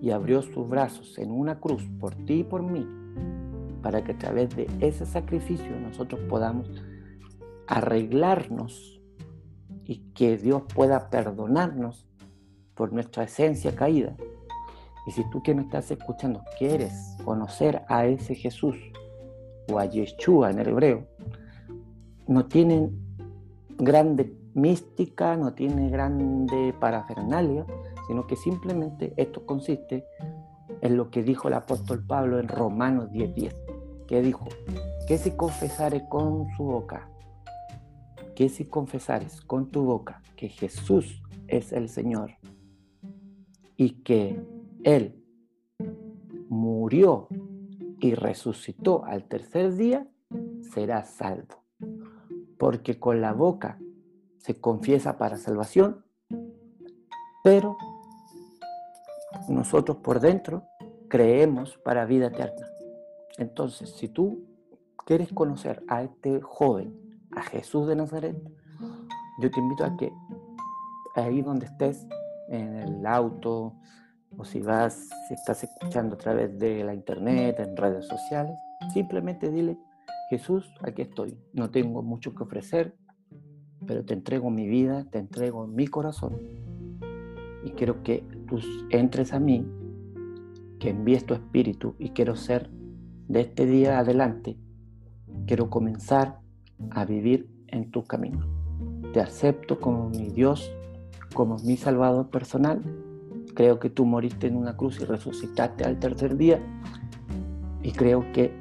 y 0.00 0.10
abrió 0.10 0.42
sus 0.42 0.68
brazos 0.68 1.18
en 1.18 1.30
una 1.30 1.60
cruz 1.60 1.84
por 2.00 2.14
ti 2.14 2.40
y 2.40 2.44
por 2.44 2.62
mí, 2.62 2.86
para 3.82 4.02
que 4.02 4.12
a 4.12 4.18
través 4.18 4.54
de 4.56 4.68
ese 4.80 5.06
sacrificio 5.06 5.78
nosotros 5.78 6.20
podamos 6.28 6.70
arreglarnos 7.66 9.00
y 9.84 9.98
que 10.14 10.36
Dios 10.36 10.62
pueda 10.74 11.10
perdonarnos 11.10 12.06
por 12.74 12.92
nuestra 12.92 13.24
esencia 13.24 13.74
caída. 13.74 14.16
Y 15.06 15.12
si 15.12 15.28
tú 15.30 15.42
que 15.42 15.54
me 15.54 15.62
estás 15.62 15.90
escuchando 15.90 16.42
quieres 16.58 17.16
conocer 17.24 17.82
a 17.88 18.06
ese 18.06 18.34
Jesús 18.34 18.76
o 19.70 19.78
a 19.78 19.86
Yeshua 19.86 20.50
en 20.50 20.58
el 20.58 20.68
hebreo, 20.68 21.06
no 22.26 22.46
tienen 22.46 22.96
grande 23.78 24.32
mística, 24.54 25.36
no 25.36 25.54
tiene 25.54 25.90
grande 25.90 26.74
parafernalia, 26.78 27.66
sino 28.06 28.26
que 28.26 28.36
simplemente 28.36 29.12
esto 29.16 29.46
consiste 29.46 30.04
en 30.80 30.96
lo 30.96 31.10
que 31.10 31.22
dijo 31.22 31.48
el 31.48 31.54
apóstol 31.54 32.04
Pablo 32.06 32.38
en 32.38 32.48
Romanos 32.48 33.10
10:10, 33.10 33.54
que 34.10 34.20
dijo, 34.22 34.44
que 35.06 35.18
si 35.18 35.30
confesare 35.30 36.08
con 36.08 36.48
su 36.56 36.64
boca, 36.64 37.08
que 38.34 38.48
si 38.48 38.64
confesares 38.64 39.40
con 39.40 39.70
tu 39.70 39.84
boca 39.84 40.20
que 40.34 40.48
Jesús 40.48 41.22
es 41.46 41.72
el 41.72 41.88
Señor 41.88 42.32
y 43.76 44.02
que 44.02 44.44
Él 44.82 45.24
murió 46.48 47.28
y 48.00 48.14
resucitó 48.14 49.04
al 49.04 49.28
tercer 49.28 49.76
día, 49.76 50.08
serás 50.74 51.10
salvo 51.10 51.62
porque 52.58 52.98
con 52.98 53.20
la 53.20 53.32
boca 53.32 53.78
se 54.38 54.60
confiesa 54.60 55.18
para 55.18 55.36
salvación, 55.36 56.04
pero 57.44 57.76
nosotros 59.48 59.98
por 59.98 60.18
dentro 60.18 60.64
creemos 61.08 61.78
para 61.84 62.06
vida 62.06 62.26
eterna. 62.26 62.66
Entonces, 63.40 63.88
si 63.96 64.06
tú 64.06 64.44
quieres 65.06 65.32
conocer 65.32 65.82
a 65.88 66.02
este 66.02 66.42
joven, 66.42 66.94
a 67.32 67.42
Jesús 67.42 67.88
de 67.88 67.96
Nazaret, 67.96 68.36
yo 69.40 69.50
te 69.50 69.58
invito 69.58 69.82
a 69.82 69.96
que 69.96 70.12
ahí 71.16 71.40
donde 71.40 71.64
estés, 71.64 72.06
en 72.50 72.76
el 72.76 73.06
auto, 73.06 73.74
o 74.36 74.44
si 74.44 74.60
vas, 74.60 75.08
si 75.26 75.34
estás 75.34 75.64
escuchando 75.64 76.16
a 76.16 76.18
través 76.18 76.58
de 76.58 76.84
la 76.84 76.92
internet, 76.92 77.58
en 77.60 77.76
redes 77.78 78.06
sociales, 78.06 78.54
simplemente 78.92 79.50
dile, 79.50 79.78
Jesús, 80.28 80.70
aquí 80.82 81.02
estoy. 81.02 81.38
No 81.54 81.70
tengo 81.70 82.02
mucho 82.02 82.34
que 82.34 82.42
ofrecer, 82.42 82.94
pero 83.86 84.04
te 84.04 84.12
entrego 84.12 84.50
mi 84.50 84.68
vida, 84.68 85.06
te 85.10 85.18
entrego 85.18 85.66
mi 85.66 85.86
corazón. 85.86 86.36
Y 87.64 87.70
quiero 87.70 88.02
que 88.02 88.22
tú 88.46 88.58
entres 88.90 89.32
a 89.32 89.40
mí, 89.40 89.66
que 90.78 90.90
envíes 90.90 91.24
tu 91.24 91.32
espíritu 91.32 91.94
y 91.98 92.10
quiero 92.10 92.36
ser 92.36 92.68
de 93.30 93.42
este 93.42 93.64
día 93.64 94.00
adelante, 94.00 94.56
quiero 95.46 95.70
comenzar 95.70 96.40
a 96.90 97.04
vivir 97.04 97.48
en 97.68 97.92
tu 97.92 98.02
camino. 98.02 98.44
Te 99.12 99.20
acepto 99.20 99.78
como 99.78 100.08
mi 100.10 100.30
Dios, 100.30 100.72
como 101.32 101.56
mi 101.58 101.76
Salvador 101.76 102.28
personal. 102.28 102.82
Creo 103.54 103.78
que 103.78 103.88
tú 103.88 104.04
moriste 104.04 104.48
en 104.48 104.56
una 104.56 104.76
cruz 104.76 105.00
y 105.00 105.04
resucitaste 105.04 105.84
al 105.84 106.00
tercer 106.00 106.36
día. 106.36 106.60
Y 107.84 107.92
creo 107.92 108.32
que 108.32 108.52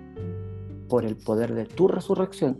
por 0.87 1.03
el 1.03 1.17
poder 1.17 1.55
de 1.55 1.65
tu 1.65 1.87
resurrección, 1.87 2.59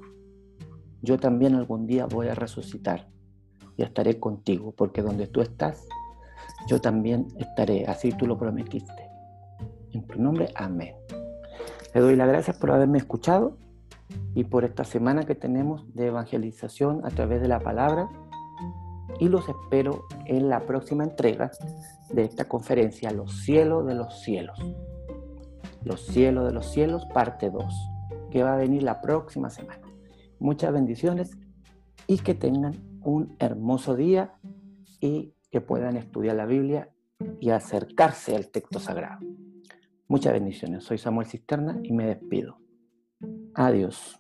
yo 1.04 1.20
también 1.20 1.54
algún 1.54 1.86
día 1.86 2.08
voy 2.08 2.28
a 2.28 2.34
resucitar 2.34 3.08
y 3.78 3.84
estaré 3.84 4.20
contigo, 4.20 4.74
porque 4.76 5.04
donde 5.04 5.28
tú 5.28 5.42
estás, 5.42 5.88
yo 6.68 6.82
también 6.82 7.28
estaré, 7.38 7.86
así 7.86 8.12
tú 8.14 8.26
lo 8.26 8.36
prometiste. 8.36 9.10
En 9.92 10.08
tu 10.08 10.20
nombre, 10.20 10.50
amén. 10.56 10.96
Le 11.94 12.02
doy 12.02 12.16
las 12.16 12.28
gracias 12.28 12.58
por 12.58 12.72
haberme 12.72 12.98
escuchado 12.98 13.58
y 14.36 14.44
por 14.44 14.64
esta 14.64 14.84
semana 14.84 15.26
que 15.26 15.36
tenemos 15.36 15.94
de 15.94 16.08
evangelización 16.08 17.06
a 17.06 17.10
través 17.10 17.42
de 17.42 17.48
la 17.48 17.60
palabra 17.60 18.10
y 19.20 19.28
los 19.28 19.48
espero 19.50 20.06
en 20.26 20.50
la 20.50 20.62
próxima 20.62 21.04
entrega 21.04 21.52
de 22.12 22.24
esta 22.24 22.46
conferencia, 22.46 23.12
Los 23.12 23.44
cielos 23.44 23.86
de 23.86 23.96
los 23.96 24.22
cielos. 24.22 24.60
Los 25.84 26.06
cielos 26.06 26.46
de 26.46 26.54
los 26.54 26.68
cielos, 26.68 27.06
parte 27.14 27.50
2 27.50 27.66
que 28.30 28.44
va 28.44 28.54
a 28.54 28.58
venir 28.58 28.84
la 28.84 29.02
próxima 29.02 29.50
semana. 29.50 29.82
Muchas 30.40 30.72
bendiciones 30.72 31.38
y 32.08 32.20
que 32.20 32.36
tengan 32.36 32.76
un 33.02 33.36
hermoso 33.40 33.96
día 33.96 34.34
y 35.00 35.34
que 35.52 35.62
puedan 35.62 35.98
estudiar 35.98 36.36
la 36.36 36.46
Biblia 36.46 36.90
y 37.40 37.50
acercarse 37.50 38.36
al 38.36 38.50
texto 38.50 38.80
sagrado. 38.80 39.20
Muchas 40.10 40.34
bendiciones. 40.34 40.84
Soy 40.84 40.98
Samuel 40.98 41.28
Cisterna 41.28 41.80
y 41.84 41.94
me 41.94 42.08
despido. 42.08 42.58
Adiós. 43.54 44.20